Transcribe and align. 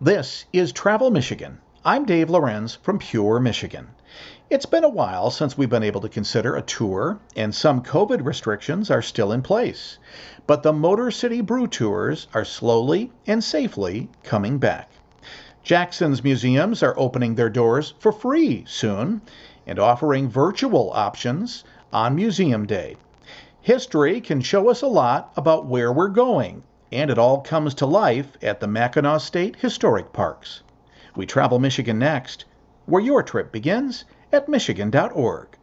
This 0.00 0.44
is 0.52 0.70
Travel 0.70 1.10
Michigan. 1.10 1.58
I'm 1.84 2.04
Dave 2.04 2.30
Lorenz 2.30 2.76
from 2.76 3.00
Pure, 3.00 3.40
Michigan. 3.40 3.88
It's 4.48 4.64
been 4.64 4.84
a 4.84 4.88
while 4.88 5.28
since 5.28 5.58
we've 5.58 5.68
been 5.68 5.82
able 5.82 6.00
to 6.02 6.08
consider 6.08 6.54
a 6.54 6.62
tour, 6.62 7.18
and 7.34 7.52
some 7.52 7.82
COVID 7.82 8.24
restrictions 8.24 8.92
are 8.92 9.02
still 9.02 9.32
in 9.32 9.42
place. 9.42 9.98
But 10.46 10.62
the 10.62 10.72
Motor 10.72 11.10
City 11.10 11.40
Brew 11.40 11.66
Tours 11.66 12.28
are 12.32 12.44
slowly 12.44 13.10
and 13.26 13.42
safely 13.42 14.08
coming 14.22 14.58
back. 14.58 14.88
Jackson's 15.64 16.22
museums 16.22 16.80
are 16.80 16.96
opening 16.96 17.34
their 17.34 17.50
doors 17.50 17.94
for 17.98 18.12
free 18.12 18.64
soon 18.68 19.20
and 19.66 19.80
offering 19.80 20.28
virtual 20.28 20.92
options 20.92 21.64
on 21.92 22.14
Museum 22.14 22.68
Day. 22.68 22.94
History 23.62 24.20
can 24.20 24.42
show 24.42 24.70
us 24.70 24.80
a 24.80 24.86
lot 24.86 25.32
about 25.36 25.66
where 25.66 25.92
we're 25.92 26.06
going 26.06 26.62
and 26.90 27.10
it 27.10 27.18
all 27.18 27.40
comes 27.40 27.74
to 27.74 27.84
life 27.84 28.38
at 28.40 28.60
the 28.60 28.66
Mackinac 28.66 29.20
State 29.20 29.56
Historic 29.56 30.12
Parks. 30.12 30.62
We 31.14 31.26
travel 31.26 31.58
Michigan 31.58 31.98
next, 31.98 32.44
where 32.86 33.02
your 33.02 33.22
trip 33.22 33.52
begins 33.52 34.04
at 34.32 34.48
Michigan.org. 34.48 35.57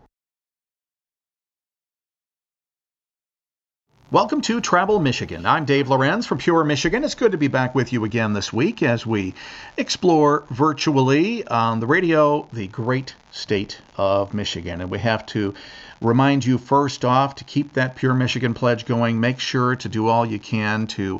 Welcome 4.11 4.41
to 4.41 4.61
Travel 4.61 4.99
Michigan. 4.99 5.47
I'm 5.47 5.65
Dave 5.65 5.89
Lorenz 5.89 6.27
from 6.27 6.37
Pure 6.37 6.65
Michigan. 6.65 7.03
It's 7.03 7.15
good 7.15 7.31
to 7.31 7.39
be 7.39 7.47
back 7.47 7.73
with 7.73 7.91
you 7.91 8.05
again 8.05 8.33
this 8.33 8.53
week 8.53 8.83
as 8.83 9.03
we 9.03 9.33
explore 9.77 10.43
virtually 10.51 11.45
on 11.47 11.79
the 11.79 11.87
radio 11.87 12.47
the 12.53 12.67
great 12.67 13.15
state 13.31 13.81
of 13.97 14.31
Michigan. 14.31 14.81
And 14.81 14.91
we 14.91 14.99
have 14.99 15.25
to 15.27 15.55
remind 16.01 16.45
you 16.45 16.59
first 16.59 17.03
off 17.03 17.33
to 17.37 17.43
keep 17.45 17.73
that 17.73 17.95
Pure 17.95 18.13
Michigan 18.13 18.53
pledge 18.53 18.85
going. 18.85 19.19
Make 19.19 19.39
sure 19.39 19.75
to 19.77 19.89
do 19.89 20.07
all 20.07 20.23
you 20.23 20.37
can 20.37 20.85
to 20.85 21.19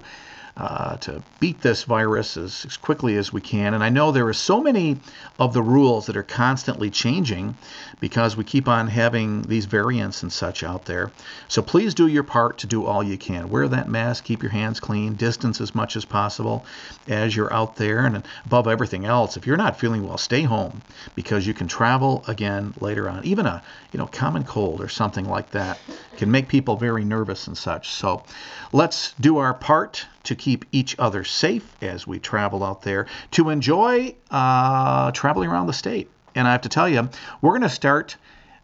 uh, 0.58 0.96
to 0.98 1.22
beat 1.40 1.62
this 1.62 1.84
virus 1.84 2.38
as, 2.38 2.66
as, 2.66 2.78
quickly 2.78 3.18
as 3.18 3.34
we 3.34 3.42
can. 3.42 3.74
And 3.74 3.84
I 3.84 3.90
know 3.90 4.12
there 4.12 4.28
are 4.28 4.34
so 4.34 4.62
many 4.62 4.98
of 5.38 5.54
the 5.54 5.62
rules 5.62 6.06
that 6.06 6.16
are 6.16 6.24
constantly 6.24 6.90
changing 6.90 7.56
because 8.00 8.36
we 8.36 8.44
keep 8.44 8.68
on 8.68 8.88
having 8.88 9.42
these 9.44 9.66
variants 9.66 10.24
and 10.24 10.32
such 10.32 10.64
out 10.64 10.86
there. 10.86 11.12
So 11.48 11.62
please 11.62 11.94
do 11.94 12.08
your 12.08 12.24
part 12.24 12.58
to 12.60 12.68
do 12.68 12.86
all 12.86 13.04
you 13.04 13.18
can. 13.18 13.50
Wear 13.50 13.68
that 13.68 13.90
mask, 13.90 14.24
keep 14.24 14.44
your 14.44 14.52
hands 14.52 14.80
clean, 14.80 15.16
distance 15.16 15.62
as 15.62 15.74
much 15.74 15.96
as 15.96 16.06
possible 16.06 16.66
as 17.08 17.36
you're 17.36 17.54
out 17.54 17.76
there. 17.76 18.06
And 18.06 18.24
above 18.46 18.68
everything 18.68 19.06
else, 19.06 19.38
if 19.38 19.48
you're 19.48 19.58
not 19.58 19.80
feeling 19.80 20.08
well, 20.08 20.18
stay 20.18 20.42
home 20.42 20.82
because 21.16 21.48
you 21.48 21.54
can 21.54 21.68
travel 21.68 22.24
again 22.28 22.74
later 22.80 23.10
on. 23.10 23.24
Even 23.26 23.46
a 23.46 23.64
you 23.92 24.00
know 24.00 24.08
common 24.08 24.44
cold 24.44 24.82
or 24.82 24.90
something 24.90 25.26
like 25.26 25.52
that 25.52 25.80
can 26.18 26.32
make 26.32 26.48
people 26.48 26.76
very 26.76 27.06
nervous 27.06 27.48
and 27.48 27.58
such. 27.58 27.90
So 27.90 28.24
let's 28.72 29.14
do 29.20 29.38
our 29.38 29.54
part 29.54 30.06
to 30.24 30.36
keep 30.36 30.66
each 30.72 30.96
other 31.00 31.24
safe 31.24 31.76
as 31.82 32.08
we 32.08 32.20
travel 32.20 32.64
out 32.64 32.82
there, 32.82 33.08
to 33.32 33.50
enjoy 33.50 34.16
uh, 34.32 35.12
traveling 35.12 35.50
around 35.50 35.68
the 35.68 35.74
state. 35.74 36.10
And 36.36 36.50
I 36.50 36.52
have 36.52 36.62
to 36.62 36.70
tell 36.70 36.90
you, 36.90 37.10
we're 37.42 37.52
going 37.52 37.62
to 37.62 37.70
start 37.70 38.18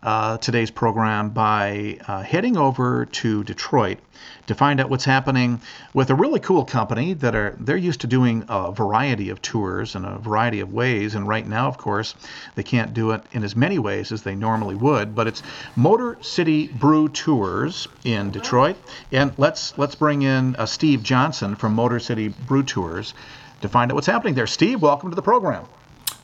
uh, 0.03 0.37
today's 0.37 0.71
program 0.71 1.29
by 1.29 1.97
uh, 2.07 2.21
heading 2.21 2.57
over 2.57 3.05
to 3.05 3.43
Detroit 3.45 3.99
to 4.47 4.55
find 4.55 4.81
out 4.81 4.89
what's 4.89 5.05
happening 5.05 5.61
with 5.93 6.09
a 6.09 6.15
really 6.15 6.39
cool 6.39 6.65
company 6.65 7.13
that 7.13 7.35
are 7.35 7.55
they're 7.59 7.77
used 7.77 8.01
to 8.01 8.07
doing 8.07 8.43
a 8.49 8.71
variety 8.71 9.29
of 9.29 9.41
tours 9.41 9.95
in 9.95 10.03
a 10.03 10.17
variety 10.17 10.59
of 10.59 10.73
ways. 10.73 11.15
And 11.15 11.27
right 11.27 11.47
now 11.47 11.67
of 11.67 11.77
course 11.77 12.15
they 12.55 12.63
can't 12.63 12.93
do 12.93 13.11
it 13.11 13.23
in 13.31 13.43
as 13.43 13.55
many 13.55 13.79
ways 13.79 14.11
as 14.11 14.23
they 14.23 14.35
normally 14.35 14.75
would 14.75 15.15
but 15.15 15.27
it's 15.27 15.43
Motor 15.75 16.17
City 16.21 16.67
Brew 16.67 17.07
Tours 17.07 17.87
in 18.03 18.31
Detroit. 18.31 18.75
And 19.11 19.31
let's 19.37 19.77
let's 19.77 19.95
bring 19.95 20.23
in 20.23 20.55
uh, 20.55 20.65
Steve 20.65 21.03
Johnson 21.03 21.55
from 21.55 21.73
Motor 21.75 21.99
City 21.99 22.29
Brew 22.29 22.63
Tours 22.63 23.13
to 23.61 23.69
find 23.69 23.91
out 23.91 23.95
what's 23.95 24.07
happening 24.07 24.33
there. 24.33 24.47
Steve 24.47 24.81
welcome 24.81 25.09
to 25.11 25.15
the 25.15 25.21
program 25.21 25.65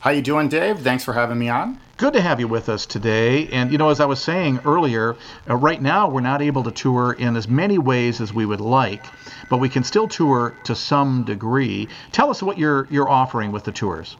how 0.00 0.10
you 0.10 0.22
doing, 0.22 0.48
Dave? 0.48 0.78
Thanks 0.80 1.02
for 1.04 1.12
having 1.12 1.38
me 1.38 1.48
on. 1.48 1.80
Good 1.96 2.12
to 2.12 2.20
have 2.20 2.38
you 2.38 2.46
with 2.46 2.68
us 2.68 2.86
today. 2.86 3.48
And 3.48 3.72
you 3.72 3.78
know, 3.78 3.90
as 3.90 3.98
I 3.98 4.04
was 4.04 4.22
saying 4.22 4.60
earlier, 4.64 5.16
uh, 5.50 5.56
right 5.56 5.82
now 5.82 6.08
we're 6.08 6.20
not 6.20 6.40
able 6.40 6.62
to 6.62 6.70
tour 6.70 7.14
in 7.14 7.36
as 7.36 7.48
many 7.48 7.78
ways 7.78 8.20
as 8.20 8.32
we 8.32 8.46
would 8.46 8.60
like, 8.60 9.04
but 9.50 9.58
we 9.58 9.68
can 9.68 9.82
still 9.82 10.06
tour 10.06 10.56
to 10.62 10.76
some 10.76 11.24
degree. 11.24 11.88
Tell 12.12 12.30
us 12.30 12.42
what 12.42 12.56
you're 12.58 12.86
you're 12.90 13.08
offering 13.08 13.50
with 13.50 13.64
the 13.64 13.72
tours. 13.72 14.16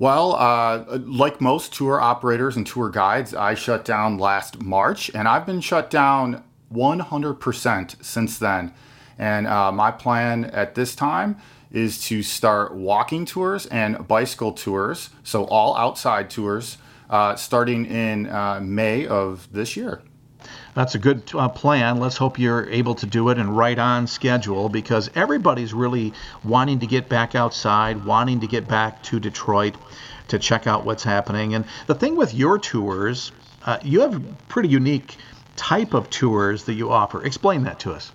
Well, 0.00 0.34
uh, 0.34 0.98
like 1.04 1.40
most 1.40 1.74
tour 1.74 2.00
operators 2.00 2.56
and 2.56 2.66
tour 2.66 2.88
guides, 2.88 3.34
I 3.34 3.54
shut 3.54 3.84
down 3.84 4.18
last 4.18 4.60
March, 4.60 5.10
and 5.14 5.28
I've 5.28 5.46
been 5.46 5.60
shut 5.60 5.90
down 5.90 6.42
100% 6.74 8.04
since 8.04 8.38
then. 8.38 8.72
And 9.18 9.46
uh, 9.46 9.70
my 9.70 9.90
plan 9.90 10.46
at 10.46 10.74
this 10.74 10.96
time 10.96 11.36
is 11.72 12.02
to 12.04 12.22
start 12.22 12.74
walking 12.74 13.24
tours 13.24 13.66
and 13.66 14.06
bicycle 14.08 14.52
tours, 14.52 15.10
so 15.22 15.44
all 15.44 15.76
outside 15.76 16.30
tours, 16.30 16.78
uh, 17.08 17.36
starting 17.36 17.86
in 17.86 18.28
uh, 18.28 18.60
May 18.62 19.06
of 19.06 19.48
this 19.52 19.76
year. 19.76 20.02
That's 20.74 20.94
a 20.94 20.98
good 20.98 21.22
uh, 21.34 21.48
plan. 21.48 21.98
Let's 21.98 22.16
hope 22.16 22.38
you're 22.38 22.68
able 22.70 22.94
to 22.96 23.06
do 23.06 23.28
it 23.28 23.38
and 23.38 23.56
right 23.56 23.78
on 23.78 24.06
schedule 24.06 24.68
because 24.68 25.10
everybody's 25.14 25.74
really 25.74 26.12
wanting 26.44 26.78
to 26.80 26.86
get 26.86 27.08
back 27.08 27.34
outside, 27.34 28.04
wanting 28.04 28.40
to 28.40 28.46
get 28.46 28.68
back 28.68 29.02
to 29.04 29.20
Detroit 29.20 29.74
to 30.28 30.38
check 30.38 30.66
out 30.66 30.84
what's 30.84 31.02
happening. 31.02 31.54
And 31.54 31.64
the 31.86 31.94
thing 31.94 32.16
with 32.16 32.34
your 32.34 32.58
tours, 32.58 33.32
uh, 33.66 33.78
you 33.82 34.00
have 34.00 34.22
pretty 34.48 34.68
unique 34.68 35.16
type 35.56 35.92
of 35.92 36.08
tours 36.08 36.64
that 36.64 36.74
you 36.74 36.90
offer. 36.90 37.24
Explain 37.24 37.64
that 37.64 37.80
to 37.80 37.92
us. 37.92 38.12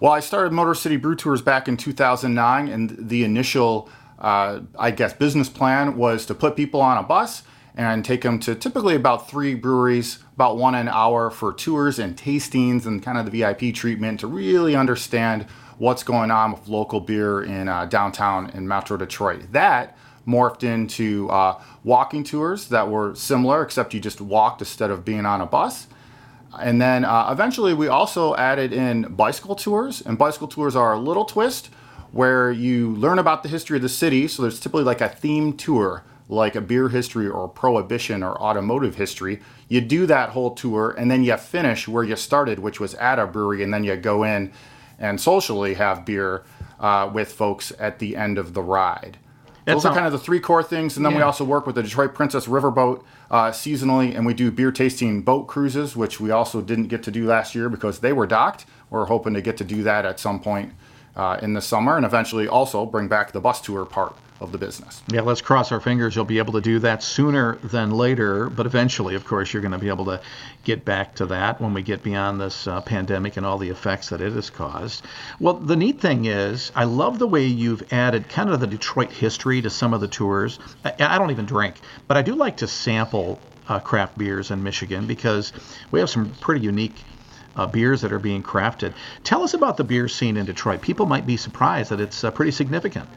Well, 0.00 0.10
I 0.10 0.20
started 0.20 0.52
Motor 0.52 0.74
City 0.74 0.96
Brew 0.96 1.14
Tours 1.14 1.40
back 1.40 1.68
in 1.68 1.76
2009, 1.76 2.68
and 2.68 2.96
the 2.98 3.22
initial, 3.22 3.88
uh, 4.18 4.60
I 4.76 4.90
guess, 4.90 5.12
business 5.12 5.48
plan 5.48 5.96
was 5.96 6.26
to 6.26 6.34
put 6.34 6.56
people 6.56 6.80
on 6.80 6.98
a 6.98 7.02
bus 7.02 7.44
and 7.76 8.04
take 8.04 8.22
them 8.22 8.40
to 8.40 8.56
typically 8.56 8.96
about 8.96 9.28
three 9.30 9.54
breweries, 9.54 10.18
about 10.34 10.56
one 10.56 10.74
an 10.74 10.88
hour 10.88 11.30
for 11.30 11.52
tours 11.52 11.98
and 12.00 12.16
tastings 12.16 12.86
and 12.86 13.02
kind 13.02 13.18
of 13.18 13.30
the 13.30 13.30
VIP 13.30 13.74
treatment 13.74 14.20
to 14.20 14.26
really 14.26 14.74
understand 14.74 15.46
what's 15.78 16.02
going 16.02 16.30
on 16.30 16.52
with 16.52 16.66
local 16.66 17.00
beer 17.00 17.42
in 17.42 17.68
uh, 17.68 17.84
downtown 17.84 18.50
in 18.50 18.66
Metro 18.66 18.96
Detroit. 18.96 19.52
That 19.52 19.96
morphed 20.26 20.64
into 20.64 21.28
uh, 21.30 21.60
walking 21.84 22.24
tours 22.24 22.68
that 22.68 22.88
were 22.88 23.14
similar, 23.14 23.62
except 23.62 23.94
you 23.94 24.00
just 24.00 24.20
walked 24.20 24.60
instead 24.60 24.90
of 24.90 25.04
being 25.04 25.26
on 25.26 25.40
a 25.40 25.46
bus. 25.46 25.86
And 26.60 26.80
then 26.80 27.04
uh, 27.04 27.28
eventually 27.30 27.74
we 27.74 27.88
also 27.88 28.34
added 28.36 28.72
in 28.72 29.02
bicycle 29.14 29.54
tours, 29.54 30.00
and 30.00 30.18
bicycle 30.18 30.48
tours 30.48 30.76
are 30.76 30.92
a 30.92 30.98
little 30.98 31.24
twist 31.24 31.70
where 32.12 32.52
you 32.52 32.90
learn 32.94 33.18
about 33.18 33.42
the 33.42 33.48
history 33.48 33.76
of 33.76 33.82
the 33.82 33.88
city. 33.88 34.28
So 34.28 34.42
there's 34.42 34.60
typically 34.60 34.84
like 34.84 35.00
a 35.00 35.08
theme 35.08 35.56
tour, 35.56 36.04
like 36.28 36.54
a 36.54 36.60
beer 36.60 36.88
history 36.88 37.28
or 37.28 37.48
prohibition 37.48 38.22
or 38.22 38.40
automotive 38.40 38.94
history. 38.94 39.40
You 39.68 39.80
do 39.80 40.06
that 40.06 40.30
whole 40.30 40.54
tour, 40.54 40.94
and 40.96 41.10
then 41.10 41.24
you 41.24 41.36
finish 41.36 41.88
where 41.88 42.04
you 42.04 42.16
started, 42.16 42.58
which 42.58 42.78
was 42.78 42.94
at 42.94 43.18
a 43.18 43.26
brewery, 43.26 43.62
and 43.62 43.74
then 43.74 43.84
you 43.84 43.96
go 43.96 44.22
in 44.22 44.52
and 44.98 45.20
socially 45.20 45.74
have 45.74 46.04
beer 46.04 46.44
uh, 46.78 47.10
with 47.12 47.32
folks 47.32 47.72
at 47.78 47.98
the 47.98 48.16
end 48.16 48.38
of 48.38 48.54
the 48.54 48.62
ride. 48.62 49.18
Those 49.64 49.84
are 49.86 49.94
kind 49.94 50.06
of 50.06 50.12
the 50.12 50.18
three 50.18 50.40
core 50.40 50.62
things, 50.62 50.96
and 50.96 51.04
then 51.04 51.12
yeah. 51.12 51.18
we 51.18 51.22
also 51.22 51.44
work 51.44 51.66
with 51.66 51.74
the 51.74 51.82
Detroit 51.82 52.14
Princess 52.14 52.46
Riverboat 52.46 53.02
uh, 53.30 53.50
seasonally, 53.50 54.14
and 54.14 54.26
we 54.26 54.34
do 54.34 54.50
beer 54.50 54.70
tasting 54.70 55.22
boat 55.22 55.46
cruises, 55.46 55.96
which 55.96 56.20
we 56.20 56.30
also 56.30 56.60
didn't 56.60 56.88
get 56.88 57.02
to 57.04 57.10
do 57.10 57.26
last 57.26 57.54
year 57.54 57.68
because 57.68 58.00
they 58.00 58.12
were 58.12 58.26
docked. 58.26 58.66
We're 58.90 59.06
hoping 59.06 59.34
to 59.34 59.40
get 59.40 59.56
to 59.58 59.64
do 59.64 59.82
that 59.84 60.04
at 60.04 60.20
some 60.20 60.40
point 60.40 60.72
uh, 61.16 61.38
in 61.40 61.54
the 61.54 61.62
summer, 61.62 61.96
and 61.96 62.04
eventually 62.04 62.46
also 62.46 62.84
bring 62.84 63.08
back 63.08 63.32
the 63.32 63.40
bus 63.40 63.60
tour 63.60 63.86
part 63.86 64.14
of 64.44 64.52
the 64.52 64.58
business. 64.58 65.02
Yeah, 65.08 65.22
let's 65.22 65.40
cross 65.40 65.72
our 65.72 65.80
fingers 65.80 66.14
you'll 66.14 66.24
be 66.24 66.38
able 66.38 66.52
to 66.54 66.60
do 66.60 66.78
that 66.80 67.02
sooner 67.02 67.56
than 67.56 67.90
later, 67.90 68.48
but 68.48 68.66
eventually, 68.66 69.14
of 69.14 69.24
course, 69.24 69.52
you're 69.52 69.62
going 69.62 69.72
to 69.72 69.78
be 69.78 69.88
able 69.88 70.04
to 70.06 70.20
get 70.62 70.84
back 70.84 71.16
to 71.16 71.26
that 71.26 71.60
when 71.60 71.74
we 71.74 71.82
get 71.82 72.02
beyond 72.02 72.40
this 72.40 72.66
uh, 72.66 72.80
pandemic 72.80 73.36
and 73.36 73.44
all 73.44 73.58
the 73.58 73.70
effects 73.70 74.10
that 74.10 74.20
it 74.20 74.32
has 74.32 74.50
caused. 74.50 75.04
Well, 75.40 75.54
the 75.54 75.76
neat 75.76 76.00
thing 76.00 76.26
is, 76.26 76.70
I 76.74 76.84
love 76.84 77.18
the 77.18 77.26
way 77.26 77.46
you've 77.46 77.92
added 77.92 78.28
kind 78.28 78.50
of 78.50 78.60
the 78.60 78.66
Detroit 78.66 79.10
history 79.10 79.60
to 79.62 79.70
some 79.70 79.92
of 79.92 80.00
the 80.00 80.08
tours. 80.08 80.58
I, 80.84 80.94
I 81.00 81.18
don't 81.18 81.30
even 81.30 81.46
drink, 81.46 81.76
but 82.06 82.16
I 82.16 82.22
do 82.22 82.34
like 82.34 82.58
to 82.58 82.66
sample 82.66 83.40
uh, 83.68 83.80
craft 83.80 84.16
beers 84.18 84.50
in 84.50 84.62
Michigan 84.62 85.06
because 85.06 85.52
we 85.90 86.00
have 86.00 86.10
some 86.10 86.30
pretty 86.40 86.64
unique 86.64 86.94
uh, 87.56 87.66
beers 87.66 88.00
that 88.02 88.12
are 88.12 88.18
being 88.18 88.42
crafted. 88.42 88.92
Tell 89.22 89.42
us 89.42 89.54
about 89.54 89.76
the 89.76 89.84
beer 89.84 90.08
scene 90.08 90.36
in 90.36 90.46
Detroit. 90.46 90.82
People 90.82 91.06
might 91.06 91.26
be 91.26 91.36
surprised 91.36 91.90
that 91.90 92.00
it's 92.00 92.24
uh, 92.24 92.30
pretty 92.30 92.50
significant. 92.50 93.08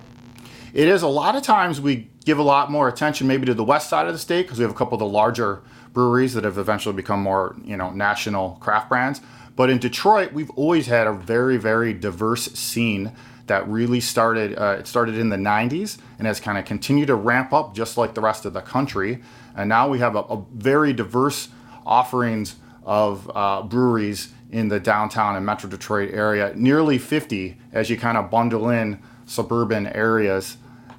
It 0.78 0.88
is 0.88 1.02
a 1.02 1.08
lot 1.08 1.36
of 1.36 1.42
times 1.42 1.82
we 1.82 2.08
give 2.24 2.38
a 2.38 2.44
lot 2.44 2.70
more 2.70 2.88
attention 2.88 3.26
maybe 3.26 3.48
to 3.48 3.56
the 3.56 3.64
west 3.64 3.90
side 3.90 4.06
of 4.06 4.14
the 4.14 4.20
state 4.20 4.44
because 4.44 4.60
we 4.60 4.62
have 4.62 4.70
a 4.70 4.76
couple 4.76 4.94
of 4.94 5.00
the 5.00 5.08
larger 5.08 5.64
breweries 5.92 6.36
that 6.36 6.44
have 6.44 6.60
eventually 6.60 6.94
become 6.94 7.20
more 7.20 7.56
you 7.64 7.76
know 7.76 7.90
national 7.90 8.60
craft 8.62 8.88
brands. 8.88 9.20
But 9.56 9.72
in 9.72 9.80
Detroit, 9.80 10.34
we've 10.34 10.52
always 10.52 10.86
had 10.86 11.08
a 11.08 11.14
very 11.14 11.58
very 11.58 11.94
diverse 11.94 12.46
scene 12.54 13.12
that 13.48 13.68
really 13.68 14.00
started. 14.00 14.56
Uh, 14.56 14.76
it 14.78 14.86
started 14.86 15.18
in 15.18 15.30
the 15.30 15.36
'90s 15.36 15.98
and 16.20 16.28
has 16.28 16.40
kind 16.40 16.60
of 16.60 16.66
continued 16.66 17.08
to 17.08 17.16
ramp 17.16 17.54
up 17.54 17.74
just 17.74 17.98
like 17.98 18.14
the 18.14 18.22
rest 18.22 18.46
of 18.46 18.54
the 18.54 18.62
country. 18.62 19.24
And 19.56 19.70
now 19.70 19.90
we 19.90 19.98
have 19.98 20.16
a, 20.16 20.20
a 20.20 20.46
very 20.54 20.94
diverse 20.94 21.50
offerings 21.88 22.56
of 22.86 23.32
uh, 23.34 23.64
breweries 23.64 24.32
in 24.52 24.68
the 24.68 24.80
downtown 24.80 25.36
and 25.36 25.44
Metro 25.44 25.72
Detroit 25.72 26.12
area, 26.14 26.54
nearly 26.56 27.00
50 27.00 27.58
as 27.74 27.90
you 27.90 27.98
kind 27.98 28.16
of 28.16 28.30
bundle 28.30 28.70
in 28.70 29.02
suburban 29.26 29.88
areas 29.88 30.58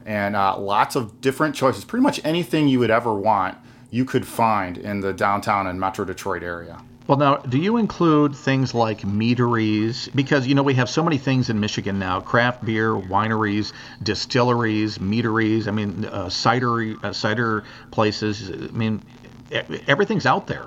and 0.08 0.34
uh, 0.34 0.58
lots 0.58 0.96
of 0.96 1.20
different 1.20 1.54
choices. 1.54 1.84
Pretty 1.84 2.02
much 2.02 2.18
anything 2.24 2.66
you 2.66 2.78
would 2.78 2.90
ever 2.90 3.12
want, 3.12 3.58
you 3.90 4.06
could 4.06 4.26
find 4.26 4.78
in 4.78 5.00
the 5.00 5.12
downtown 5.12 5.66
and 5.66 5.78
Metro 5.78 6.02
Detroit 6.06 6.42
area. 6.42 6.82
Well, 7.06 7.18
now, 7.18 7.36
do 7.36 7.58
you 7.58 7.76
include 7.76 8.34
things 8.34 8.72
like 8.74 9.04
meaderies? 9.04 10.08
Because, 10.14 10.46
you 10.46 10.54
know, 10.54 10.62
we 10.62 10.72
have 10.74 10.88
so 10.88 11.04
many 11.04 11.18
things 11.18 11.50
in 11.50 11.60
Michigan 11.60 11.98
now 11.98 12.20
craft 12.20 12.64
beer, 12.64 12.92
wineries, 12.92 13.74
distilleries, 14.02 14.98
meaderies, 14.98 15.68
I 15.68 15.72
mean, 15.72 16.06
uh, 16.06 16.30
cider, 16.30 16.96
uh, 17.02 17.12
cider 17.12 17.64
places. 17.90 18.50
I 18.50 18.72
mean, 18.72 19.02
everything's 19.86 20.26
out 20.26 20.46
there. 20.46 20.66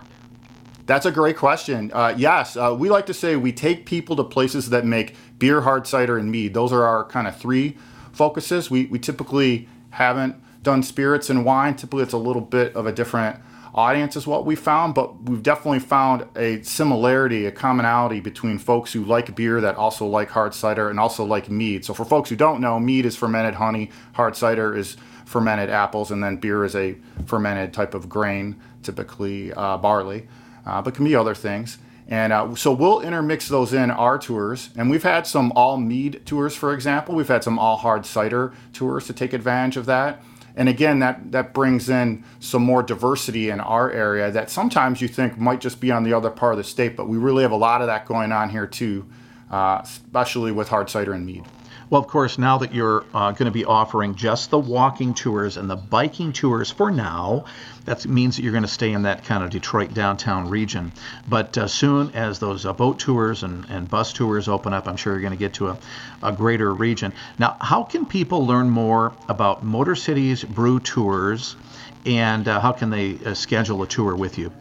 That's 0.86 1.08
a 1.08 1.12
great 1.12 1.38
question. 1.38 1.92
Uh, 1.94 2.14
yes, 2.16 2.56
uh, 2.58 2.76
we 2.78 2.90
like 2.90 3.08
to 3.08 3.14
say 3.14 3.36
we 3.36 3.54
take 3.54 3.88
people 3.88 4.16
to 4.18 4.24
places 4.24 4.70
that 4.70 4.86
make 4.86 5.16
beer, 5.40 5.62
hard 5.62 5.88
cider, 5.88 6.18
and 6.18 6.30
mead. 6.32 6.54
Those 6.54 6.72
are 6.72 6.84
our 6.84 7.06
kind 7.06 7.28
of 7.28 7.36
three 7.38 7.78
focuses. 8.14 8.70
We, 8.70 8.86
we 8.86 9.00
typically 9.00 9.68
haven't 9.92 10.36
done 10.64 10.84
spirits 10.84 11.30
and 11.30 11.46
wine. 11.46 11.76
Typically, 11.76 12.04
it's 12.04 12.14
a 12.14 12.18
little 12.18 12.42
bit 12.42 12.76
of 12.76 12.86
a 12.86 12.92
different 12.92 13.40
audience 13.74 14.16
is 14.16 14.28
what 14.28 14.46
we 14.46 14.56
found, 14.56 14.94
but 14.94 15.24
we've 15.24 15.44
definitely 15.44 15.80
found 15.80 16.26
a 16.36 16.62
similarity, 16.62 17.46
a 17.46 17.52
commonality 17.52 18.20
between 18.20 18.58
folks 18.58 18.92
who 18.92 19.04
like 19.06 19.34
beer 19.36 19.62
that 19.62 19.76
also 19.76 20.06
like 20.06 20.30
hard 20.30 20.54
cider 20.54 20.90
and 20.90 21.00
also 21.00 21.24
like 21.24 21.50
mead. 21.50 21.86
So 21.86 21.94
for 21.94 22.06
folks 22.06 22.30
who 22.30 22.36
don't 22.36 22.60
know, 22.60 22.80
mead 22.80 23.06
is 23.06 23.16
fermented 23.16 23.56
honey, 23.56 23.90
hard 24.14 24.36
cider 24.36 24.76
is 24.76 24.98
fermented 25.26 25.70
apples, 25.70 26.12
and 26.12 26.22
then 26.24 26.38
beer 26.38 26.66
is 26.66 26.76
a 26.76 26.98
fermented 27.26 27.74
type 27.74 27.94
of 27.94 28.10
grain, 28.10 28.60
typically 28.84 29.54
uh, 29.54 29.78
barley, 29.78 30.28
uh, 30.66 30.82
but 30.82 30.94
can 30.94 31.06
be 31.06 31.16
other 31.16 31.36
things. 31.36 31.78
And 32.12 32.34
uh, 32.34 32.54
so 32.56 32.74
we'll 32.74 33.00
intermix 33.00 33.48
those 33.48 33.72
in 33.72 33.90
our 33.90 34.20
tours. 34.20 34.70
And 34.76 34.90
we've 34.90 35.02
had 35.02 35.26
some 35.26 35.54
all 35.56 35.78
mead 35.78 36.22
tours, 36.26 36.54
for 36.54 36.74
example. 36.74 37.16
We've 37.16 37.30
had 37.30 37.42
some 37.42 37.58
all 37.58 37.78
hard 37.78 38.06
cider 38.06 38.52
tours 38.74 39.08
to 39.08 39.14
take 39.14 39.32
advantage 39.32 39.78
of 39.78 39.86
that. 39.86 40.22
And 40.54 40.68
again, 40.68 41.00
that, 41.00 41.32
that 41.32 41.54
brings 41.54 41.90
in 41.90 42.26
some 42.42 42.64
more 42.64 42.84
diversity 42.84 43.50
in 43.50 43.62
our 43.62 43.90
area 43.90 44.30
that 44.30 44.50
sometimes 44.50 45.02
you 45.02 45.08
think 45.08 45.38
might 45.38 45.62
just 45.62 45.80
be 45.80 45.90
on 45.90 46.04
the 46.04 46.12
other 46.12 46.30
part 46.30 46.52
of 46.52 46.58
the 46.58 46.66
state, 46.66 46.98
but 46.98 47.08
we 47.08 47.18
really 47.18 47.44
have 47.44 47.54
a 47.54 47.56
lot 47.56 47.80
of 47.80 47.88
that 47.88 48.06
going 48.06 48.34
on 48.34 48.50
here 48.50 48.68
too, 48.68 49.08
uh, 49.50 49.80
especially 49.82 50.52
with 50.52 50.68
hard 50.68 50.90
cider 50.90 51.14
and 51.14 51.26
mead. 51.26 51.46
Well, 51.92 52.02
of 52.02 52.08
course, 52.08 52.38
now 52.38 52.58
that 52.60 52.74
you're 52.74 53.04
uh, 53.14 53.34
going 53.34 53.48
to 53.48 53.52
be 53.52 53.66
offering 53.66 54.16
just 54.16 54.50
the 54.50 54.58
walking 54.58 55.14
tours 55.14 55.58
and 55.58 55.70
the 55.70 55.76
biking 55.76 56.32
tours 56.32 56.72
for 56.72 56.90
now, 56.90 57.44
that 57.84 58.08
means 58.08 58.38
that 58.38 58.44
you're 58.44 58.54
going 58.54 58.64
to 58.64 58.70
stay 58.70 58.94
in 58.94 59.02
that 59.02 59.26
kind 59.26 59.44
of 59.44 59.50
Detroit 59.50 59.94
downtown 59.94 60.50
region. 60.50 60.94
But 61.28 61.58
uh, 61.58 61.68
soon 61.68 62.12
as 62.12 62.40
those 62.40 62.66
uh, 62.66 62.72
boat 62.72 62.98
tours 62.98 63.44
and, 63.44 63.66
and 63.66 63.90
bus 63.90 64.14
tours 64.14 64.48
open 64.48 64.72
up, 64.72 64.88
I'm 64.88 64.96
sure 64.96 65.12
you're 65.12 65.22
going 65.22 65.34
to 65.34 65.38
get 65.38 65.56
to 65.56 65.68
a, 65.68 65.78
a 66.24 66.32
greater 66.32 66.74
region. 66.74 67.12
Now, 67.38 67.58
how 67.60 67.84
can 67.84 68.06
people 68.06 68.48
learn 68.48 68.70
more 68.70 69.12
about 69.28 69.62
Motor 69.62 69.96
City's 69.96 70.46
Brew 70.46 70.80
Tours 70.80 71.58
and 72.06 72.48
uh, 72.48 72.62
how 72.62 72.72
can 72.72 72.90
they 72.90 73.18
uh, 73.26 73.34
schedule 73.34 73.84
a 73.84 73.88
tour 73.88 74.16
with 74.16 74.38
you? 74.38 74.54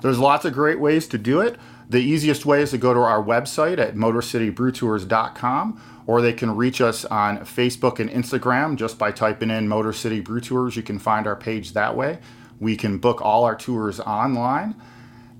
There's 0.00 0.18
lots 0.18 0.46
of 0.46 0.54
great 0.54 0.80
ways 0.80 1.08
to 1.08 1.18
do 1.18 1.42
it. 1.42 1.58
The 1.90 2.00
easiest 2.00 2.46
way 2.46 2.62
is 2.62 2.70
to 2.70 2.78
go 2.78 2.94
to 2.94 3.00
our 3.00 3.22
website 3.22 3.76
at 3.78 3.96
motorcitybrewtours.com 3.96 5.82
or 6.06 6.20
they 6.20 6.32
can 6.32 6.54
reach 6.56 6.80
us 6.80 7.04
on 7.06 7.38
Facebook 7.38 7.98
and 7.98 8.10
Instagram 8.10 8.76
just 8.76 8.98
by 8.98 9.10
typing 9.10 9.50
in 9.50 9.68
Motor 9.68 9.92
City 9.92 10.20
Brew 10.20 10.40
Tours. 10.40 10.76
You 10.76 10.82
can 10.82 10.98
find 10.98 11.26
our 11.26 11.36
page 11.36 11.72
that 11.72 11.96
way. 11.96 12.18
We 12.60 12.76
can 12.76 12.98
book 12.98 13.20
all 13.22 13.44
our 13.44 13.56
tours 13.56 14.00
online, 14.00 14.74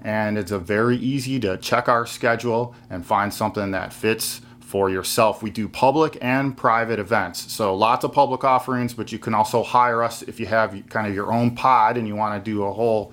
and 0.02 0.36
it's 0.36 0.50
a 0.50 0.58
very 0.58 0.96
easy 0.96 1.38
to 1.40 1.56
check 1.58 1.88
our 1.88 2.06
schedule 2.06 2.74
and 2.90 3.04
find 3.04 3.32
something 3.32 3.70
that 3.70 3.92
fits 3.92 4.40
for 4.60 4.90
yourself. 4.90 5.42
We 5.42 5.50
do 5.50 5.68
public 5.68 6.18
and 6.20 6.56
private 6.56 6.98
events. 6.98 7.52
So 7.52 7.76
lots 7.76 8.04
of 8.04 8.12
public 8.12 8.42
offerings, 8.42 8.92
but 8.92 9.12
you 9.12 9.18
can 9.18 9.32
also 9.32 9.62
hire 9.62 10.02
us 10.02 10.22
if 10.22 10.40
you 10.40 10.46
have 10.46 10.82
kind 10.88 11.06
of 11.06 11.14
your 11.14 11.32
own 11.32 11.54
pod 11.54 11.96
and 11.96 12.08
you 12.08 12.16
want 12.16 12.44
to 12.44 12.50
do 12.50 12.64
a 12.64 12.72
whole 12.72 13.12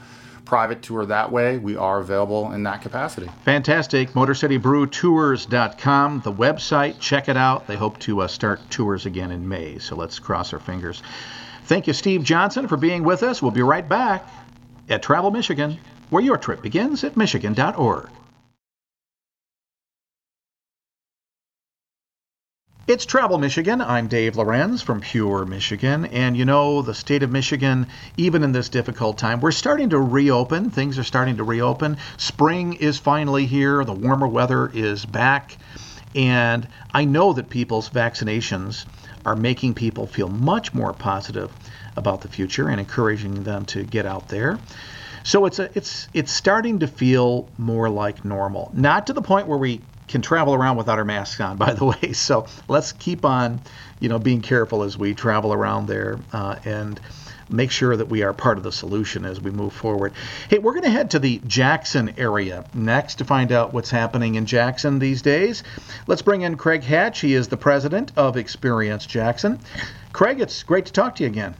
private 0.51 0.81
tour 0.81 1.05
that 1.05 1.31
way, 1.31 1.57
we 1.57 1.77
are 1.77 1.99
available 1.99 2.51
in 2.51 2.63
that 2.63 2.81
capacity. 2.81 3.29
Fantastic. 3.45 4.09
MotorCityBrewTours.com, 4.09 6.21
the 6.25 6.33
website. 6.33 6.99
Check 6.99 7.29
it 7.29 7.37
out. 7.37 7.67
They 7.67 7.77
hope 7.77 7.97
to 7.99 8.19
uh, 8.19 8.27
start 8.27 8.59
tours 8.69 9.05
again 9.05 9.31
in 9.31 9.47
May, 9.47 9.77
so 9.77 9.95
let's 9.95 10.19
cross 10.19 10.51
our 10.51 10.59
fingers. 10.59 11.03
Thank 11.67 11.87
you, 11.87 11.93
Steve 11.93 12.23
Johnson, 12.23 12.67
for 12.67 12.75
being 12.75 13.05
with 13.05 13.23
us. 13.23 13.41
We'll 13.41 13.51
be 13.51 13.61
right 13.61 13.87
back 13.87 14.27
at 14.89 15.01
Travel 15.01 15.31
Michigan, 15.31 15.79
where 16.09 16.21
your 16.21 16.35
trip 16.35 16.61
begins 16.61 17.05
at 17.05 17.15
Michigan.org. 17.15 18.09
It's 22.91 23.05
Travel 23.05 23.37
Michigan. 23.37 23.79
I'm 23.79 24.09
Dave 24.09 24.35
Lorenz 24.35 24.81
from 24.81 24.99
Pure 24.99 25.45
Michigan. 25.45 26.07
And 26.07 26.35
you 26.35 26.43
know, 26.43 26.81
the 26.81 26.93
state 26.93 27.23
of 27.23 27.31
Michigan, 27.31 27.87
even 28.17 28.43
in 28.43 28.51
this 28.51 28.67
difficult 28.67 29.17
time, 29.17 29.39
we're 29.39 29.53
starting 29.53 29.91
to 29.91 29.97
reopen. 29.97 30.71
Things 30.71 30.99
are 30.99 31.05
starting 31.05 31.37
to 31.37 31.45
reopen. 31.45 31.95
Spring 32.17 32.73
is 32.73 32.97
finally 32.97 33.45
here. 33.45 33.85
The 33.85 33.93
warmer 33.93 34.27
weather 34.27 34.69
is 34.73 35.05
back. 35.05 35.55
And 36.15 36.67
I 36.93 37.05
know 37.05 37.31
that 37.31 37.49
people's 37.49 37.89
vaccinations 37.89 38.85
are 39.25 39.37
making 39.37 39.75
people 39.75 40.05
feel 40.05 40.27
much 40.27 40.73
more 40.73 40.91
positive 40.91 41.49
about 41.95 42.19
the 42.19 42.27
future 42.27 42.67
and 42.67 42.77
encouraging 42.77 43.45
them 43.45 43.63
to 43.67 43.85
get 43.85 44.05
out 44.05 44.27
there. 44.27 44.59
So 45.23 45.45
it's 45.45 45.59
a, 45.59 45.69
it's 45.75 46.09
it's 46.13 46.33
starting 46.33 46.79
to 46.79 46.87
feel 46.87 47.47
more 47.57 47.89
like 47.89 48.25
normal. 48.25 48.69
Not 48.73 49.07
to 49.07 49.13
the 49.13 49.21
point 49.21 49.47
where 49.47 49.57
we 49.57 49.79
can 50.11 50.21
travel 50.21 50.53
around 50.53 50.77
without 50.77 50.99
our 50.99 51.05
masks 51.05 51.39
on, 51.41 51.57
by 51.65 51.73
the 51.73 51.85
way. 51.85 52.13
So 52.13 52.45
let's 52.67 52.91
keep 52.91 53.25
on, 53.25 53.61
you 53.99 54.09
know, 54.09 54.19
being 54.19 54.41
careful 54.41 54.83
as 54.83 54.97
we 54.97 55.13
travel 55.13 55.53
around 55.53 55.87
there 55.87 56.19
uh, 56.33 56.57
and 56.65 56.99
make 57.49 57.71
sure 57.71 57.95
that 57.95 58.07
we 58.07 58.23
are 58.23 58.33
part 58.33 58.57
of 58.57 58.63
the 58.63 58.71
solution 58.71 59.25
as 59.25 59.41
we 59.41 59.51
move 59.51 59.73
forward. 59.73 60.13
Hey, 60.49 60.59
we're 60.59 60.71
going 60.71 60.83
to 60.83 60.89
head 60.89 61.11
to 61.11 61.19
the 61.19 61.41
Jackson 61.45 62.13
area 62.17 62.65
next 62.73 63.15
to 63.15 63.25
find 63.25 63.51
out 63.51 63.73
what's 63.73 63.91
happening 63.91 64.35
in 64.35 64.45
Jackson 64.45 64.99
these 64.99 65.21
days. 65.21 65.63
Let's 66.07 66.21
bring 66.21 66.41
in 66.41 66.55
Craig 66.55 66.83
Hatch. 66.83 67.19
He 67.19 67.33
is 67.33 67.49
the 67.49 67.57
president 67.57 68.11
of 68.15 68.37
Experience 68.37 69.05
Jackson. 69.05 69.59
Craig, 70.13 70.39
it's 70.39 70.63
great 70.63 70.85
to 70.85 70.93
talk 70.93 71.15
to 71.15 71.23
you 71.23 71.29
again. 71.29 71.55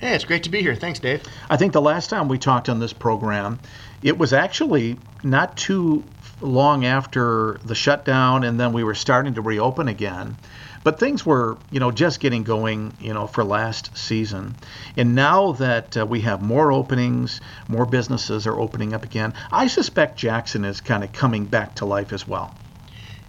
Hey, 0.00 0.14
it's 0.14 0.24
great 0.24 0.44
to 0.44 0.50
be 0.50 0.62
here. 0.62 0.76
Thanks, 0.76 1.00
Dave. 1.00 1.24
I 1.50 1.56
think 1.56 1.72
the 1.72 1.80
last 1.80 2.08
time 2.08 2.28
we 2.28 2.38
talked 2.38 2.68
on 2.68 2.78
this 2.78 2.92
program, 2.92 3.58
it 4.00 4.16
was 4.16 4.32
actually 4.32 4.96
not 5.24 5.56
too 5.56 6.04
long 6.40 6.84
after 6.84 7.58
the 7.64 7.74
shutdown, 7.74 8.44
and 8.44 8.60
then 8.60 8.72
we 8.72 8.84
were 8.84 8.94
starting 8.94 9.34
to 9.34 9.42
reopen 9.42 9.88
again. 9.88 10.36
But 10.84 11.00
things 11.00 11.26
were, 11.26 11.58
you 11.72 11.80
know, 11.80 11.90
just 11.90 12.20
getting 12.20 12.44
going, 12.44 12.92
you 13.00 13.12
know, 13.12 13.26
for 13.26 13.42
last 13.42 13.96
season. 13.98 14.54
And 14.96 15.16
now 15.16 15.52
that 15.52 15.96
uh, 15.96 16.06
we 16.06 16.20
have 16.20 16.42
more 16.42 16.70
openings, 16.70 17.40
more 17.66 17.84
businesses 17.84 18.46
are 18.46 18.58
opening 18.58 18.94
up 18.94 19.02
again, 19.02 19.34
I 19.50 19.66
suspect 19.66 20.16
Jackson 20.16 20.64
is 20.64 20.80
kind 20.80 21.02
of 21.02 21.12
coming 21.12 21.46
back 21.46 21.74
to 21.76 21.86
life 21.86 22.12
as 22.12 22.26
well. 22.26 22.54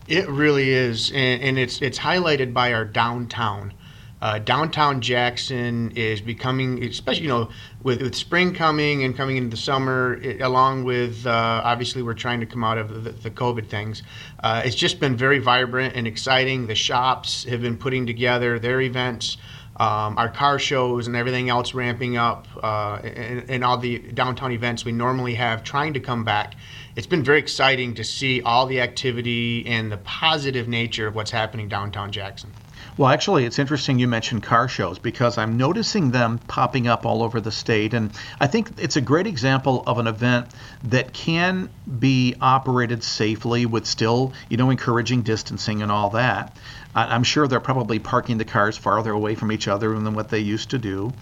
It 0.08 0.30
really 0.30 0.70
is, 0.70 1.12
and, 1.12 1.42
and 1.42 1.58
it's 1.58 1.82
it's 1.82 1.98
highlighted 1.98 2.54
by 2.54 2.74
our 2.74 2.86
downtown. 2.86 3.74
Uh, 4.22 4.38
downtown 4.40 5.00
Jackson 5.00 5.92
is 5.96 6.20
becoming, 6.20 6.84
especially 6.84 7.24
you 7.24 7.30
know, 7.30 7.50
with, 7.84 8.02
with 8.02 8.16
spring 8.16 8.54
coming 8.54 9.04
and 9.04 9.16
coming 9.16 9.38
into 9.38 9.50
the 9.50 9.62
summer, 9.62 10.16
it, 10.22 10.42
along 10.42 10.84
with 10.84 11.26
uh, 11.26 11.62
obviously 11.64 12.02
we're 12.02 12.14
trying 12.14 12.42
to 12.42 12.46
come 12.46 12.64
out 12.64 12.78
of 12.78 13.04
the, 13.04 13.12
the 13.12 13.32
COVID 13.32 13.68
things. 13.68 14.04
Uh, 14.44 14.62
it's 14.66 14.76
just 14.76 15.00
been 15.00 15.16
very 15.16 15.40
vibrant 15.40 15.96
and 15.96 16.06
exciting. 16.06 16.68
The 16.68 16.76
shops 16.76 17.46
have 17.46 17.62
been 17.62 17.78
putting 17.78 18.06
together 18.06 18.60
their 18.60 18.82
events. 18.82 19.38
Um, 19.78 20.18
our 20.18 20.28
car 20.28 20.60
shows 20.60 21.08
and 21.08 21.16
everything 21.16 21.48
else 21.48 21.74
ramping 21.74 22.18
up, 22.18 22.50
uh, 22.62 22.96
and, 23.02 23.50
and 23.50 23.64
all 23.64 23.78
the 23.78 24.00
downtown 24.00 24.52
events 24.52 24.84
we 24.84 24.92
normally 24.92 25.36
have 25.36 25.64
trying 25.64 25.94
to 25.94 26.02
come 26.02 26.26
back. 26.26 26.56
It's 26.98 27.08
been 27.08 27.24
very 27.24 27.40
exciting 27.40 27.94
to 27.94 28.04
see 28.04 28.42
all 28.42 28.66
the 28.66 28.82
activity 28.82 29.66
and 29.66 29.90
the 29.90 29.98
positive 30.00 30.68
nature 30.68 31.08
of 31.08 31.16
what's 31.16 31.32
happening 31.32 31.70
downtown 31.70 32.12
Jackson. 32.12 32.52
Well, 33.00 33.08
actually, 33.08 33.46
it's 33.46 33.60
interesting 33.60 33.98
you 33.98 34.10
mentioned 34.10 34.44
car 34.44 34.68
shows 34.68 35.00
because 35.00 35.38
I'm 35.38 35.56
noticing 35.56 36.12
them 36.12 36.38
popping 36.50 36.86
up 36.89 37.06
all 37.06 37.24
over 37.24 37.39
the 37.39 37.50
state. 37.50 37.94
And 37.94 38.12
I 38.41 38.48
think 38.48 38.72
it's 38.77 38.98
a 38.98 39.01
great 39.01 39.25
example 39.25 39.84
of 39.88 40.00
an 40.00 40.08
event 40.08 40.48
that 40.84 41.13
can 41.13 41.70
be 41.98 42.36
operated 42.41 43.01
safely 43.01 43.65
with 43.65 43.86
still, 43.86 44.34
you 44.50 44.58
know, 44.58 44.70
encouraging 44.70 45.22
distancing 45.22 45.82
and 45.82 45.89
all 45.89 46.10
that. 46.10 46.58
I'm 46.94 47.24
sure 47.24 47.48
they're 47.48 47.60
probably 47.60 48.00
parking 48.00 48.39
the 48.39 48.46
cars 48.46 48.75
farther 48.75 49.12
away 49.12 49.36
from 49.36 49.51
each 49.51 49.68
other 49.68 49.98
than 49.98 50.13
what 50.15 50.29
they 50.29 50.39
used 50.39 50.72
to 50.72 50.79
do. 50.79 51.13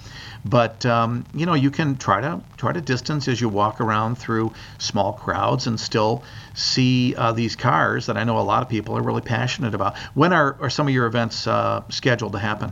But 0.46 0.86
um, 0.86 1.25
you 1.34 1.46
know, 1.46 1.55
you 1.55 1.72
can 1.72 1.98
try 1.98 2.22
to 2.22 2.41
try 2.55 2.72
to 2.72 2.79
distance 2.79 3.27
as 3.27 3.41
you 3.41 3.50
walk 3.50 3.81
around 3.81 4.17
through 4.17 4.53
small 4.77 5.13
crowds 5.13 5.67
and 5.67 5.77
still 5.77 6.24
see 6.53 7.15
uh, 7.15 7.34
these 7.34 7.55
cars 7.55 8.05
that 8.05 8.17
I 8.17 8.24
know 8.24 8.39
a 8.39 8.41
lot 8.41 8.63
of 8.63 8.69
people 8.69 8.98
are 8.98 9.03
really 9.03 9.22
passionate 9.22 9.75
about. 9.75 9.98
When 10.13 10.31
are, 10.31 10.55
are 10.62 10.69
some 10.69 10.88
of 10.88 10.93
your 10.93 11.05
events 11.05 11.46
uh, 11.48 11.66
scheduled 11.89 12.33
to 12.33 12.39
happen? 12.39 12.71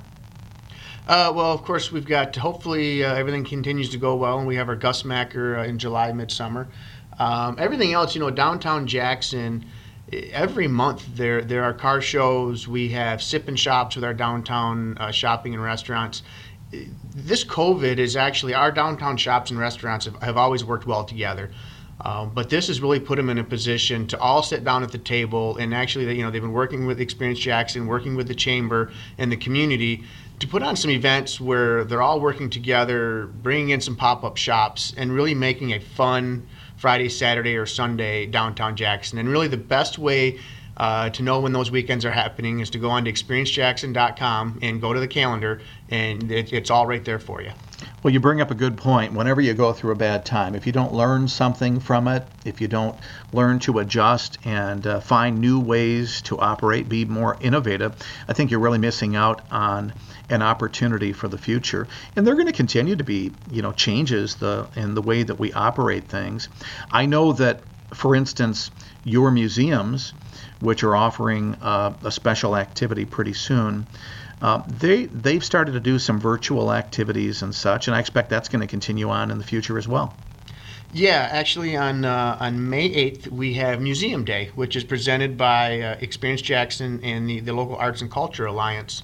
Uh, 1.08 1.32
well, 1.36 1.52
of 1.52 1.64
course, 1.64 1.92
we've 1.92 2.08
got 2.08 2.36
hopefully 2.36 3.04
uh, 3.04 3.14
everything 3.14 3.44
continues 3.44 3.90
to 3.90 3.98
go 3.98 4.16
well, 4.16 4.40
and 4.40 4.48
we 4.48 4.56
have 4.56 4.70
our 4.70 4.76
Gus 4.76 5.06
Macker 5.06 5.58
uh, 5.58 5.64
in 5.64 5.78
July, 5.78 6.12
midsummer. 6.12 6.68
Um, 7.20 7.58
everything 7.60 7.94
else, 7.94 8.16
you 8.16 8.22
know, 8.22 8.32
downtown 8.32 8.88
Jackson 8.88 9.66
every 10.32 10.68
month 10.68 11.06
there 11.16 11.42
there 11.42 11.64
are 11.64 11.74
car 11.74 12.02
shows. 12.02 12.68
We 12.68 12.90
have 12.90 13.22
sip 13.22 13.48
and 13.48 13.60
shops 13.60 13.96
with 13.96 14.06
our 14.06 14.14
downtown 14.14 14.98
uh, 14.98 15.12
shopping 15.12 15.54
and 15.54 15.64
restaurants. 15.64 16.24
This 17.14 17.44
COVID 17.44 17.98
is 17.98 18.16
actually 18.16 18.54
our 18.54 18.72
downtown 18.72 19.18
shops 19.18 19.50
and 19.50 19.60
restaurants 19.60 20.06
have, 20.06 20.22
have 20.22 20.38
always 20.38 20.66
worked 20.66 20.86
well 20.86 21.04
together. 21.04 21.52
Um, 22.02 22.32
but 22.34 22.50
this 22.50 22.68
has 22.68 22.82
really 22.82 23.00
put 23.00 23.16
them 23.16 23.30
in 23.30 23.38
a 23.38 23.44
position 23.44 24.06
to 24.08 24.20
all 24.20 24.44
sit 24.44 24.64
down 24.64 24.84
at 24.84 24.92
the 24.92 24.98
table 24.98 25.58
and 25.58 25.74
actually, 25.74 26.14
you 26.16 26.24
know, 26.24 26.30
they've 26.30 26.42
been 26.42 26.52
working 26.52 26.86
with 26.86 27.00
Experience 27.00 27.40
Jackson, 27.40 27.88
working 27.88 28.16
with 28.16 28.28
the 28.28 28.36
chamber 28.36 28.92
and 29.18 29.32
the 29.32 29.38
community 29.38 30.04
to 30.40 30.48
put 30.48 30.62
on 30.62 30.76
some 30.76 30.92
events 30.92 31.40
where 31.40 31.86
they're 31.86 32.02
all 32.02 32.20
working 32.20 32.50
together, 32.50 33.28
bringing 33.42 33.70
in 33.70 33.80
some 33.80 33.96
pop-up 33.96 34.36
shops, 34.38 34.94
and 34.98 35.14
really 35.14 35.34
making 35.34 35.74
a 35.74 35.80
fun 35.80 36.46
Friday, 36.76 37.08
Saturday, 37.08 37.56
or 37.56 37.66
Sunday 37.66 38.26
downtown 38.26 38.76
Jackson. 38.76 39.18
And 39.18 39.30
really, 39.30 39.48
the 39.48 39.58
best 39.58 39.98
way 39.98 40.40
uh, 40.78 41.10
to 41.12 41.24
know 41.24 41.40
when 41.40 41.54
those 41.54 41.72
weekends 41.72 42.04
are 42.04 42.12
happening 42.12 42.60
is 42.60 42.70
to 42.72 42.80
go 42.80 42.90
on 42.90 43.06
to 43.06 43.12
experiencejackson.com 43.12 44.60
and 44.62 44.82
go 44.82 44.92
to 44.92 45.00
the 45.00 45.08
calendar, 45.08 45.62
and 45.90 46.30
it, 46.32 46.52
it's 46.52 46.70
all 46.70 46.86
right 46.86 47.06
there 47.06 47.20
for 47.20 47.42
you. 47.42 47.52
Well, 48.02 48.14
you 48.14 48.20
bring 48.20 48.40
up 48.40 48.52
a 48.52 48.56
good 48.56 48.78
point. 48.78 49.14
Whenever 49.14 49.42
you 49.42 49.54
go 49.54 49.74
through 49.74 49.92
a 49.92 49.96
bad 49.96 50.26
time, 50.26 50.56
if 50.56 50.66
you 50.66 50.72
don't 50.72 50.94
learn 50.94 51.28
something 51.28 51.80
from 51.80 52.08
it, 52.08 52.24
if 52.46 52.62
you 52.62 52.68
don't 52.68 52.96
learn 53.34 53.60
to 53.60 53.80
adjust 53.80 54.38
and 54.46 54.86
uh, 54.86 55.00
find 55.00 55.42
new 55.42 55.60
ways 55.60 56.22
to 56.22 56.40
operate, 56.40 56.88
be 56.88 57.04
more 57.04 57.38
innovative, 57.42 57.96
I 58.28 58.34
think 58.34 58.52
you're 58.52 58.60
really 58.60 58.78
missing 58.78 59.16
out 59.16 59.42
on 59.52 59.94
an 60.30 60.42
opportunity 60.42 61.14
for 61.14 61.28
the 61.28 61.38
future. 61.38 61.88
And 62.16 62.26
they're 62.26 62.36
going 62.36 62.48
to 62.48 62.54
continue 62.54 62.96
to 62.96 63.04
be, 63.04 63.32
you 63.52 63.62
know, 63.62 63.72
changes 63.72 64.36
the 64.36 64.68
in 64.76 64.94
the 64.94 65.02
way 65.02 65.24
that 65.24 65.36
we 65.36 65.52
operate 65.52 66.08
things. 66.08 66.48
I 66.92 67.08
know 67.08 67.34
that, 67.34 67.62
for 67.94 68.16
instance, 68.16 68.72
your 69.04 69.32
museums, 69.32 70.14
which 70.60 70.84
are 70.84 70.96
offering 70.96 71.56
uh, 71.56 71.94
a 72.04 72.12
special 72.12 72.56
activity 72.56 73.06
pretty 73.06 73.34
soon. 73.34 73.88
Uh, 74.42 74.64
they 74.68 75.06
they've 75.06 75.44
started 75.44 75.72
to 75.72 75.80
do 75.80 75.98
some 75.98 76.20
virtual 76.20 76.74
activities 76.74 77.42
and 77.42 77.56
such, 77.56 77.88
and 77.88 77.96
I 77.96 78.00
expect 78.00 78.30
that's 78.30 78.50
going 78.50 78.62
to 78.62 78.68
continue 78.68 79.10
on 79.10 79.32
in 79.32 79.38
the 79.38 79.44
future 79.44 79.78
as 79.78 79.88
well. 79.88 80.16
Yeah, 80.94 81.28
actually, 81.32 81.76
on 81.76 82.06
uh, 82.06 82.38
on 82.40 82.70
May 82.70 82.86
eighth 82.86 83.28
we 83.28 83.54
have 83.56 83.82
Museum 83.82 84.24
Day, 84.24 84.52
which 84.56 84.76
is 84.76 84.84
presented 84.84 85.38
by 85.38 85.82
uh, 85.82 85.98
Experience 86.00 86.42
Jackson 86.42 87.00
and 87.04 87.30
the, 87.30 87.40
the 87.40 87.54
local 87.54 87.76
Arts 87.76 88.02
and 88.02 88.12
Culture 88.12 88.46
Alliance. 88.46 89.04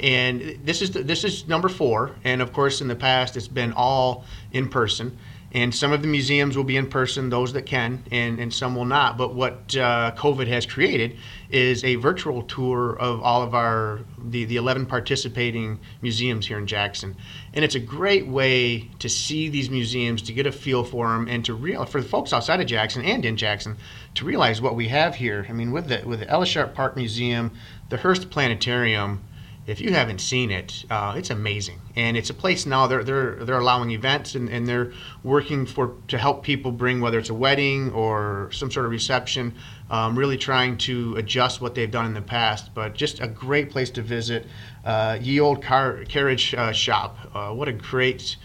And 0.00 0.60
this 0.64 0.80
is 0.80 0.92
the, 0.92 1.02
this 1.02 1.24
is 1.24 1.48
number 1.48 1.68
four, 1.68 2.14
and 2.24 2.40
of 2.40 2.52
course, 2.52 2.80
in 2.80 2.88
the 2.88 2.96
past 2.96 3.36
it's 3.36 3.48
been 3.48 3.72
all 3.72 4.24
in 4.52 4.68
person 4.68 5.18
and 5.52 5.74
some 5.74 5.92
of 5.92 6.02
the 6.02 6.08
museums 6.08 6.56
will 6.56 6.64
be 6.64 6.76
in 6.76 6.86
person, 6.86 7.30
those 7.30 7.54
that 7.54 7.64
can, 7.64 8.02
and, 8.10 8.38
and 8.38 8.52
some 8.52 8.76
will 8.76 8.84
not. 8.84 9.16
But 9.16 9.34
what 9.34 9.74
uh, 9.74 10.12
COVID 10.16 10.46
has 10.48 10.66
created 10.66 11.16
is 11.48 11.82
a 11.84 11.94
virtual 11.94 12.42
tour 12.42 12.98
of 12.98 13.22
all 13.22 13.42
of 13.42 13.54
our 13.54 14.00
the, 14.18 14.44
the 14.44 14.56
11 14.56 14.84
participating 14.84 15.80
museums 16.02 16.46
here 16.46 16.58
in 16.58 16.66
Jackson, 16.66 17.16
and 17.54 17.64
it's 17.64 17.74
a 17.74 17.80
great 17.80 18.26
way 18.26 18.90
to 18.98 19.08
see 19.08 19.48
these 19.48 19.70
museums, 19.70 20.20
to 20.22 20.34
get 20.34 20.46
a 20.46 20.52
feel 20.52 20.84
for 20.84 21.08
them, 21.08 21.26
and 21.28 21.44
to 21.46 21.54
real 21.54 21.86
for 21.86 22.02
the 22.02 22.08
folks 22.08 22.34
outside 22.34 22.60
of 22.60 22.66
Jackson 22.66 23.02
and 23.02 23.24
in 23.24 23.36
Jackson 23.36 23.76
to 24.14 24.26
realize 24.26 24.60
what 24.60 24.74
we 24.74 24.88
have 24.88 25.14
here. 25.14 25.46
I 25.48 25.52
mean, 25.52 25.72
with 25.72 25.88
the 25.88 26.02
with 26.06 26.20
the 26.20 26.28
Ella 26.28 26.44
Sharp 26.44 26.74
Park 26.74 26.94
Museum, 26.94 27.52
the 27.88 27.96
Hurst 27.96 28.28
Planetarium 28.28 29.22
if 29.68 29.82
you 29.82 29.92
haven't 29.92 30.22
seen 30.22 30.50
it, 30.50 30.86
uh, 30.88 31.12
it's 31.14 31.28
amazing, 31.28 31.78
and 31.94 32.16
it's 32.16 32.30
a 32.30 32.34
place 32.34 32.64
now. 32.64 32.86
They're 32.86 33.04
they're 33.04 33.34
they're 33.44 33.58
allowing 33.58 33.90
events, 33.90 34.34
and, 34.34 34.48
and 34.48 34.66
they're 34.66 34.92
working 35.22 35.66
for 35.66 35.94
to 36.08 36.16
help 36.16 36.42
people 36.42 36.72
bring 36.72 37.02
whether 37.02 37.18
it's 37.18 37.28
a 37.28 37.34
wedding 37.34 37.92
or 37.92 38.48
some 38.50 38.70
sort 38.70 38.86
of 38.86 38.92
reception. 38.92 39.54
Um, 39.90 40.18
really 40.18 40.38
trying 40.38 40.78
to 40.78 41.16
adjust 41.16 41.60
what 41.60 41.74
they've 41.74 41.90
done 41.90 42.06
in 42.06 42.14
the 42.14 42.22
past, 42.22 42.74
but 42.74 42.94
just 42.94 43.20
a 43.20 43.28
great 43.28 43.70
place 43.70 43.90
to 43.90 44.02
visit. 44.02 44.46
Uh, 44.86 45.18
Ye 45.20 45.38
Old 45.38 45.62
Car 45.62 46.02
Carriage 46.08 46.54
uh, 46.54 46.72
Shop. 46.72 47.18
Uh, 47.34 47.52
what 47.52 47.68
a 47.68 47.72
great! 47.72 48.36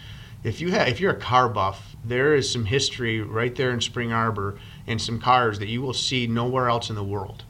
If 0.42 0.60
you 0.60 0.72
have 0.72 0.88
if 0.88 1.00
you're 1.00 1.12
a 1.12 1.18
car 1.18 1.48
buff, 1.48 1.96
there 2.04 2.34
is 2.34 2.52
some 2.52 2.66
history 2.66 3.22
right 3.22 3.56
there 3.56 3.70
in 3.70 3.80
Spring 3.80 4.12
Arbor 4.12 4.58
and 4.86 5.00
some 5.00 5.18
cars 5.18 5.58
that 5.60 5.68
you 5.68 5.80
will 5.80 5.94
see 5.94 6.26
nowhere 6.26 6.68
else 6.68 6.90
in 6.90 6.96
the 6.96 7.04
world 7.04 7.44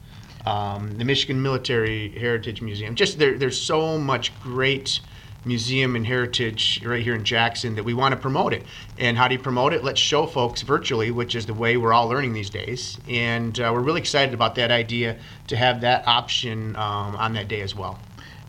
um, 0.46 0.96
the 0.98 1.04
Michigan 1.04 1.42
Military 1.42 2.10
Heritage 2.10 2.60
Museum. 2.60 2.94
Just 2.94 3.18
there, 3.18 3.38
there's 3.38 3.60
so 3.60 3.98
much 3.98 4.38
great 4.40 5.00
museum 5.44 5.94
and 5.94 6.06
heritage 6.06 6.82
right 6.84 7.02
here 7.02 7.14
in 7.14 7.24
Jackson 7.24 7.74
that 7.74 7.84
we 7.84 7.94
want 7.94 8.12
to 8.12 8.20
promote 8.20 8.52
it. 8.52 8.64
And 8.98 9.16
how 9.16 9.28
do 9.28 9.34
you 9.34 9.40
promote 9.40 9.72
it? 9.72 9.84
Let's 9.84 10.00
show 10.00 10.26
folks 10.26 10.62
virtually, 10.62 11.10
which 11.10 11.34
is 11.34 11.46
the 11.46 11.54
way 11.54 11.76
we're 11.76 11.92
all 11.92 12.08
learning 12.08 12.32
these 12.32 12.50
days. 12.50 12.98
And 13.08 13.58
uh, 13.60 13.70
we're 13.72 13.80
really 13.80 14.00
excited 14.00 14.34
about 14.34 14.54
that 14.56 14.70
idea 14.70 15.18
to 15.48 15.56
have 15.56 15.82
that 15.82 16.06
option 16.06 16.76
um, 16.76 17.16
on 17.16 17.34
that 17.34 17.48
day 17.48 17.60
as 17.60 17.74
well. 17.74 17.98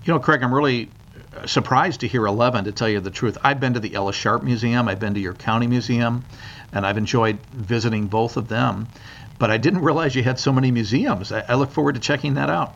You 0.06 0.14
know, 0.14 0.20
Craig, 0.20 0.44
I'm 0.44 0.54
really 0.54 0.90
surprised 1.46 2.00
to 2.02 2.08
hear 2.08 2.26
11 2.26 2.66
to 2.66 2.72
tell 2.72 2.88
you 2.88 3.00
the 3.00 3.12
truth. 3.12 3.38
I've 3.44 3.60
been 3.60 3.74
to 3.74 3.80
the 3.80 3.94
Ella 3.94 4.14
Sharp 4.14 4.44
Museum, 4.44 4.88
I've 4.88 5.00
been 5.00 5.14
to 5.16 5.20
your 5.20 5.34
county 5.34 5.68
museum, 5.68 6.24
and 6.72 6.86
I've 6.86 6.98
enjoyed 6.98 7.40
visiting 7.52 8.08
both 8.08 8.38
of 8.38 8.48
them 8.48 8.88
but 9.38 9.52
I 9.52 9.58
didn't 9.58 9.82
realize 9.82 10.16
you 10.16 10.24
had 10.24 10.40
so 10.40 10.52
many 10.52 10.72
museums. 10.72 11.32
I, 11.32 11.42
I 11.50 11.56
look 11.56 11.72
forward 11.72 11.96
to 11.96 12.02
checking 12.02 12.36
that 12.36 12.50
out. 12.50 12.76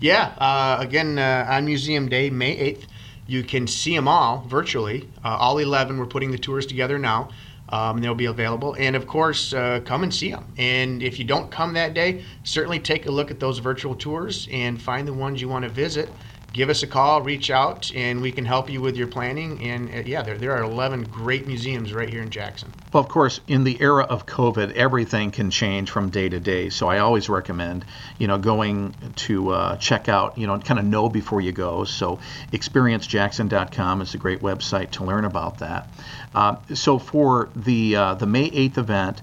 Yeah, 0.00 0.34
uh, 0.38 0.76
again, 0.80 1.18
uh, 1.18 1.46
on 1.48 1.64
Museum 1.64 2.08
Day, 2.08 2.28
May 2.30 2.56
8th, 2.56 2.86
you 3.26 3.42
can 3.42 3.66
see 3.66 3.94
them 3.94 4.08
all 4.08 4.44
virtually. 4.46 5.08
Uh, 5.24 5.28
all 5.28 5.58
11, 5.58 5.98
we're 5.98 6.06
putting 6.06 6.30
the 6.30 6.38
tours 6.38 6.66
together 6.66 6.98
now. 6.98 7.30
Um, 7.70 8.00
they'll 8.00 8.14
be 8.14 8.26
available. 8.26 8.76
And 8.78 8.94
of 8.94 9.06
course, 9.06 9.54
uh, 9.54 9.80
come 9.84 10.02
and 10.02 10.14
see 10.14 10.30
them. 10.30 10.52
And 10.58 11.02
if 11.02 11.18
you 11.18 11.24
don't 11.24 11.50
come 11.50 11.72
that 11.74 11.94
day, 11.94 12.22
certainly 12.42 12.78
take 12.78 13.06
a 13.06 13.10
look 13.10 13.30
at 13.30 13.40
those 13.40 13.58
virtual 13.58 13.94
tours 13.94 14.46
and 14.52 14.80
find 14.80 15.08
the 15.08 15.14
ones 15.14 15.40
you 15.40 15.48
want 15.48 15.62
to 15.62 15.70
visit 15.70 16.10
give 16.54 16.70
us 16.70 16.84
a 16.84 16.86
call, 16.86 17.20
reach 17.20 17.50
out, 17.50 17.92
and 17.94 18.22
we 18.22 18.30
can 18.30 18.44
help 18.44 18.70
you 18.70 18.80
with 18.80 18.96
your 18.96 19.08
planning. 19.08 19.60
And 19.64 19.92
uh, 19.92 20.02
yeah, 20.06 20.22
there, 20.22 20.38
there 20.38 20.52
are 20.52 20.62
11 20.62 21.02
great 21.04 21.46
museums 21.48 21.92
right 21.92 22.08
here 22.08 22.22
in 22.22 22.30
Jackson. 22.30 22.72
Well, 22.92 23.02
of 23.02 23.08
course, 23.10 23.40
in 23.48 23.64
the 23.64 23.76
era 23.80 24.04
of 24.04 24.24
COVID, 24.24 24.72
everything 24.72 25.32
can 25.32 25.50
change 25.50 25.90
from 25.90 26.10
day 26.10 26.28
to 26.28 26.38
day. 26.38 26.70
So 26.70 26.88
I 26.88 27.00
always 27.00 27.28
recommend, 27.28 27.84
you 28.18 28.28
know, 28.28 28.38
going 28.38 28.94
to 29.16 29.50
uh, 29.50 29.76
check 29.76 30.08
out, 30.08 30.38
you 30.38 30.46
know, 30.46 30.56
kind 30.60 30.78
of 30.78 30.86
know 30.86 31.08
before 31.08 31.40
you 31.40 31.50
go. 31.50 31.82
So 31.84 32.20
experiencejackson.com 32.52 34.00
is 34.00 34.14
a 34.14 34.18
great 34.18 34.40
website 34.40 34.92
to 34.92 35.04
learn 35.04 35.24
about 35.24 35.58
that. 35.58 35.88
Uh, 36.32 36.56
so 36.72 37.00
for 37.00 37.50
the 37.56 37.96
uh, 37.96 38.14
the 38.14 38.26
May 38.26 38.48
8th 38.50 38.78
event. 38.78 39.22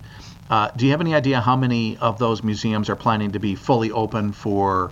Uh, 0.50 0.70
do 0.76 0.84
you 0.84 0.92
have 0.92 1.00
any 1.00 1.16
idea 1.16 1.40
how 1.40 1.56
many 1.56 1.96
of 2.00 2.20
those 2.20 2.44
museums 2.44 2.90
are 2.90 2.98
planning 2.98 3.32
to 3.32 3.40
be 3.40 3.56
fully 3.56 3.90
open 3.90 4.34
for 4.34 4.92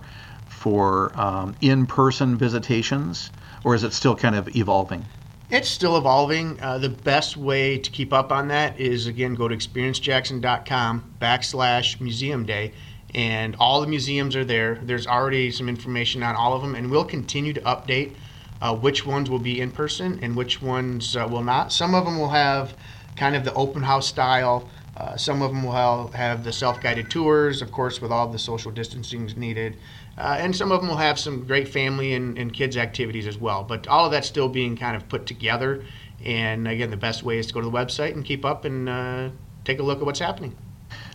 for 0.60 1.10
um, 1.18 1.56
in-person 1.62 2.36
visitations, 2.36 3.30
or 3.64 3.74
is 3.74 3.82
it 3.82 3.94
still 3.94 4.14
kind 4.14 4.34
of 4.34 4.54
evolving? 4.54 5.02
It's 5.48 5.70
still 5.70 5.96
evolving. 5.96 6.60
Uh, 6.60 6.76
the 6.76 6.90
best 6.90 7.38
way 7.38 7.78
to 7.78 7.90
keep 7.90 8.12
up 8.12 8.30
on 8.30 8.48
that 8.48 8.78
is 8.78 9.06
again 9.06 9.34
go 9.34 9.48
to 9.48 9.56
experiencejackson.com 9.56 11.14
backslash 11.18 11.98
museum 11.98 12.44
day, 12.44 12.72
and 13.14 13.56
all 13.58 13.80
the 13.80 13.86
museums 13.86 14.36
are 14.36 14.44
there. 14.44 14.78
There's 14.82 15.06
already 15.06 15.50
some 15.50 15.66
information 15.66 16.22
on 16.22 16.36
all 16.36 16.52
of 16.52 16.60
them, 16.60 16.74
and 16.74 16.90
we'll 16.90 17.06
continue 17.06 17.54
to 17.54 17.60
update 17.62 18.12
uh, 18.60 18.76
which 18.76 19.06
ones 19.06 19.30
will 19.30 19.38
be 19.38 19.62
in 19.62 19.70
person 19.70 20.18
and 20.20 20.36
which 20.36 20.60
ones 20.60 21.16
uh, 21.16 21.26
will 21.26 21.42
not. 21.42 21.72
Some 21.72 21.94
of 21.94 22.04
them 22.04 22.18
will 22.18 22.28
have 22.28 22.76
kind 23.16 23.34
of 23.34 23.44
the 23.44 23.54
open 23.54 23.82
house 23.82 24.06
style. 24.06 24.68
Uh, 24.94 25.16
some 25.16 25.40
of 25.40 25.50
them 25.50 25.62
will 25.62 26.08
have 26.12 26.44
the 26.44 26.52
self-guided 26.52 27.10
tours, 27.10 27.62
of 27.62 27.72
course, 27.72 28.02
with 28.02 28.12
all 28.12 28.28
the 28.28 28.38
social 28.38 28.70
distancing 28.70 29.32
needed. 29.36 29.78
Uh, 30.18 30.36
and 30.38 30.54
some 30.54 30.70
of 30.70 30.80
them 30.80 30.88
will 30.88 30.96
have 30.96 31.18
some 31.18 31.46
great 31.46 31.68
family 31.68 32.14
and, 32.14 32.36
and 32.36 32.52
kids 32.52 32.76
activities 32.76 33.26
as 33.26 33.38
well. 33.38 33.64
But 33.64 33.86
all 33.88 34.06
of 34.06 34.12
that's 34.12 34.28
still 34.28 34.48
being 34.48 34.76
kind 34.76 34.96
of 34.96 35.08
put 35.08 35.26
together. 35.26 35.84
And 36.24 36.68
again, 36.68 36.90
the 36.90 36.96
best 36.96 37.22
way 37.22 37.38
is 37.38 37.46
to 37.46 37.54
go 37.54 37.60
to 37.60 37.66
the 37.66 37.72
website 37.72 38.12
and 38.12 38.24
keep 38.24 38.44
up 38.44 38.64
and 38.64 38.88
uh, 38.88 39.30
take 39.64 39.78
a 39.78 39.82
look 39.82 39.98
at 40.00 40.04
what's 40.04 40.18
happening. 40.18 40.56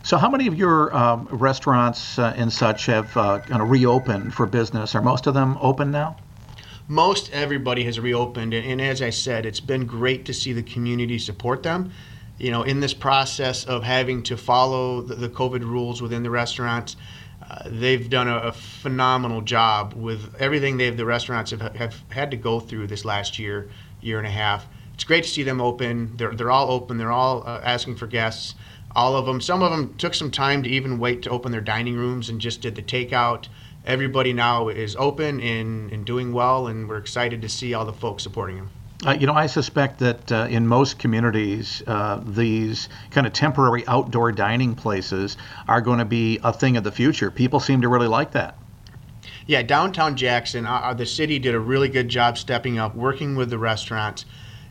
So, 0.02 0.16
how 0.16 0.30
many 0.30 0.46
of 0.46 0.54
your 0.54 0.96
um, 0.96 1.28
restaurants 1.30 2.18
uh, 2.18 2.32
and 2.36 2.52
such 2.52 2.86
have 2.86 3.16
uh, 3.16 3.40
kind 3.40 3.60
of 3.60 3.70
reopened 3.70 4.34
for 4.34 4.46
business? 4.46 4.94
Are 4.94 5.02
most 5.02 5.26
of 5.26 5.34
them 5.34 5.58
open 5.60 5.90
now? 5.90 6.16
Most 6.88 7.32
everybody 7.32 7.82
has 7.84 7.98
reopened, 7.98 8.54
and, 8.54 8.64
and 8.64 8.80
as 8.80 9.02
I 9.02 9.10
said, 9.10 9.44
it's 9.44 9.60
been 9.60 9.84
great 9.84 10.24
to 10.26 10.32
see 10.32 10.52
the 10.52 10.62
community 10.62 11.18
support 11.18 11.62
them. 11.64 11.90
You 12.38 12.52
know, 12.52 12.62
in 12.62 12.80
this 12.80 12.94
process 12.94 13.64
of 13.64 13.82
having 13.82 14.22
to 14.24 14.36
follow 14.36 15.02
the, 15.02 15.16
the 15.16 15.28
COVID 15.28 15.62
rules 15.62 16.00
within 16.00 16.22
the 16.22 16.30
restaurants, 16.30 16.96
uh, 17.48 17.62
they've 17.66 18.10
done 18.10 18.28
a, 18.28 18.36
a, 18.38 18.52
phenomenal 18.52 19.40
job 19.40 19.94
with 19.94 20.34
everything 20.40 20.76
they've 20.76 20.96
the 20.96 21.04
restaurants 21.04 21.52
have, 21.52 21.60
have 21.76 22.02
had 22.08 22.30
to 22.30 22.36
go 22.36 22.58
through 22.58 22.86
this 22.88 23.04
last 23.04 23.38
year, 23.38 23.68
year 24.00 24.18
and 24.18 24.26
a 24.26 24.30
half. 24.30 24.66
It's 24.94 25.04
great 25.04 25.24
to 25.24 25.30
see 25.30 25.42
them 25.42 25.60
open. 25.60 26.16
They're 26.16 26.34
they're 26.34 26.50
all 26.50 26.70
open. 26.70 26.98
They're 26.98 27.12
all 27.12 27.44
uh, 27.46 27.60
asking 27.62 27.96
for 27.96 28.06
guests. 28.06 28.54
All 28.96 29.14
of 29.14 29.26
them. 29.26 29.40
Some 29.40 29.62
of 29.62 29.70
them 29.70 29.94
took 29.98 30.14
some 30.14 30.30
time 30.30 30.62
to 30.62 30.70
even 30.70 30.98
wait 30.98 31.22
to 31.22 31.30
open 31.30 31.52
their 31.52 31.60
dining 31.60 31.96
rooms 31.96 32.30
and 32.30 32.40
just 32.40 32.62
did 32.62 32.74
the 32.74 32.82
takeout. 32.82 33.48
Everybody 33.84 34.32
now 34.32 34.68
is 34.68 34.96
open 34.96 35.40
and, 35.40 35.92
and 35.92 36.04
doing 36.04 36.32
well, 36.32 36.66
and 36.66 36.88
we're 36.88 36.96
excited 36.96 37.42
to 37.42 37.48
see 37.48 37.74
all 37.74 37.84
the 37.84 37.92
folks 37.92 38.22
supporting 38.22 38.56
them. 38.56 38.70
Uh, 39.04 39.16
you 39.18 39.26
know, 39.26 39.34
I 39.34 39.46
suspect 39.46 39.98
that 39.98 40.32
uh, 40.32 40.46
in 40.48 40.66
most 40.66 40.98
communities, 40.98 41.82
uh, 41.86 42.22
these 42.24 42.88
kind 43.10 43.26
of 43.26 43.32
temporary 43.34 43.86
outdoor 43.86 44.32
dining 44.32 44.74
places 44.74 45.36
are 45.68 45.82
going 45.82 45.98
to 45.98 46.06
be 46.06 46.38
a 46.42 46.52
thing 46.52 46.78
of 46.78 46.84
the 46.84 46.92
future. 46.92 47.30
People 47.30 47.60
seem 47.60 47.82
to 47.82 47.88
really 47.88 48.08
like 48.08 48.32
that. 48.32 48.56
Yeah, 49.46 49.62
downtown 49.62 50.16
Jackson, 50.16 50.66
uh, 50.66 50.72
uh, 50.72 50.94
the 50.94 51.04
city 51.04 51.38
did 51.38 51.54
a 51.54 51.60
really 51.60 51.88
good 51.88 52.08
job 52.08 52.38
stepping 52.38 52.78
up, 52.78 52.96
working 52.96 53.36
with 53.36 53.50
the 53.50 53.58
restaurants, 53.58 54.24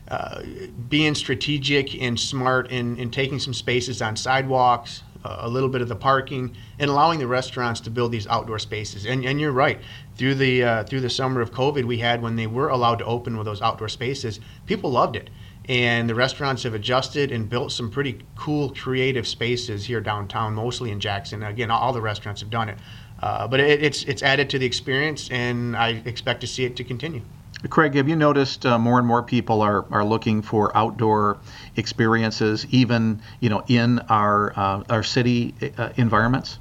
uh, 0.08 0.42
being 0.88 1.14
strategic 1.14 2.00
and 2.00 2.18
smart 2.18 2.70
in, 2.70 2.96
in 2.96 3.10
taking 3.10 3.38
some 3.38 3.54
spaces 3.54 4.02
on 4.02 4.16
sidewalks, 4.16 5.02
a 5.24 5.48
little 5.48 5.68
bit 5.68 5.82
of 5.82 5.88
the 5.88 5.96
parking, 5.96 6.54
and 6.78 6.88
allowing 6.88 7.18
the 7.18 7.26
restaurants 7.26 7.80
to 7.80 7.90
build 7.90 8.12
these 8.12 8.28
outdoor 8.28 8.60
spaces. 8.60 9.04
And, 9.04 9.24
and 9.24 9.40
you're 9.40 9.50
right. 9.50 9.80
Through 10.16 10.36
the 10.36 10.64
uh, 10.64 10.84
through 10.84 11.00
the 11.00 11.10
summer 11.10 11.40
of 11.42 11.52
COVID, 11.52 11.84
we 11.84 11.98
had 11.98 12.22
when 12.22 12.36
they 12.36 12.46
were 12.46 12.68
allowed 12.68 12.98
to 13.00 13.04
open 13.04 13.36
with 13.36 13.44
those 13.44 13.60
outdoor 13.60 13.88
spaces, 13.88 14.40
people 14.64 14.90
loved 14.90 15.14
it. 15.14 15.28
And 15.68 16.08
the 16.08 16.14
restaurants 16.14 16.62
have 16.62 16.74
adjusted 16.74 17.32
and 17.32 17.48
built 17.48 17.72
some 17.72 17.90
pretty 17.90 18.20
cool, 18.36 18.70
creative 18.70 19.26
spaces 19.26 19.84
here 19.84 20.00
downtown, 20.00 20.54
mostly 20.54 20.90
in 20.90 21.00
Jackson. 21.00 21.42
Again, 21.42 21.70
all 21.70 21.92
the 21.92 22.00
restaurants 22.00 22.40
have 22.40 22.50
done 22.50 22.68
it, 22.68 22.78
uh, 23.20 23.48
but 23.48 23.60
it, 23.60 23.82
it's 23.82 24.04
it's 24.04 24.22
added 24.22 24.48
to 24.50 24.58
the 24.58 24.66
experience, 24.66 25.28
and 25.30 25.76
I 25.76 26.02
expect 26.04 26.40
to 26.42 26.46
see 26.46 26.64
it 26.64 26.76
to 26.76 26.84
continue. 26.84 27.22
Craig, 27.68 27.94
have 27.94 28.08
you 28.08 28.16
noticed 28.16 28.64
uh, 28.64 28.78
more 28.78 28.98
and 28.98 29.06
more 29.06 29.22
people 29.22 29.60
are, 29.62 29.86
are 29.90 30.04
looking 30.04 30.40
for 30.42 30.76
outdoor 30.76 31.38
experiences, 31.76 32.66
even 32.70 33.20
you 33.40 33.48
know 33.48 33.64
in 33.66 33.98
our 34.08 34.52
uh, 34.56 34.84
our 34.88 35.02
city 35.02 35.54
uh, 35.76 35.90
environments? 35.96 36.58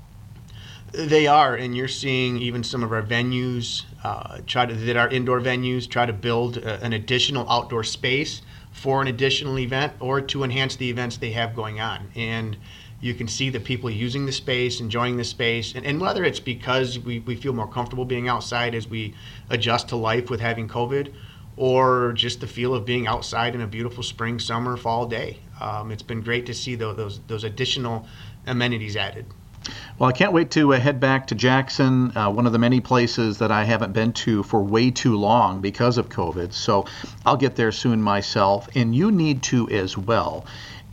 They 0.96 1.28
are, 1.28 1.56
and 1.56 1.76
you're 1.76 1.90
seeing 1.90 2.38
even 2.38 2.64
some 2.64 2.82
of 2.82 2.94
our 2.94 3.02
venues 3.04 3.84
uh, 4.02 4.40
try 4.48 4.66
to 4.66 4.74
that 4.74 4.96
are 4.96 5.10
indoor 5.10 5.42
venues 5.42 5.90
try 5.90 6.06
to 6.06 6.14
build 6.14 6.58
a, 6.58 6.76
uh, 6.76 6.80
an 6.82 6.94
additional 6.94 7.50
outdoor 7.50 7.84
space 7.84 8.42
for 8.72 9.02
an 9.02 9.08
additional 9.08 9.60
event 9.60 9.94
or 10.00 10.22
to 10.22 10.44
enhance 10.44 10.78
the 10.78 10.90
events 10.90 11.18
they 11.18 11.32
have 11.32 11.54
going 11.54 11.82
on, 11.82 12.10
and 12.16 12.56
you 13.02 13.14
can 13.14 13.28
see 13.28 13.50
the 13.50 13.60
people 13.60 13.90
using 13.90 14.26
the 14.26 14.32
space, 14.32 14.80
enjoying 14.80 15.18
the 15.18 15.24
space, 15.26 15.76
and, 15.76 15.86
and 15.86 16.00
whether 16.00 16.24
it's 16.24 16.40
because 16.40 16.98
we, 16.98 17.20
we 17.20 17.36
feel 17.36 17.52
more 17.52 17.68
comfortable 17.68 18.06
being 18.06 18.30
outside 18.30 18.74
as 18.74 18.88
we 18.88 19.14
adjust 19.50 19.90
to 19.90 19.98
life 19.98 20.30
with 20.30 20.40
having 20.40 20.68
COVID, 20.68 21.14
or 21.58 22.14
just 22.14 22.40
the 22.40 22.48
feel 22.48 22.74
of 22.74 22.86
being 22.86 23.06
outside 23.06 23.54
in 23.54 23.62
a 23.62 23.68
beautiful 23.68 24.04
spring, 24.04 24.40
summer, 24.40 24.78
fall 24.78 25.06
day. 25.08 25.40
Um, 25.60 25.92
it's 25.92 26.04
been 26.04 26.22
great 26.22 26.46
to 26.46 26.54
see 26.54 26.76
those, 26.76 27.20
those 27.28 27.44
additional 27.44 28.08
amenities 28.48 28.96
added. 28.96 29.26
Well, 29.98 30.10
I 30.10 30.14
can't 30.14 30.34
wait 30.34 30.52
to 30.52 30.74
uh, 30.74 30.80
head 30.80 31.00
back 31.00 31.28
to 31.28 31.36
Jackson, 31.36 32.16
uh, 32.16 32.30
one 32.30 32.46
of 32.46 32.52
the 32.52 32.60
many 32.60 32.82
places 32.82 33.40
that 33.40 33.52
I 33.52 33.64
haven't 33.64 33.94
been 33.94 34.14
to 34.14 34.44
for 34.44 34.62
way 34.62 34.92
too 34.92 35.16
long 35.16 35.62
because 35.62 35.98
of 35.98 36.10
COVID. 36.10 36.54
So 36.54 36.86
I'll 37.26 37.38
get 37.38 37.56
there 37.56 37.72
soon 37.72 38.02
myself, 38.02 38.70
and 38.76 38.96
you 38.96 39.12
need 39.12 39.42
to 39.44 39.70
as 39.70 39.98
well. 39.98 40.46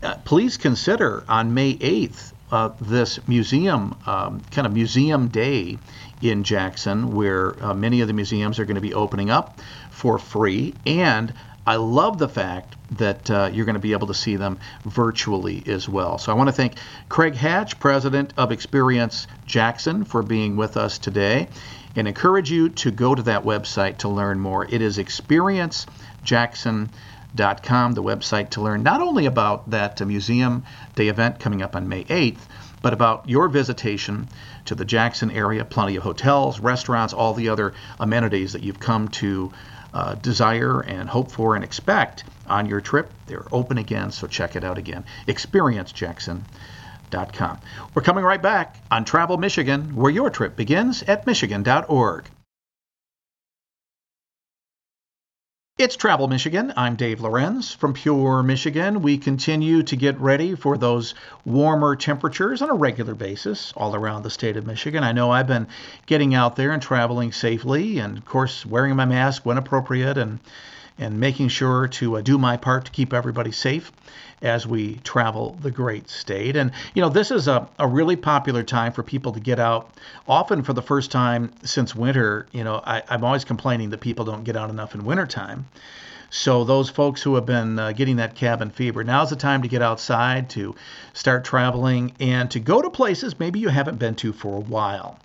Uh, 0.02 0.14
please 0.24 0.56
consider 0.56 1.24
on 1.28 1.54
May 1.54 1.74
8th 1.74 2.32
uh, 2.50 2.70
this 2.80 3.18
museum, 3.26 3.96
um, 4.06 4.40
kind 4.50 4.66
of 4.66 4.72
museum 4.72 5.28
day 5.28 5.78
in 6.20 6.44
Jackson, 6.44 7.14
where 7.14 7.62
uh, 7.64 7.74
many 7.74 8.00
of 8.00 8.08
the 8.08 8.14
museums 8.14 8.58
are 8.58 8.64
going 8.64 8.76
to 8.76 8.80
be 8.80 8.94
opening 8.94 9.30
up 9.30 9.60
for 9.90 10.18
free. 10.18 10.74
And 10.86 11.32
I 11.66 11.76
love 11.76 12.18
the 12.18 12.28
fact 12.28 12.76
that 12.98 13.30
uh, 13.30 13.48
you're 13.52 13.64
going 13.64 13.74
to 13.74 13.80
be 13.80 13.92
able 13.92 14.08
to 14.08 14.14
see 14.14 14.34
them 14.36 14.58
virtually 14.84 15.62
as 15.66 15.88
well. 15.88 16.18
So 16.18 16.32
I 16.32 16.34
want 16.34 16.48
to 16.48 16.52
thank 16.52 16.74
Craig 17.08 17.36
Hatch, 17.36 17.78
president 17.78 18.34
of 18.36 18.50
Experience 18.50 19.28
Jackson, 19.46 20.02
for 20.04 20.22
being 20.22 20.56
with 20.56 20.76
us 20.76 20.98
today 20.98 21.46
and 21.94 22.08
encourage 22.08 22.50
you 22.50 22.70
to 22.70 22.90
go 22.90 23.14
to 23.14 23.22
that 23.22 23.44
website 23.44 23.98
to 23.98 24.08
learn 24.08 24.40
more. 24.40 24.64
It 24.64 24.82
is 24.82 24.98
experiencejackson.com, 24.98 27.92
the 27.92 28.02
website 28.02 28.50
to 28.50 28.60
learn 28.60 28.82
not 28.82 29.00
only 29.00 29.26
about 29.26 29.70
that 29.70 30.04
Museum 30.04 30.64
Day 30.96 31.06
event 31.08 31.38
coming 31.38 31.62
up 31.62 31.76
on 31.76 31.88
May 31.88 32.02
8th, 32.04 32.40
but 32.82 32.92
about 32.92 33.28
your 33.28 33.48
visitation 33.48 34.28
to 34.64 34.74
the 34.74 34.84
Jackson 34.84 35.30
area. 35.30 35.64
Plenty 35.64 35.94
of 35.96 36.02
hotels, 36.02 36.58
restaurants, 36.58 37.12
all 37.12 37.34
the 37.34 37.48
other 37.48 37.72
amenities 38.00 38.54
that 38.54 38.64
you've 38.64 38.80
come 38.80 39.06
to 39.08 39.52
uh, 39.94 40.16
desire 40.16 40.80
and 40.80 41.08
hope 41.08 41.30
for 41.30 41.54
and 41.54 41.62
expect 41.64 42.24
on 42.46 42.66
your 42.66 42.80
trip. 42.80 43.12
They're 43.26 43.46
open 43.52 43.78
again, 43.78 44.10
so 44.10 44.26
check 44.26 44.56
it 44.56 44.64
out 44.64 44.78
again. 44.78 45.04
ExperienceJackson.com. 45.28 47.58
We're 47.94 48.02
coming 48.02 48.24
right 48.24 48.42
back 48.42 48.76
on 48.90 49.04
Travel 49.04 49.36
Michigan, 49.36 49.94
where 49.94 50.10
your 50.10 50.30
trip 50.30 50.56
begins 50.56 51.02
at 51.02 51.26
Michigan.org. 51.26 52.24
It's 55.78 55.96
Travel 55.96 56.28
Michigan. 56.28 56.74
I'm 56.76 56.96
Dave 56.96 57.22
Lorenz 57.22 57.72
from 57.72 57.94
Pure 57.94 58.42
Michigan. 58.42 59.00
We 59.00 59.16
continue 59.16 59.82
to 59.84 59.96
get 59.96 60.20
ready 60.20 60.54
for 60.54 60.76
those 60.76 61.14
warmer 61.46 61.96
temperatures 61.96 62.60
on 62.60 62.68
a 62.68 62.74
regular 62.74 63.14
basis 63.14 63.72
all 63.74 63.96
around 63.96 64.22
the 64.22 64.28
state 64.28 64.58
of 64.58 64.66
Michigan. 64.66 65.02
I 65.02 65.12
know 65.12 65.30
I've 65.30 65.46
been 65.46 65.66
getting 66.04 66.34
out 66.34 66.56
there 66.56 66.72
and 66.72 66.82
traveling 66.82 67.32
safely 67.32 67.98
and, 67.98 68.18
of 68.18 68.26
course, 68.26 68.66
wearing 68.66 68.94
my 68.96 69.06
mask 69.06 69.46
when 69.46 69.56
appropriate 69.56 70.18
and 70.18 70.40
and 70.98 71.18
making 71.18 71.48
sure 71.48 71.88
to 71.88 72.16
uh, 72.16 72.20
do 72.20 72.38
my 72.38 72.56
part 72.56 72.84
to 72.84 72.90
keep 72.90 73.12
everybody 73.12 73.52
safe 73.52 73.92
as 74.42 74.66
we 74.66 74.96
travel 74.98 75.56
the 75.62 75.70
great 75.70 76.08
state. 76.08 76.56
And, 76.56 76.72
you 76.94 77.02
know, 77.02 77.08
this 77.08 77.30
is 77.30 77.48
a, 77.48 77.68
a 77.78 77.86
really 77.86 78.16
popular 78.16 78.62
time 78.62 78.92
for 78.92 79.02
people 79.02 79.32
to 79.32 79.40
get 79.40 79.58
out. 79.58 79.96
Often 80.26 80.64
for 80.64 80.72
the 80.72 80.82
first 80.82 81.10
time 81.10 81.52
since 81.62 81.94
winter, 81.94 82.46
you 82.52 82.64
know, 82.64 82.82
I, 82.84 83.02
I'm 83.08 83.24
always 83.24 83.44
complaining 83.44 83.90
that 83.90 84.00
people 84.00 84.24
don't 84.24 84.44
get 84.44 84.56
out 84.56 84.70
enough 84.70 84.94
in 84.94 85.04
wintertime. 85.04 85.66
So 86.30 86.64
those 86.64 86.88
folks 86.88 87.22
who 87.22 87.34
have 87.34 87.44
been 87.44 87.78
uh, 87.78 87.92
getting 87.92 88.16
that 88.16 88.34
cabin 88.34 88.70
fever, 88.70 89.04
now's 89.04 89.30
the 89.30 89.36
time 89.36 89.62
to 89.62 89.68
get 89.68 89.82
outside, 89.82 90.48
to 90.50 90.74
start 91.12 91.44
traveling, 91.44 92.14
and 92.20 92.50
to 92.52 92.58
go 92.58 92.80
to 92.80 92.88
places 92.88 93.38
maybe 93.38 93.60
you 93.60 93.68
haven't 93.68 93.98
been 93.98 94.14
to 94.16 94.32
for 94.32 94.56
a 94.56 94.60
while. 94.60 95.18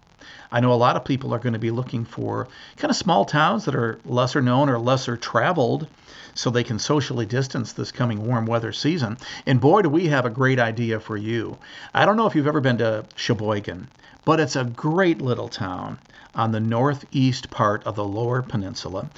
I 0.52 0.60
know 0.60 0.72
a 0.72 0.76
lot 0.76 0.96
of 0.96 1.06
people 1.06 1.34
are 1.34 1.40
going 1.40 1.54
to 1.54 1.60
be 1.60 1.72
looking 1.72 2.06
for 2.06 2.48
kind 2.78 2.90
of 2.90 2.96
small 2.96 3.26
towns 3.26 3.66
that 3.66 3.76
are 3.76 4.00
lesser 4.06 4.42
known 4.42 4.70
or 4.70 4.80
lesser 4.80 5.18
traveled 5.18 5.88
so 6.34 6.50
they 6.50 6.64
can 6.64 6.80
socially 6.80 7.26
distance 7.26 7.74
this 7.74 7.92
coming 7.92 8.26
warm 8.26 8.46
weather 8.46 8.72
season. 8.72 9.18
And 9.46 9.60
boy, 9.60 9.82
do 9.82 9.90
we 9.90 10.08
have 10.08 10.26
a 10.26 10.30
great 10.30 10.60
idea 10.60 11.00
for 11.00 11.18
you. 11.18 11.58
I 11.94 12.06
don't 12.06 12.18
know 12.18 12.28
if 12.28 12.36
you've 12.36 12.48
ever 12.48 12.62
been 12.62 12.78
to 12.78 13.06
Cheboygan, 13.16 13.90
but 14.24 14.40
it's 14.40 14.56
a 14.56 14.64
great 14.64 15.22
little 15.22 15.50
town 15.50 16.00
on 16.38 16.52
the 16.52 16.60
northeast 16.60 17.50
part 17.50 17.84
of 17.86 17.96
the 17.96 18.06
lower 18.06 18.42
peninsula. 18.42 19.10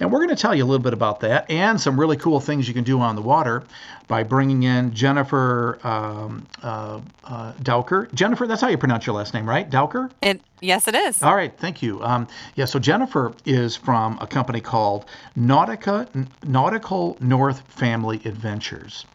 And 0.00 0.10
we're 0.10 0.18
going 0.18 0.36
to 0.36 0.40
tell 0.40 0.54
you 0.54 0.64
a 0.64 0.66
little 0.66 0.82
bit 0.82 0.92
about 0.92 1.20
that 1.20 1.50
and 1.50 1.80
some 1.80 1.98
really 1.98 2.16
cool 2.16 2.40
things 2.40 2.66
you 2.66 2.74
can 2.74 2.84
do 2.84 3.00
on 3.00 3.14
the 3.14 3.22
water 3.22 3.62
by 4.08 4.24
bringing 4.24 4.64
in 4.64 4.92
Jennifer 4.92 5.78
um, 5.86 6.46
uh, 6.62 7.00
uh, 7.22 7.52
Dowker. 7.62 8.12
Jennifer, 8.12 8.46
that's 8.46 8.60
how 8.60 8.68
you 8.68 8.76
pronounce 8.76 9.06
your 9.06 9.14
last 9.14 9.32
name, 9.32 9.48
right? 9.48 9.70
Dowker? 9.70 10.10
It, 10.20 10.40
yes, 10.60 10.88
it 10.88 10.94
is. 10.94 11.22
All 11.22 11.34
right, 11.34 11.56
thank 11.56 11.80
you. 11.80 12.02
Um, 12.02 12.26
yeah, 12.56 12.64
so 12.64 12.78
Jennifer 12.78 13.32
is 13.46 13.76
from 13.76 14.18
a 14.20 14.26
company 14.26 14.60
called 14.60 15.06
Nautica, 15.38 16.28
Nautical 16.44 17.16
North 17.20 17.60
Family 17.68 18.20
Adventures. 18.24 19.06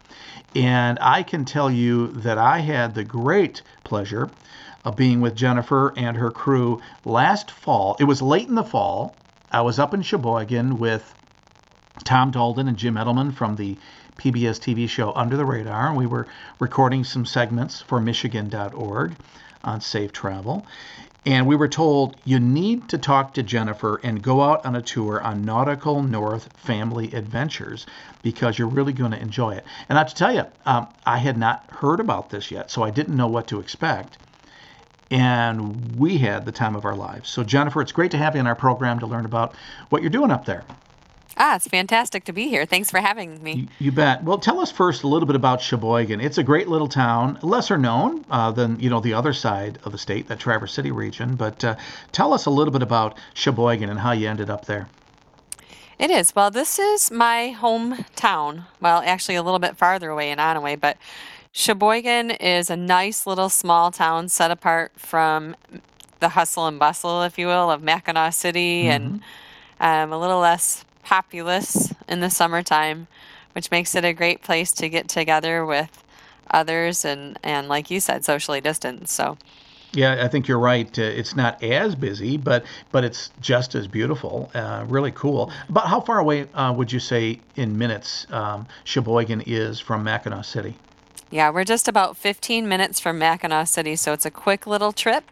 And 0.56 0.98
I 1.00 1.22
can 1.24 1.46
tell 1.46 1.70
you 1.70 2.08
that 2.08 2.38
I 2.38 2.60
had 2.60 2.96
the 2.96 3.04
great 3.04 3.62
pleasure 3.84 4.30
of 4.90 4.96
being 4.96 5.22
with 5.22 5.36
Jennifer 5.36 5.94
and 5.96 6.18
her 6.18 6.32
crew 6.32 6.82
last 7.06 7.52
fall. 7.52 7.96
It 8.00 8.06
was 8.06 8.24
late 8.24 8.48
in 8.48 8.56
the 8.56 8.64
fall. 8.64 9.16
I 9.52 9.62
was 9.62 9.78
up 9.78 9.94
in 9.94 10.02
Cheboygan 10.02 10.80
with 10.80 11.14
Tom 12.06 12.32
Daldin 12.32 12.68
and 12.68 12.76
Jim 12.76 12.96
Edelman 12.96 13.32
from 13.32 13.56
the 13.56 13.78
PBS 14.18 14.60
TV 14.60 14.90
show 14.90 15.14
Under 15.14 15.38
the 15.38 15.46
Radar, 15.46 15.90
and 15.90 15.96
we 15.96 16.08
were 16.08 16.26
recording 16.60 17.04
some 17.04 17.24
segments 17.24 17.82
for 17.82 18.00
Michigan.org 18.02 19.16
on 19.64 19.80
safe 19.80 20.12
travel. 20.12 20.66
And 21.24 21.46
we 21.46 21.56
were 21.56 21.68
told 21.68 22.16
you 22.26 22.40
need 22.40 22.90
to 22.90 22.98
talk 22.98 23.36
to 23.36 23.44
Jennifer 23.44 24.00
and 24.02 24.24
go 24.24 24.42
out 24.42 24.66
on 24.66 24.76
a 24.76 24.82
tour 24.82 25.22
on 25.22 25.46
Nautical 25.46 26.02
North 26.02 26.50
Family 26.58 27.14
Adventures 27.14 27.86
because 28.24 28.58
you're 28.58 28.68
really 28.68 28.94
going 28.94 29.12
to 29.12 29.22
enjoy 29.22 29.52
it. 29.52 29.66
And 29.88 30.00
I 30.00 30.02
have 30.02 30.10
to 30.10 30.16
tell 30.16 30.34
you, 30.34 30.46
um, 30.66 30.88
I 31.06 31.20
had 31.20 31.38
not 31.38 31.70
heard 31.70 32.00
about 32.00 32.32
this 32.32 32.50
yet, 32.50 32.72
so 32.72 32.82
I 32.82 32.90
didn't 32.90 33.16
know 33.16 33.28
what 33.28 33.46
to 33.50 33.60
expect 33.60 34.18
and 35.12 35.96
we 35.98 36.18
had 36.18 36.46
the 36.46 36.52
time 36.52 36.76
of 36.76 36.86
our 36.86 36.96
lives. 36.96 37.30
So, 37.30 37.44
Jennifer, 37.44 37.82
it's 37.82 37.92
great 37.92 38.12
to 38.12 38.18
have 38.18 38.36
you 38.36 38.42
in 38.42 38.48
our 38.48 38.56
program 38.56 39.00
to 39.00 39.08
learn 39.08 39.26
about 39.26 39.56
what 39.90 40.02
you're 40.02 40.12
doing 40.12 40.32
up 40.32 40.46
there. 40.46 40.64
Ah, 41.42 41.56
it's 41.56 41.68
fantastic 41.68 42.26
to 42.26 42.34
be 42.34 42.50
here. 42.50 42.66
Thanks 42.66 42.92
for 42.92 43.00
having 43.00 43.42
me. 43.42 43.54
You, 43.54 43.68
you, 43.80 43.92
bet. 43.94 44.24
Well, 44.26 44.40
tell 44.40 44.60
us 44.60 44.72
first 44.72 45.04
a 45.04 45.08
little 45.08 45.26
bit 45.26 45.38
about 45.38 45.62
Cheboygan. 45.62 46.20
It's 46.20 46.38
a 46.38 46.44
great 46.44 46.68
little 46.68 46.90
town, 46.90 47.40
lesser 47.42 47.78
known 47.78 48.26
uh, 48.30 48.52
than 48.52 48.78
you 48.80 48.90
know 48.90 49.00
the 49.00 49.14
other 49.14 49.32
side 49.32 49.80
of 49.86 49.94
the 49.94 49.98
state, 49.98 50.28
that 50.28 50.40
Traverse 50.40 50.74
City 50.74 50.92
region. 50.92 51.36
But 51.36 51.64
uh, 51.64 51.76
tell 52.12 52.34
us 52.34 52.46
a 52.46 52.50
little 52.50 52.74
bit 52.74 52.82
about 52.82 53.18
Cheboygan 53.36 53.90
and 53.90 54.00
how 54.00 54.12
you 54.12 54.28
ended 54.28 54.50
up 54.50 54.66
there. 54.66 54.90
It 55.98 56.12
is. 56.12 56.36
Well, 56.36 56.52
this 56.52 56.78
is 56.78 57.10
my 57.10 57.56
hometown. 57.58 58.66
Well, 58.82 59.02
actually, 59.06 59.36
a 59.36 59.44
little 59.44 59.60
bit 59.60 59.78
farther 59.78 60.10
away 60.10 60.32
in 60.32 60.40
Onaway, 60.40 60.78
but 60.78 60.98
Cheboygan 61.52 62.32
is 62.32 62.70
a 62.70 62.78
nice 62.78 63.26
little 63.26 63.50
small 63.50 63.92
town 63.92 64.30
set 64.30 64.52
apart 64.52 64.92
from 64.96 65.56
the 66.20 66.30
hustle 66.30 66.68
and 66.68 66.78
bustle, 66.78 67.24
if 67.24 67.38
you 67.40 67.48
will, 67.48 67.72
of 67.72 67.82
Mackinac 67.82 68.34
City 68.34 68.84
mm-hmm. 68.84 69.20
and 69.80 70.12
um, 70.12 70.14
a 70.14 70.20
little 70.20 70.40
less 70.40 70.86
populous 71.04 71.94
in 72.08 72.20
the 72.20 72.30
summertime, 72.30 73.08
which 73.54 73.72
makes 73.72 73.96
it 73.96 74.06
a 74.06 74.14
great 74.14 74.42
place 74.42 74.72
to 74.74 74.90
get 74.90 75.08
together 75.08 75.66
with 75.66 76.04
others 76.52 77.06
and, 77.06 77.40
and 77.44 77.68
like 77.68 77.90
you 77.90 78.00
said, 78.00 78.24
socially 78.24 78.62
distance. 78.62 79.12
So 79.12 79.38
Yeah, 79.94 80.24
I 80.24 80.28
think 80.28 80.48
you're 80.48 80.60
right. 80.60 80.88
Uh, 81.00 81.02
it's 81.02 81.36
not 81.36 81.64
as 81.64 81.96
busy, 81.96 82.38
but 82.38 82.64
but 82.92 83.04
it's 83.04 83.32
just 83.42 83.74
as 83.74 83.88
beautiful. 83.88 84.52
Uh, 84.54 84.86
really 84.88 85.12
cool. 85.12 85.52
But 85.70 85.88
how 85.88 86.02
far 86.02 86.20
away 86.20 86.48
uh, 86.54 86.74
would 86.78 86.92
you 86.92 87.00
say 87.00 87.40
in 87.56 87.78
minutes 87.78 88.28
um, 88.30 88.68
Cheboygan 88.84 89.42
is 89.48 89.80
from 89.80 90.04
Mackinac 90.04 90.46
City? 90.46 90.76
Yeah, 91.32 91.52
we're 91.52 91.64
just 91.64 91.88
about 91.88 92.18
15 92.18 92.68
minutes 92.68 93.00
from 93.00 93.20
Mackinac 93.20 93.68
City, 93.68 93.96
so 93.96 94.14
it's 94.14 94.26
a 94.26 94.32
quick 94.32 94.66
little 94.66 94.92
trip. 94.92 95.24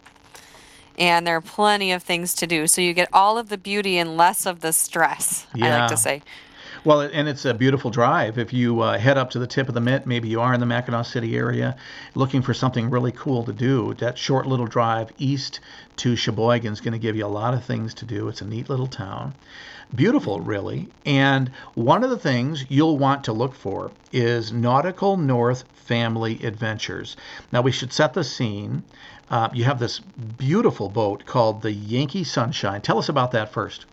And 0.97 1.25
there 1.27 1.35
are 1.35 1.41
plenty 1.41 1.91
of 1.91 2.01
things 2.03 2.33
to 2.35 2.47
do. 2.47 2.67
So 2.67 2.81
you 2.81 2.93
get 2.93 3.07
all 3.13 3.37
of 3.37 3.49
the 3.49 3.57
beauty 3.57 3.97
and 3.97 4.17
less 4.17 4.45
of 4.45 4.61
the 4.61 4.73
stress, 4.73 5.45
I 5.53 5.69
like 5.69 5.89
to 5.89 5.97
say. 5.97 6.21
Well, 6.87 7.01
and 7.01 7.27
it's 7.27 7.43
a 7.43 7.53
beautiful 7.53 7.91
drive. 7.91 8.37
If 8.37 8.53
you 8.53 8.79
uh, 8.79 8.97
head 8.97 9.17
up 9.17 9.31
to 9.31 9.39
the 9.39 9.45
tip 9.45 9.67
of 9.67 9.73
the 9.73 9.81
Mitt, 9.81 10.07
maybe 10.07 10.29
you 10.29 10.39
are 10.39 10.53
in 10.53 10.61
the 10.61 10.65
Mackinac 10.65 11.05
City 11.05 11.35
area, 11.35 11.75
looking 12.15 12.41
for 12.41 12.53
something 12.53 12.89
really 12.89 13.11
cool 13.11 13.43
to 13.43 13.51
do. 13.51 13.93
That 13.95 14.17
short 14.17 14.45
little 14.45 14.67
drive 14.67 15.11
east 15.17 15.59
to 15.97 16.15
Cheboygan 16.15 16.71
is 16.71 16.79
going 16.79 16.93
to 16.93 16.97
give 16.97 17.17
you 17.17 17.25
a 17.25 17.27
lot 17.27 17.53
of 17.53 17.65
things 17.65 17.93
to 17.95 18.05
do. 18.05 18.29
It's 18.29 18.39
a 18.39 18.45
neat 18.45 18.69
little 18.69 18.87
town. 18.87 19.33
Beautiful, 19.93 20.39
really. 20.39 20.87
And 21.05 21.51
one 21.73 22.05
of 22.05 22.09
the 22.09 22.17
things 22.17 22.63
you'll 22.69 22.97
want 22.97 23.25
to 23.25 23.33
look 23.33 23.53
for 23.53 23.91
is 24.13 24.53
Nautical 24.53 25.17
North 25.17 25.65
Family 25.73 26.39
Adventures. 26.41 27.17
Now, 27.51 27.63
we 27.63 27.73
should 27.73 27.91
set 27.91 28.13
the 28.13 28.23
scene. 28.23 28.83
Uh, 29.29 29.49
you 29.51 29.65
have 29.65 29.79
this 29.79 29.99
beautiful 29.99 30.87
boat 30.87 31.25
called 31.25 31.63
the 31.63 31.73
Yankee 31.73 32.23
Sunshine. 32.23 32.79
Tell 32.79 32.97
us 32.97 33.09
about 33.09 33.31
that 33.31 33.51
first. 33.51 33.85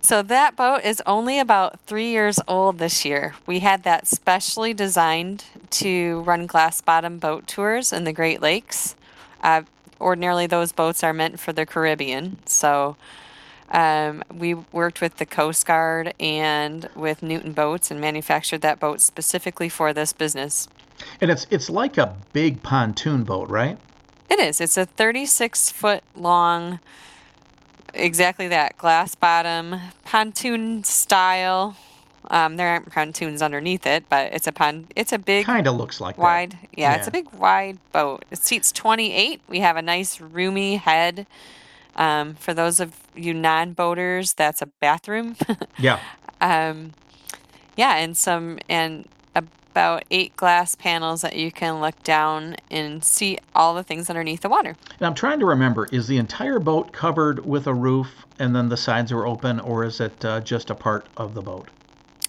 So 0.00 0.22
that 0.22 0.56
boat 0.56 0.84
is 0.84 1.02
only 1.06 1.38
about 1.38 1.80
three 1.80 2.10
years 2.10 2.38
old 2.46 2.78
this 2.78 3.04
year. 3.04 3.34
We 3.46 3.60
had 3.60 3.82
that 3.84 4.06
specially 4.06 4.74
designed 4.74 5.44
to 5.70 6.20
run 6.22 6.46
glass 6.46 6.80
bottom 6.80 7.18
boat 7.18 7.46
tours 7.46 7.92
in 7.92 8.04
the 8.04 8.12
Great 8.12 8.40
Lakes. 8.40 8.94
Uh, 9.42 9.62
ordinarily, 10.00 10.46
those 10.46 10.72
boats 10.72 11.02
are 11.02 11.12
meant 11.12 11.40
for 11.40 11.52
the 11.52 11.66
Caribbean. 11.66 12.38
So 12.46 12.96
um, 13.70 14.22
we 14.32 14.54
worked 14.54 15.00
with 15.00 15.16
the 15.16 15.26
Coast 15.26 15.66
Guard 15.66 16.14
and 16.20 16.88
with 16.94 17.22
Newton 17.22 17.52
Boats 17.52 17.90
and 17.90 18.00
manufactured 18.00 18.60
that 18.62 18.78
boat 18.78 19.00
specifically 19.00 19.68
for 19.68 19.92
this 19.92 20.12
business. 20.12 20.68
And 21.20 21.30
it's 21.30 21.46
it's 21.50 21.68
like 21.68 21.98
a 21.98 22.16
big 22.32 22.62
pontoon 22.62 23.24
boat, 23.24 23.50
right? 23.50 23.78
It 24.30 24.38
is. 24.38 24.60
It's 24.60 24.76
a 24.76 24.86
36 24.86 25.70
foot 25.70 26.02
long, 26.14 26.80
exactly 27.96 28.48
that, 28.48 28.76
glass 28.78 29.14
bottom, 29.14 29.76
pontoon 30.04 30.84
style. 30.84 31.76
Um, 32.28 32.56
there 32.56 32.68
aren't 32.68 32.90
pontoons 32.92 33.40
underneath 33.40 33.86
it, 33.86 34.04
but 34.08 34.32
it's 34.32 34.46
a 34.46 34.52
pon- 34.52 34.88
It's 34.96 35.12
a 35.12 35.18
big, 35.18 35.46
Kind 35.46 35.66
of 35.68 35.76
looks 35.76 36.00
like 36.00 36.18
wide. 36.18 36.58
Yeah, 36.76 36.94
it's 36.96 37.06
a 37.06 37.10
big, 37.12 37.30
wide 37.32 37.78
boat. 37.92 38.24
It 38.30 38.38
seats 38.38 38.72
28. 38.72 39.40
We 39.48 39.60
have 39.60 39.76
a 39.76 39.82
nice, 39.82 40.20
roomy 40.20 40.76
head. 40.76 41.26
Um, 41.94 42.34
for 42.34 42.52
those 42.52 42.80
of 42.80 42.96
you 43.14 43.32
non-boaters, 43.32 44.34
that's 44.34 44.60
a 44.60 44.66
bathroom. 44.66 45.36
Yeah. 45.78 46.00
um, 46.40 46.92
yeah, 47.76 47.96
and 47.96 48.16
some 48.16 48.58
and 48.68 49.06
about 49.76 50.04
eight 50.10 50.34
glass 50.36 50.74
panels 50.74 51.20
that 51.20 51.36
you 51.36 51.52
can 51.52 51.82
look 51.82 52.02
down 52.02 52.56
and 52.70 53.04
see 53.04 53.36
all 53.54 53.74
the 53.74 53.82
things 53.82 54.08
underneath 54.08 54.40
the 54.40 54.48
water. 54.48 54.74
And 54.98 55.06
I'm 55.06 55.14
trying 55.14 55.38
to 55.40 55.44
remember: 55.44 55.86
is 55.92 56.06
the 56.06 56.16
entire 56.16 56.58
boat 56.58 56.92
covered 56.92 57.44
with 57.44 57.66
a 57.66 57.74
roof, 57.74 58.24
and 58.38 58.56
then 58.56 58.70
the 58.70 58.76
sides 58.78 59.12
are 59.12 59.26
open, 59.26 59.60
or 59.60 59.84
is 59.84 60.00
it 60.00 60.24
uh, 60.24 60.40
just 60.40 60.70
a 60.70 60.74
part 60.74 61.06
of 61.18 61.34
the 61.34 61.42
boat? 61.42 61.68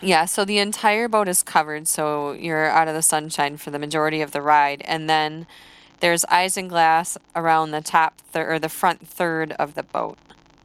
Yeah, 0.02 0.26
so 0.26 0.44
the 0.44 0.60
entire 0.60 1.08
boat 1.08 1.30
is 1.30 1.42
covered, 1.42 1.88
so 1.88 2.34
you're 2.34 2.70
out 2.70 2.90
of 2.90 2.94
the 2.94 3.02
sunshine 3.02 3.56
for 3.56 3.72
the 3.72 3.80
majority 3.80 4.20
of 4.20 4.32
the 4.32 4.42
ride, 4.42 4.82
and 4.84 5.10
then 5.10 5.48
there's 6.02 6.26
isinglass 6.26 7.16
around 7.34 7.72
the 7.72 7.82
top 7.82 8.20
third 8.30 8.52
or 8.52 8.60
the 8.60 8.70
front 8.70 9.08
third 9.08 9.54
of 9.54 9.74
the 9.76 9.84
boat. 9.84 10.18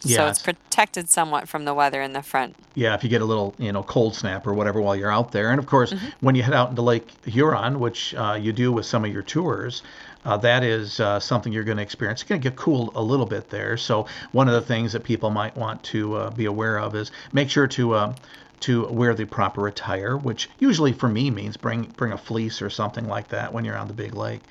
So 0.09 0.27
it's 0.27 0.43
protected 0.43 1.09
somewhat 1.09 1.49
from 1.49 1.65
the 1.65 1.75
weather 1.75 2.03
in 2.03 2.13
the 2.13 2.23
front. 2.23 2.57
Yeah, 2.75 2.95
if 2.95 3.05
you 3.05 3.11
get 3.11 3.23
a 3.23 3.25
little, 3.25 3.55
you 3.59 3.73
know, 3.73 3.83
cold 3.83 4.15
snap 4.15 4.47
or 4.47 4.55
whatever 4.55 4.81
while 4.81 4.97
you're 4.97 5.13
out 5.13 5.33
there. 5.33 5.51
And 5.51 5.59
of 5.59 5.67
course, 5.67 5.95
when 6.21 6.35
you 6.35 6.43
head 6.43 6.55
out 6.55 6.71
into 6.71 6.83
Lake 6.83 7.09
Huron, 7.25 7.81
which 7.81 8.15
uh, 8.15 8.39
you 8.41 8.53
do 8.53 8.73
with 8.73 8.87
some 8.87 9.05
of 9.05 9.13
your 9.13 9.23
tours, 9.23 9.83
uh, 10.25 10.37
that 10.39 10.63
is 10.63 11.01
uh, 11.01 11.19
something 11.19 11.53
you're 11.53 11.65
going 11.65 11.79
to 11.79 11.83
experience. 11.83 12.23
It's 12.23 12.29
going 12.29 12.41
to 12.41 12.49
get 12.49 12.57
cool 12.57 12.93
a 12.95 13.03
little 13.03 13.27
bit 13.27 13.51
there. 13.51 13.77
So 13.77 14.07
one 14.33 14.49
of 14.49 14.55
the 14.55 14.63
things 14.63 14.93
that 14.93 15.03
people 15.03 15.31
might 15.31 15.57
want 15.57 15.83
to 15.85 16.15
uh, 16.15 16.31
be 16.31 16.47
aware 16.47 16.79
of 16.79 16.95
is 16.95 17.11
make 17.33 17.51
sure 17.51 17.67
to 17.69 17.95
uh, 17.95 18.15
to 18.61 18.87
wear 18.87 19.13
the 19.13 19.25
proper 19.25 19.67
attire, 19.67 20.17
which 20.17 20.49
usually 20.61 20.93
for 20.93 21.09
me 21.09 21.31
means 21.31 21.57
bring 21.57 21.85
bring 21.97 22.13
a 22.13 22.19
fleece 22.19 22.63
or 22.63 22.71
something 22.71 23.09
like 23.09 23.29
that 23.29 23.53
when 23.53 23.65
you're 23.65 23.77
on 23.77 23.89
the 23.89 23.95
big 23.95 24.15
lake. 24.15 24.43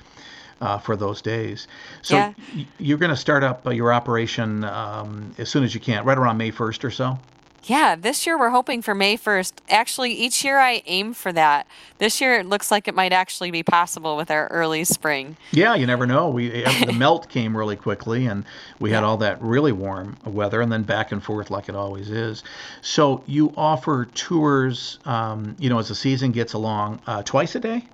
Uh, 0.61 0.77
for 0.77 0.95
those 0.95 1.23
days, 1.23 1.67
so 2.03 2.15
Yeah. 2.15 2.33
y- 2.55 2.67
you're 2.77 2.99
going 2.99 3.09
to 3.09 3.15
start 3.17 3.43
up 3.43 3.65
uh, 3.65 3.71
your 3.71 3.91
operation 3.91 4.63
um, 4.63 5.33
as 5.39 5.49
soon 5.49 5.63
as 5.63 5.73
you 5.73 5.79
can, 5.81 6.05
right 6.05 6.15
around 6.19 6.37
May 6.37 6.51
1st 6.51 6.83
or 6.83 6.91
so. 6.91 7.17
Yeah, 7.63 7.95
this 7.95 8.27
year 8.27 8.37
we're 8.37 8.51
hoping 8.51 8.83
for 8.83 8.93
May 8.93 9.17
1st. 9.17 9.53
Actually, 9.71 10.13
each 10.13 10.43
year 10.43 10.59
I 10.59 10.83
aim 10.85 11.13
for 11.15 11.31
that. 11.33 11.65
This 11.97 12.21
year 12.21 12.35
it 12.39 12.45
looks 12.45 12.69
like 12.69 12.87
it 12.87 12.93
might 12.93 13.11
actually 13.11 13.49
be 13.49 13.63
possible 13.63 14.15
with 14.17 14.29
our 14.29 14.45
early 14.49 14.83
spring. 14.83 15.35
Yeah, 15.51 15.73
you 15.73 15.87
never 15.87 16.05
know. 16.05 16.29
We 16.29 16.49
the 16.85 16.93
melt 16.95 17.27
came 17.29 17.57
really 17.57 17.75
quickly, 17.75 18.27
and 18.27 18.45
we 18.79 18.91
had 18.91 19.03
all 19.03 19.17
that 19.17 19.41
really 19.41 19.71
warm 19.71 20.15
weather, 20.25 20.61
and 20.61 20.71
then 20.71 20.83
back 20.83 21.11
and 21.11 21.23
forth 21.23 21.49
like 21.49 21.69
it 21.69 21.75
always 21.75 22.11
is. 22.11 22.43
So 22.81 23.23
you 23.25 23.51
offer 23.57 24.05
tours, 24.13 24.99
um, 25.05 25.55
you 25.59 25.69
know, 25.71 25.79
as 25.79 25.87
the 25.87 25.95
season 25.95 26.31
gets 26.31 26.53
along, 26.53 26.99
uh, 27.07 27.23
twice 27.23 27.55
a 27.55 27.59
day. 27.59 27.85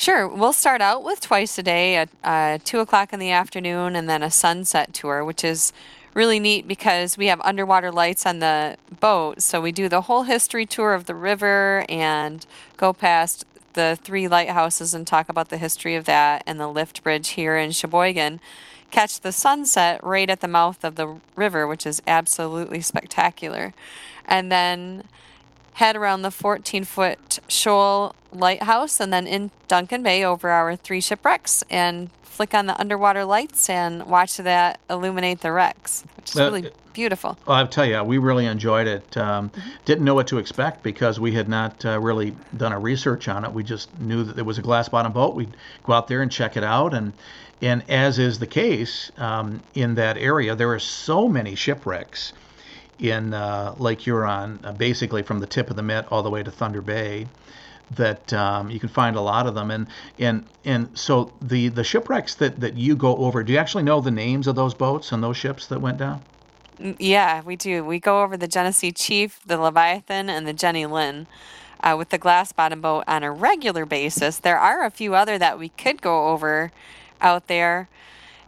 Sure, 0.00 0.26
we'll 0.26 0.54
start 0.54 0.80
out 0.80 1.04
with 1.04 1.20
twice 1.20 1.58
a 1.58 1.62
day 1.62 1.94
at 1.94 2.08
uh, 2.24 2.56
2 2.64 2.80
o'clock 2.80 3.12
in 3.12 3.18
the 3.18 3.30
afternoon 3.32 3.94
and 3.94 4.08
then 4.08 4.22
a 4.22 4.30
sunset 4.30 4.94
tour, 4.94 5.22
which 5.22 5.44
is 5.44 5.74
really 6.14 6.40
neat 6.40 6.66
because 6.66 7.18
we 7.18 7.26
have 7.26 7.38
underwater 7.42 7.92
lights 7.92 8.24
on 8.24 8.38
the 8.38 8.78
boat. 8.98 9.42
So 9.42 9.60
we 9.60 9.72
do 9.72 9.90
the 9.90 10.00
whole 10.00 10.22
history 10.22 10.64
tour 10.64 10.94
of 10.94 11.04
the 11.04 11.14
river 11.14 11.84
and 11.86 12.46
go 12.78 12.94
past 12.94 13.44
the 13.74 13.98
three 14.02 14.26
lighthouses 14.26 14.94
and 14.94 15.06
talk 15.06 15.28
about 15.28 15.50
the 15.50 15.58
history 15.58 15.96
of 15.96 16.06
that 16.06 16.44
and 16.46 16.58
the 16.58 16.68
lift 16.68 17.02
bridge 17.02 17.28
here 17.32 17.58
in 17.58 17.70
Cheboygan. 17.70 18.40
Catch 18.90 19.20
the 19.20 19.32
sunset 19.32 20.02
right 20.02 20.30
at 20.30 20.40
the 20.40 20.48
mouth 20.48 20.82
of 20.82 20.94
the 20.94 21.16
river, 21.36 21.66
which 21.66 21.84
is 21.84 22.00
absolutely 22.06 22.80
spectacular. 22.80 23.74
And 24.24 24.50
then 24.50 25.04
head 25.80 25.96
around 25.96 26.20
the 26.20 26.30
14 26.30 26.84
foot 26.84 27.38
shoal 27.48 28.14
lighthouse 28.32 29.00
and 29.00 29.10
then 29.10 29.26
in 29.26 29.50
Duncan 29.66 30.02
Bay 30.02 30.22
over 30.22 30.50
our 30.50 30.76
three 30.76 31.00
shipwrecks 31.00 31.64
and 31.70 32.10
flick 32.22 32.52
on 32.54 32.66
the 32.66 32.78
underwater 32.78 33.24
lights 33.24 33.70
and 33.70 34.04
watch 34.04 34.36
that 34.36 34.78
illuminate 34.90 35.40
the 35.40 35.50
wrecks, 35.50 36.04
which 36.18 36.32
is 36.32 36.36
Uh, 36.38 36.44
really 36.44 36.70
beautiful. 36.92 37.38
Well, 37.46 37.56
I'll 37.56 37.66
tell 37.66 37.86
you, 37.86 38.02
we 38.04 38.18
really 38.18 38.44
enjoyed 38.44 38.86
it. 38.86 39.16
Um, 39.16 39.50
didn't 39.86 40.04
know 40.04 40.14
what 40.14 40.26
to 40.26 40.36
expect 40.36 40.82
because 40.82 41.18
we 41.18 41.32
had 41.32 41.48
not 41.48 41.82
uh, 41.82 41.98
really 41.98 42.36
done 42.54 42.72
a 42.72 42.78
research 42.78 43.26
on 43.26 43.46
it. 43.46 43.52
We 43.52 43.64
just 43.64 43.88
knew 43.98 44.22
that 44.24 44.38
it 44.38 44.44
was 44.44 44.58
a 44.58 44.62
glass 44.62 44.90
bottom 44.90 45.12
boat. 45.12 45.34
We'd 45.34 45.56
go 45.84 45.94
out 45.94 46.08
there 46.08 46.20
and 46.20 46.30
check 46.30 46.58
it 46.58 46.64
out. 46.64 46.92
And, 46.92 47.14
and 47.62 47.82
as 47.88 48.18
is 48.18 48.38
the 48.38 48.46
case 48.46 49.10
um, 49.16 49.62
in 49.74 49.94
that 49.94 50.18
area, 50.18 50.54
there 50.54 50.70
are 50.72 50.78
so 50.78 51.26
many 51.26 51.54
shipwrecks 51.54 52.34
in 53.00 53.34
uh, 53.34 53.74
Lake 53.78 54.00
Huron, 54.00 54.60
uh, 54.64 54.72
basically 54.72 55.22
from 55.22 55.38
the 55.40 55.46
tip 55.46 55.70
of 55.70 55.76
the 55.76 55.82
Mitt 55.82 56.06
all 56.10 56.22
the 56.22 56.30
way 56.30 56.42
to 56.42 56.50
Thunder 56.50 56.80
Bay. 56.82 57.26
That 57.96 58.32
um, 58.32 58.70
you 58.70 58.78
can 58.78 58.88
find 58.88 59.16
a 59.16 59.20
lot 59.20 59.48
of 59.48 59.56
them, 59.56 59.72
and 59.72 59.88
and 60.18 60.46
and 60.64 60.96
so 60.96 61.32
the 61.42 61.68
the 61.68 61.82
shipwrecks 61.82 62.36
that 62.36 62.60
that 62.60 62.74
you 62.76 62.94
go 62.94 63.16
over. 63.16 63.42
Do 63.42 63.52
you 63.52 63.58
actually 63.58 63.82
know 63.82 64.00
the 64.00 64.12
names 64.12 64.46
of 64.46 64.54
those 64.54 64.74
boats 64.74 65.10
and 65.10 65.22
those 65.22 65.36
ships 65.36 65.66
that 65.66 65.80
went 65.80 65.98
down? 65.98 66.22
Mm, 66.78 66.94
Yeah, 67.00 67.42
we 67.42 67.56
do. 67.56 67.84
We 67.84 67.98
go 67.98 68.22
over 68.22 68.36
the 68.36 68.46
Genesee 68.46 68.92
Chief, 68.92 69.40
the 69.44 69.58
Leviathan, 69.58 70.30
and 70.30 70.46
the 70.46 70.52
Jenny 70.52 70.86
Lynn. 70.86 71.26
Uh, 71.82 71.94
with 71.96 72.10
the 72.10 72.18
glass 72.18 72.52
bottom 72.52 72.82
boat 72.82 73.04
on 73.08 73.22
a 73.22 73.32
regular 73.32 73.86
basis. 73.86 74.38
There 74.38 74.58
are 74.58 74.84
a 74.84 74.90
few 74.90 75.14
other 75.14 75.38
that 75.38 75.58
we 75.58 75.70
could 75.70 76.02
go 76.02 76.28
over 76.28 76.72
out 77.22 77.46
there. 77.46 77.88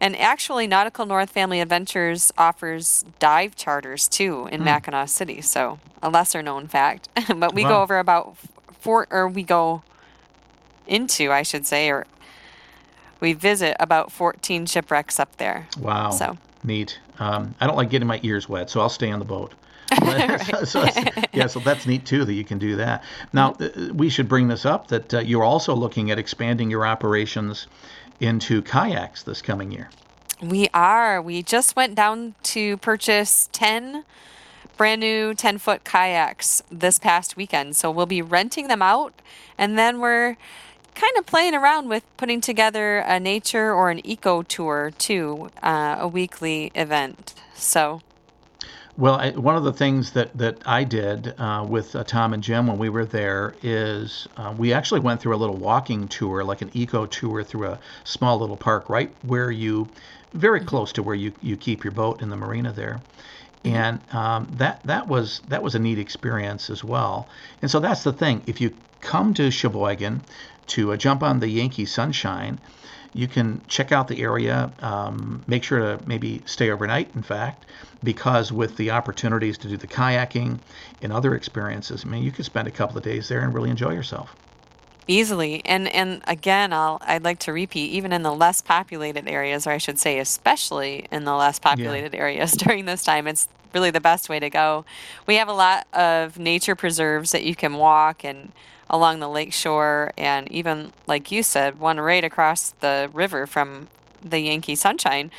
And 0.03 0.17
actually, 0.19 0.67
Nautical 0.67 1.07
North 1.07 1.31
Family 1.31 1.61
Adventures 1.61 2.33
offers 2.37 3.05
dive 3.21 3.55
charters 3.55 4.09
too 4.09 4.49
in 4.51 4.65
Mackinac 4.65 5.09
City. 5.09 5.41
So, 5.41 5.79
a 6.03 6.11
lesser 6.11 6.43
known 6.43 6.67
fact. 6.67 7.09
but 7.37 7.55
we 7.55 7.63
Wow. 7.63 7.69
go 7.69 7.83
over 7.83 8.01
about 8.01 8.37
four, 8.81 9.07
or 9.13 9.29
we 9.29 9.45
go 9.45 9.85
into, 10.89 11.31
I 11.31 11.43
should 11.43 11.69
say, 11.69 11.89
or 11.89 12.09
we 13.21 13.33
visit 13.33 13.77
about 13.79 14.11
14 14.11 14.67
shipwrecks 14.67 15.21
up 15.21 15.37
there. 15.37 15.69
Wow. 15.79 16.11
So. 16.11 16.37
neat. 16.65 16.99
Um, 17.21 17.55
I 17.61 17.69
don't 17.69 17.77
like 17.77 17.91
getting 17.91 18.09
my 18.09 18.19
ears 18.25 18.49
wet, 18.49 18.71
so 18.71 18.81
I'll 18.81 18.89
stay 18.89 19.13
on 19.13 19.21
the 19.21 19.25
boat. 19.25 19.55
so, 20.65 20.65
so 20.65 20.85
yeah, 21.33 21.47
so 21.47 21.61
that's 21.61 21.87
neat 21.87 22.05
too 22.05 22.25
that 22.25 22.33
you 22.33 22.45
can 22.45 22.59
do 22.59 22.75
that. 22.77 23.05
Now, 23.33 23.53
uh, 23.61 23.69
we 23.95 24.09
should 24.09 24.29
bring 24.29 24.49
this 24.49 24.67
up 24.67 24.89
that 24.89 25.15
uh, 25.15 25.21
you're 25.21 25.45
also 25.45 25.77
looking 25.77 26.11
at 26.11 26.19
expanding 26.19 26.71
your 26.71 26.85
operations 26.85 27.69
into 28.23 28.63
kayaks 28.63 29.23
this 29.23 29.43
coming 29.43 29.73
year. 29.73 29.91
We 30.41 30.69
are. 30.73 31.21
We 31.21 31.43
just 31.43 31.77
went 31.77 31.95
down 31.95 32.35
to 32.45 32.77
purchase 32.79 33.49
10 33.53 34.05
brand 34.77 35.01
new 35.01 35.35
10 35.35 35.59
foot 35.59 35.85
kayaks 35.85 36.63
this 36.71 36.99
past 36.99 37.37
weekend. 37.37 37.77
So 37.77 37.91
we'll 37.91 38.07
be 38.07 38.23
renting 38.23 38.69
them 38.69 38.83
out 38.83 39.15
and 39.59 39.79
then 39.79 40.01
we're 40.01 40.37
kind 40.95 41.17
of 41.17 41.27
playing 41.27 41.55
around 41.55 41.89
with 41.89 42.05
putting 42.17 42.41
together 42.41 42.99
a 42.99 43.21
nature 43.21 43.73
or 43.73 43.91
an 43.91 44.05
eco 44.07 44.43
tour 44.43 44.93
too, 44.99 45.51
uh, 45.63 45.97
a 45.99 46.09
weekly 46.09 46.73
event. 46.75 47.35
So. 47.55 48.01
Well, 48.99 49.15
I, 49.15 49.31
one 49.31 49.57
of 49.57 49.65
the 49.65 49.73
things 49.73 50.13
that, 50.13 50.37
that 50.37 50.59
I 50.67 50.85
did 50.85 51.35
uh, 51.39 51.65
with 51.67 51.97
uh, 51.97 52.05
Tom 52.05 52.35
and 52.35 52.43
Jim 52.43 52.67
when 52.67 52.77
we 52.77 52.91
were 52.91 53.07
there 53.07 53.55
is 53.63 54.29
uh, 54.37 54.55
we 54.57 54.75
actually 54.75 55.01
went 55.01 55.21
through 55.21 55.35
a 55.35 55.39
little 55.39 55.57
walking 55.57 56.09
tour, 56.09 56.45
like 56.45 56.61
an 56.61 56.71
eco 56.75 57.07
tour 57.07 57.43
through 57.43 57.69
a 57.69 57.79
small 58.05 58.39
little 58.39 58.57
park 58.57 58.91
right 58.91 59.11
where 59.23 59.51
you, 59.51 59.89
very 60.35 60.61
mm-hmm. 60.61 60.69
close 60.69 60.93
to 60.93 61.03
where 61.03 61.15
you, 61.15 61.33
you 61.41 61.57
keep 61.57 61.85
your 61.85 61.93
boat 61.93 62.21
in 62.21 62.29
the 62.29 62.37
marina 62.37 62.71
there. 62.71 63.01
Mm-hmm. 63.65 63.77
And 63.77 64.15
um, 64.15 64.49
that 64.59 64.83
that 64.85 65.09
was 65.09 65.41
that 65.49 65.63
was 65.63 65.75
a 65.75 65.79
neat 65.79 65.99
experience 65.99 66.69
as 66.69 66.85
well. 66.85 67.29
And 67.63 67.71
so 67.71 67.81
that's 67.81 68.05
the 68.05 68.13
thing. 68.13 68.43
If 68.47 68.61
you 68.61 68.75
come 69.01 69.33
to 69.35 69.51
Cheboygan 69.51 70.21
to 70.67 70.93
uh, 70.93 70.97
jump 70.99 71.23
on 71.23 71.41
the 71.41 71.49
Yankee 71.49 71.87
Sunshine, 71.87 72.59
you 73.15 73.29
can 73.29 73.61
check 73.69 73.93
out 73.93 74.09
the 74.09 74.23
area. 74.23 74.73
Um, 74.81 75.45
make 75.47 75.65
sure 75.65 75.79
to 75.79 76.07
maybe 76.07 76.43
stay 76.47 76.71
overnight, 76.71 77.11
in 77.15 77.23
fact, 77.23 77.67
because 78.03 78.53
with 78.53 78.77
the 78.77 78.91
opportunities 78.91 79.59
to 79.59 79.69
do 79.69 79.77
the 79.77 79.87
kayaking 79.87 80.59
and 81.03 81.13
other 81.13 81.35
experiences, 81.35 82.05
I 82.05 82.09
mean, 82.09 82.23
you 82.23 82.33
could 82.33 82.45
spend 82.45 82.69
a 82.69 82.71
couple 82.71 82.97
of 82.97 83.05
days 83.05 83.29
there 83.29 83.41
and 83.41 83.53
really 83.55 83.71
enjoy 83.71 83.93
yourself. 83.93 84.35
Easily, 85.09 85.63
and 85.65 85.89
and 85.89 86.23
again, 86.29 86.73
I'll 86.73 86.99
I'd 87.03 87.25
like 87.25 87.41
to 87.41 87.53
repeat, 87.53 87.91
even 87.91 88.13
in 88.13 88.23
the 88.23 88.33
less 88.33 88.63
populated 88.63 89.29
areas, 89.29 89.67
or 89.67 89.71
I 89.71 89.79
should 89.79 89.99
say, 89.99 90.21
especially 90.21 91.09
in 91.11 91.25
the 91.25 91.35
less 91.35 91.59
populated 91.59 92.15
yeah. 92.15 92.21
areas 92.21 92.53
during 92.57 92.85
this 92.85 93.03
time, 93.03 93.27
it's 93.27 93.49
really 93.75 93.91
the 93.91 94.01
best 94.01 94.29
way 94.29 94.41
to 94.41 94.51
go. 94.51 94.85
We 95.27 95.37
have 95.37 95.49
a 95.49 95.53
lot 95.53 95.87
of 95.93 96.39
nature 96.39 96.75
preserves 96.75 97.33
that 97.33 97.45
you 97.45 97.55
can 97.55 97.75
walk 97.75 98.25
and 98.25 98.53
along 98.91 99.21
the 99.21 99.29
lake 99.29 99.53
shore, 99.53 100.13
and 100.19 100.51
even 100.53 100.93
like 101.07 101.33
you 101.33 101.43
said, 101.43 101.81
one 101.81 101.99
right 101.99 102.25
across 102.25 102.71
the 102.81 103.09
river 103.13 103.47
from 103.47 103.89
the 104.23 104.41
Yankee 104.41 104.75
Sunshine, 104.75 105.31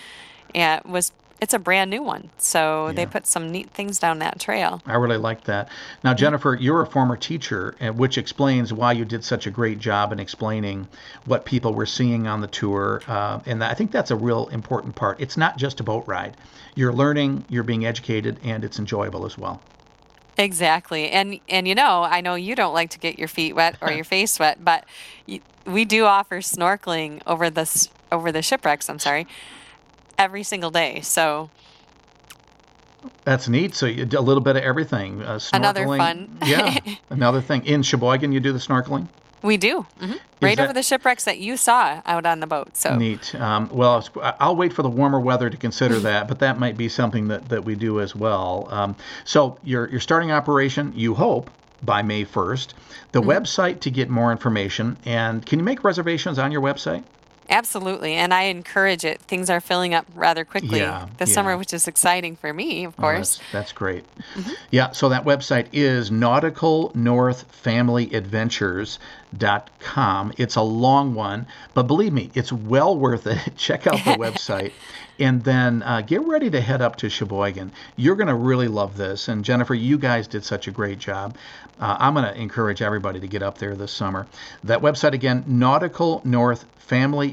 and 0.55 0.83
was 0.85 1.11
it's 1.43 1.53
a 1.53 1.59
brand 1.59 1.91
new 1.91 2.01
one. 2.01 2.29
So 2.37 2.87
yeah. 2.87 2.93
they 2.93 3.05
put 3.05 3.27
some 3.27 3.51
neat 3.51 3.69
things 3.69 3.99
down 3.99 4.19
that 4.19 4.39
trail. 4.39 4.81
I 4.85 4.95
really 4.95 5.17
like 5.17 5.43
that. 5.43 5.67
Now, 6.01 6.13
Jennifer, 6.13 6.55
you're 6.55 6.81
a 6.81 6.85
former 6.87 7.17
teacher, 7.17 7.75
which 7.95 8.17
explains 8.17 8.71
why 8.71 8.93
you 8.93 9.03
did 9.03 9.25
such 9.25 9.45
a 9.45 9.51
great 9.51 9.77
job 9.77 10.13
in 10.13 10.21
explaining 10.21 10.87
what 11.25 11.43
people 11.43 11.73
were 11.73 11.85
seeing 11.85 12.27
on 12.27 12.39
the 12.39 12.47
tour. 12.47 13.01
Uh, 13.09 13.41
and 13.45 13.61
I 13.61 13.73
think 13.73 13.91
that's 13.91 14.09
a 14.09 14.15
real 14.15 14.47
important 14.47 14.95
part. 14.95 15.19
It's 15.19 15.35
not 15.35 15.57
just 15.57 15.81
a 15.81 15.83
boat 15.83 16.05
ride. 16.07 16.37
You're 16.75 16.93
learning, 16.93 17.43
you're 17.49 17.63
being 17.63 17.85
educated, 17.85 18.39
and 18.41 18.63
it's 18.63 18.79
enjoyable 18.79 19.25
as 19.25 19.37
well. 19.37 19.61
Exactly. 20.37 21.09
And 21.11 21.39
and 21.47 21.67
you 21.67 21.75
know, 21.75 22.03
I 22.03 22.21
know 22.21 22.33
you 22.35 22.55
don't 22.55 22.73
like 22.73 22.89
to 22.91 22.99
get 22.99 23.19
your 23.19 23.27
feet 23.27 23.53
wet 23.53 23.75
or 23.81 23.91
your 23.91 24.03
face 24.15 24.39
wet, 24.39 24.63
but 24.63 24.85
we 25.65 25.85
do 25.85 26.05
offer 26.05 26.37
snorkeling 26.37 27.21
over 27.27 27.49
the 27.49 27.89
over 28.11 28.31
the 28.31 28.41
shipwrecks, 28.41 28.89
I'm 28.89 28.97
sorry, 28.97 29.27
every 30.17 30.43
single 30.43 30.71
day. 30.71 31.01
So 31.01 31.49
that's 33.23 33.47
neat. 33.47 33.75
So 33.75 33.85
you 33.85 34.05
a 34.17 34.21
little 34.21 34.41
bit 34.41 34.55
of 34.55 34.63
everything. 34.63 35.21
Uh, 35.21 35.35
snorkeling. 35.35 35.55
Another 35.55 35.85
fun. 35.85 36.37
yeah. 36.45 36.77
Another 37.09 37.41
thing. 37.41 37.65
In 37.65 37.83
Cheboygan, 37.83 38.31
you 38.31 38.39
do 38.39 38.53
the 38.53 38.59
snorkeling? 38.59 39.07
We 39.41 39.57
do. 39.57 39.85
Mm-hmm. 39.99 40.13
Right 40.41 40.55
that, 40.55 40.63
over 40.63 40.73
the 40.73 40.83
shipwrecks 40.83 41.25
that 41.25 41.37
you 41.37 41.57
saw 41.57 42.01
out 42.05 42.25
on 42.25 42.39
the 42.39 42.47
boat. 42.47 42.77
So 42.77 42.95
neat. 42.95 43.35
Um, 43.35 43.69
well, 43.73 44.07
I'll 44.39 44.55
wait 44.55 44.71
for 44.71 44.83
the 44.83 44.89
warmer 44.89 45.19
weather 45.19 45.49
to 45.49 45.57
consider 45.57 45.99
that, 45.99 46.29
but 46.29 46.39
that 46.39 46.59
might 46.59 46.77
be 46.77 46.87
something 46.87 47.27
that, 47.27 47.49
that 47.49 47.65
we 47.65 47.75
do 47.75 47.99
as 47.99 48.15
well. 48.15 48.67
Um, 48.71 48.95
so 49.25 49.59
you're, 49.63 49.89
you're 49.89 49.99
starting 49.99 50.31
operation, 50.31 50.93
you 50.95 51.13
hope, 51.13 51.49
by 51.83 52.01
May 52.01 52.23
1st. 52.23 52.69
The 53.11 53.19
mm-hmm. 53.21 53.29
website 53.29 53.81
to 53.81 53.91
get 53.91 54.09
more 54.09 54.31
information, 54.31 54.97
and 55.05 55.45
can 55.45 55.59
you 55.59 55.65
make 55.65 55.83
reservations 55.83 56.39
on 56.39 56.53
your 56.53 56.61
website? 56.61 57.03
Absolutely, 57.49 58.13
and 58.13 58.33
I 58.33 58.43
encourage 58.43 59.03
it. 59.03 59.19
Things 59.21 59.49
are 59.49 59.59
filling 59.59 59.93
up 59.93 60.05
rather 60.15 60.45
quickly 60.45 60.79
yeah, 60.79 61.07
this 61.17 61.29
yeah. 61.29 61.35
summer, 61.35 61.57
which 61.57 61.73
is 61.73 61.87
exciting 61.87 62.35
for 62.35 62.53
me, 62.53 62.85
of 62.85 62.95
course. 62.95 63.39
Oh, 63.39 63.43
that's, 63.43 63.51
that's, 63.51 63.71
great. 63.73 64.05
Mm-hmm. 64.35 64.51
Yeah, 64.71 64.91
so 64.91 65.09
that 65.09 65.25
website 65.25 65.67
is 65.73 66.09
Nautical 66.11 66.91
North 66.95 67.43
Family 67.51 68.13
Adventures. 68.13 68.99
It's 70.37 70.55
a 70.55 70.61
long 70.61 71.15
one, 71.15 71.47
but 71.73 71.83
believe 71.83 72.13
me, 72.13 72.31
it's 72.33 72.51
well 72.53 72.97
worth 72.97 73.27
it. 73.27 73.39
Check 73.57 73.87
out 73.87 73.97
the 74.05 74.11
website 74.19 74.71
and 75.19 75.43
then 75.43 75.83
uh, 75.83 76.01
get 76.01 76.25
ready 76.25 76.49
to 76.49 76.59
head 76.59 76.81
up 76.81 76.95
to 76.97 77.09
Cheboygan. 77.09 77.71
You're 77.95 78.15
going 78.15 78.27
to 78.27 78.35
really 78.35 78.67
love 78.67 78.97
this. 78.97 79.27
And 79.27 79.45
Jennifer, 79.45 79.73
you 79.73 79.97
guys 79.97 80.27
did 80.27 80.43
such 80.43 80.67
a 80.67 80.71
great 80.71 80.99
job. 80.99 81.37
Uh, 81.79 81.97
I'm 81.99 82.13
going 82.13 82.25
to 82.25 82.39
encourage 82.39 82.81
everybody 82.81 83.19
to 83.19 83.27
get 83.27 83.43
up 83.43 83.57
there 83.57 83.75
this 83.75 83.91
summer. 83.91 84.27
That 84.63 84.81
website 84.81 85.13
again, 85.13 85.43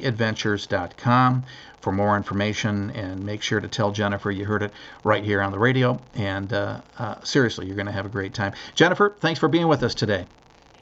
nauticalnorthfamilyadventures.com 0.00 1.44
for 1.80 1.92
more 1.92 2.16
information 2.16 2.90
and 2.90 3.24
make 3.24 3.42
sure 3.42 3.60
to 3.60 3.68
tell 3.68 3.90
Jennifer 3.90 4.30
you 4.30 4.44
heard 4.44 4.62
it 4.62 4.72
right 5.02 5.24
here 5.24 5.40
on 5.40 5.52
the 5.52 5.58
radio. 5.58 5.98
And 6.14 6.52
uh, 6.52 6.82
uh, 6.98 7.20
seriously, 7.22 7.66
you're 7.66 7.76
going 7.76 7.86
to 7.86 7.92
have 7.92 8.06
a 8.06 8.10
great 8.10 8.34
time. 8.34 8.52
Jennifer, 8.74 9.16
thanks 9.20 9.40
for 9.40 9.48
being 9.48 9.68
with 9.68 9.82
us 9.82 9.94
today. 9.94 10.26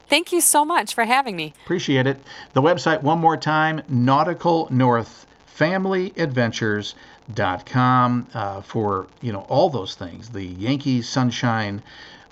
Thank 0.08 0.32
you 0.32 0.40
so 0.40 0.64
much 0.64 0.94
for 0.94 1.04
having 1.04 1.36
me. 1.36 1.52
Appreciate 1.64 2.06
it. 2.06 2.18
The 2.54 2.62
website, 2.62 3.02
one 3.02 3.18
more 3.18 3.36
time, 3.36 3.82
Nautical 3.88 4.68
North 4.70 5.26
FamilyAdventures.com 5.54 8.26
uh, 8.32 8.62
for 8.62 9.06
you 9.20 9.32
know 9.32 9.44
all 9.48 9.68
those 9.68 9.96
things. 9.96 10.30
The 10.30 10.44
Yankee 10.44 11.02
Sunshine 11.02 11.82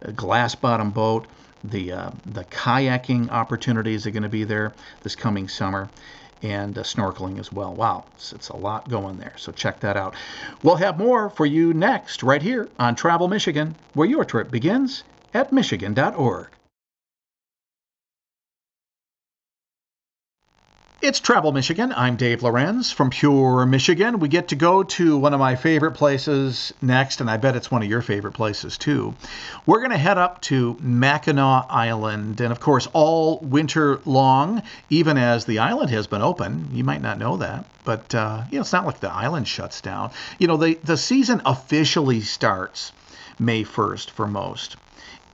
uh, 0.02 0.12
glass 0.12 0.54
bottom 0.54 0.90
boat, 0.90 1.26
the 1.64 1.92
uh, 1.92 2.12
the 2.24 2.44
kayaking 2.44 3.28
opportunities 3.30 4.06
are 4.06 4.12
going 4.12 4.22
to 4.22 4.28
be 4.28 4.44
there 4.44 4.72
this 5.02 5.16
coming 5.16 5.48
summer 5.48 5.90
and 6.42 6.76
uh, 6.76 6.82
snorkeling 6.82 7.38
as 7.38 7.52
well. 7.52 7.74
Wow, 7.74 8.04
it's, 8.14 8.32
it's, 8.32 8.48
a 8.48 8.56
lot 8.56 8.88
going 8.88 9.18
there. 9.18 9.34
So 9.36 9.52
check 9.52 9.80
that 9.80 9.96
out. 9.96 10.14
We'll 10.62 10.76
have 10.76 10.98
more 10.98 11.30
for 11.30 11.46
you 11.46 11.72
next, 11.72 12.22
right 12.22 12.42
here 12.42 12.68
on 12.78 12.94
Travel 12.94 13.28
Michigan, 13.28 13.74
where 13.94 14.08
your 14.08 14.24
trip 14.24 14.50
begins 14.50 15.04
at 15.34 15.52
Michigan.org. 15.52 16.48
It's 21.06 21.20
Travel 21.20 21.52
Michigan. 21.52 21.94
I'm 21.96 22.16
Dave 22.16 22.42
Lorenz 22.42 22.90
from 22.90 23.10
Pure 23.10 23.66
Michigan. 23.66 24.18
We 24.18 24.26
get 24.26 24.48
to 24.48 24.56
go 24.56 24.82
to 24.82 25.16
one 25.16 25.34
of 25.34 25.38
my 25.38 25.54
favorite 25.54 25.92
places 25.92 26.74
next, 26.82 27.20
and 27.20 27.30
I 27.30 27.36
bet 27.36 27.54
it's 27.54 27.70
one 27.70 27.80
of 27.84 27.88
your 27.88 28.02
favorite 28.02 28.32
places 28.32 28.76
too. 28.76 29.14
We're 29.66 29.78
going 29.78 29.92
to 29.92 29.98
head 29.98 30.18
up 30.18 30.42
to 30.50 30.76
Mackinac 30.80 31.66
Island, 31.70 32.40
and 32.40 32.50
of 32.50 32.58
course, 32.58 32.88
all 32.92 33.38
winter 33.38 34.00
long, 34.04 34.64
even 34.90 35.16
as 35.16 35.44
the 35.44 35.60
island 35.60 35.90
has 35.90 36.08
been 36.08 36.22
open. 36.22 36.70
You 36.72 36.82
might 36.82 37.02
not 37.02 37.20
know 37.20 37.36
that, 37.36 37.66
but 37.84 38.12
uh, 38.12 38.42
you 38.50 38.56
know, 38.56 38.62
it's 38.62 38.72
not 38.72 38.84
like 38.84 38.98
the 38.98 39.12
island 39.12 39.46
shuts 39.46 39.80
down. 39.80 40.10
You 40.40 40.48
know, 40.48 40.56
the 40.56 40.74
the 40.82 40.96
season 40.96 41.40
officially 41.46 42.20
starts 42.20 42.90
May 43.38 43.62
1st 43.62 44.10
for 44.10 44.26
most. 44.26 44.74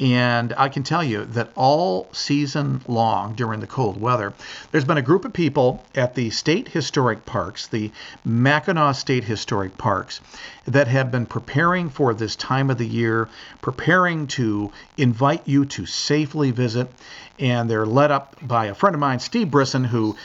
And 0.00 0.52
I 0.56 0.68
can 0.68 0.82
tell 0.82 1.04
you 1.04 1.24
that 1.26 1.50
all 1.54 2.08
season 2.12 2.80
long 2.88 3.34
during 3.34 3.60
the 3.60 3.66
cold 3.66 4.00
weather, 4.00 4.32
there's 4.70 4.84
been 4.84 4.96
a 4.96 5.02
group 5.02 5.24
of 5.24 5.32
people 5.32 5.84
at 5.94 6.14
the 6.14 6.30
state 6.30 6.68
historic 6.68 7.24
parks, 7.24 7.68
the 7.68 7.92
Mackinac 8.24 8.96
State 8.96 9.24
Historic 9.24 9.76
Parks, 9.78 10.20
that 10.66 10.88
have 10.88 11.10
been 11.10 11.26
preparing 11.26 11.90
for 11.90 12.14
this 12.14 12.36
time 12.36 12.70
of 12.70 12.78
the 12.78 12.86
year, 12.86 13.28
preparing 13.60 14.26
to 14.28 14.72
invite 14.96 15.46
you 15.46 15.64
to 15.66 15.86
safely 15.86 16.50
visit. 16.50 16.90
And 17.38 17.68
they're 17.70 17.86
led 17.86 18.10
up 18.10 18.36
by 18.42 18.66
a 18.66 18.74
friend 18.74 18.94
of 18.94 19.00
mine, 19.00 19.20
Steve 19.20 19.50
Brisson, 19.50 19.84
who 19.84 20.16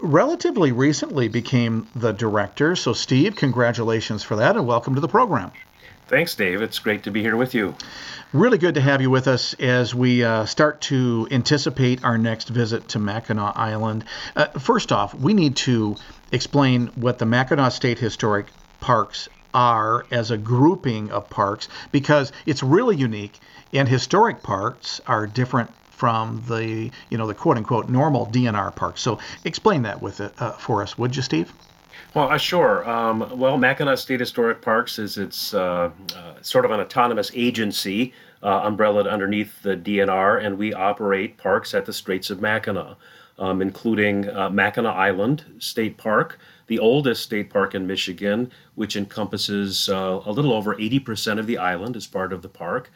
relatively 0.00 0.72
recently 0.72 1.28
became 1.28 1.88
the 1.96 2.12
director. 2.12 2.76
So, 2.76 2.92
Steve, 2.92 3.34
congratulations 3.34 4.22
for 4.22 4.36
that 4.36 4.56
and 4.56 4.66
welcome 4.66 4.94
to 4.94 5.00
the 5.00 5.08
program. 5.08 5.52
Thanks, 6.08 6.36
Dave. 6.36 6.62
It's 6.62 6.78
great 6.78 7.02
to 7.02 7.10
be 7.10 7.20
here 7.20 7.34
with 7.34 7.52
you. 7.52 7.74
Really 8.32 8.58
good 8.58 8.74
to 8.76 8.80
have 8.80 9.00
you 9.00 9.10
with 9.10 9.26
us 9.26 9.54
as 9.54 9.92
we 9.92 10.22
uh, 10.22 10.46
start 10.46 10.80
to 10.82 11.26
anticipate 11.32 12.04
our 12.04 12.16
next 12.16 12.48
visit 12.48 12.88
to 12.90 13.00
Mackinac 13.00 13.56
Island. 13.56 14.04
Uh, 14.36 14.46
first 14.46 14.92
off, 14.92 15.14
we 15.14 15.34
need 15.34 15.56
to 15.56 15.96
explain 16.30 16.88
what 16.94 17.18
the 17.18 17.26
Mackinac 17.26 17.72
State 17.72 17.98
Historic 17.98 18.46
Parks 18.78 19.28
are 19.52 20.06
as 20.12 20.30
a 20.30 20.36
grouping 20.36 21.10
of 21.10 21.28
parks 21.28 21.68
because 21.90 22.30
it's 22.44 22.62
really 22.62 22.94
unique 22.94 23.40
and 23.72 23.88
historic 23.88 24.44
parks 24.44 25.00
are 25.08 25.26
different 25.26 25.70
from 25.90 26.44
the 26.46 26.90
you 27.08 27.18
know 27.18 27.26
the 27.26 27.34
quote 27.34 27.56
unquote 27.56 27.88
normal 27.88 28.26
DNR 28.26 28.72
parks. 28.76 29.00
So 29.00 29.18
explain 29.44 29.82
that 29.82 30.00
with 30.00 30.20
it 30.20 30.34
uh, 30.38 30.52
for 30.52 30.82
us, 30.82 30.96
would 30.96 31.16
you, 31.16 31.22
Steve? 31.22 31.52
Well, 32.14 32.30
uh, 32.30 32.38
sure. 32.38 32.88
Um, 32.88 33.38
well, 33.38 33.58
Mackinac 33.58 33.98
State 33.98 34.20
Historic 34.20 34.62
Parks 34.62 34.98
is 34.98 35.18
it's 35.18 35.52
uh, 35.52 35.90
uh, 36.14 36.34
sort 36.42 36.64
of 36.64 36.70
an 36.70 36.80
autonomous 36.80 37.30
agency 37.34 38.14
uh, 38.42 38.62
umbrellaed 38.64 39.06
underneath 39.06 39.62
the 39.62 39.76
DNR, 39.76 40.42
and 40.44 40.56
we 40.56 40.72
operate 40.72 41.36
parks 41.36 41.74
at 41.74 41.84
the 41.84 41.92
Straits 41.92 42.30
of 42.30 42.40
Mackinac. 42.40 42.96
um, 43.38 43.60
including 43.60 44.28
uh, 44.30 44.48
Mackinac 44.50 44.96
Island 44.96 45.44
State 45.58 45.96
Park, 45.96 46.38
the 46.68 46.78
oldest 46.78 47.22
state 47.22 47.50
park 47.50 47.74
in 47.74 47.86
Michigan, 47.86 48.50
which 48.74 48.96
encompasses 48.96 49.88
uh, 49.88 50.20
a 50.24 50.32
little 50.32 50.52
over 50.52 50.74
80% 50.74 51.38
of 51.38 51.46
the 51.46 51.58
island 51.58 51.96
as 51.96 52.06
part 52.06 52.32
of 52.32 52.42
the 52.42 52.48
park. 52.48 52.90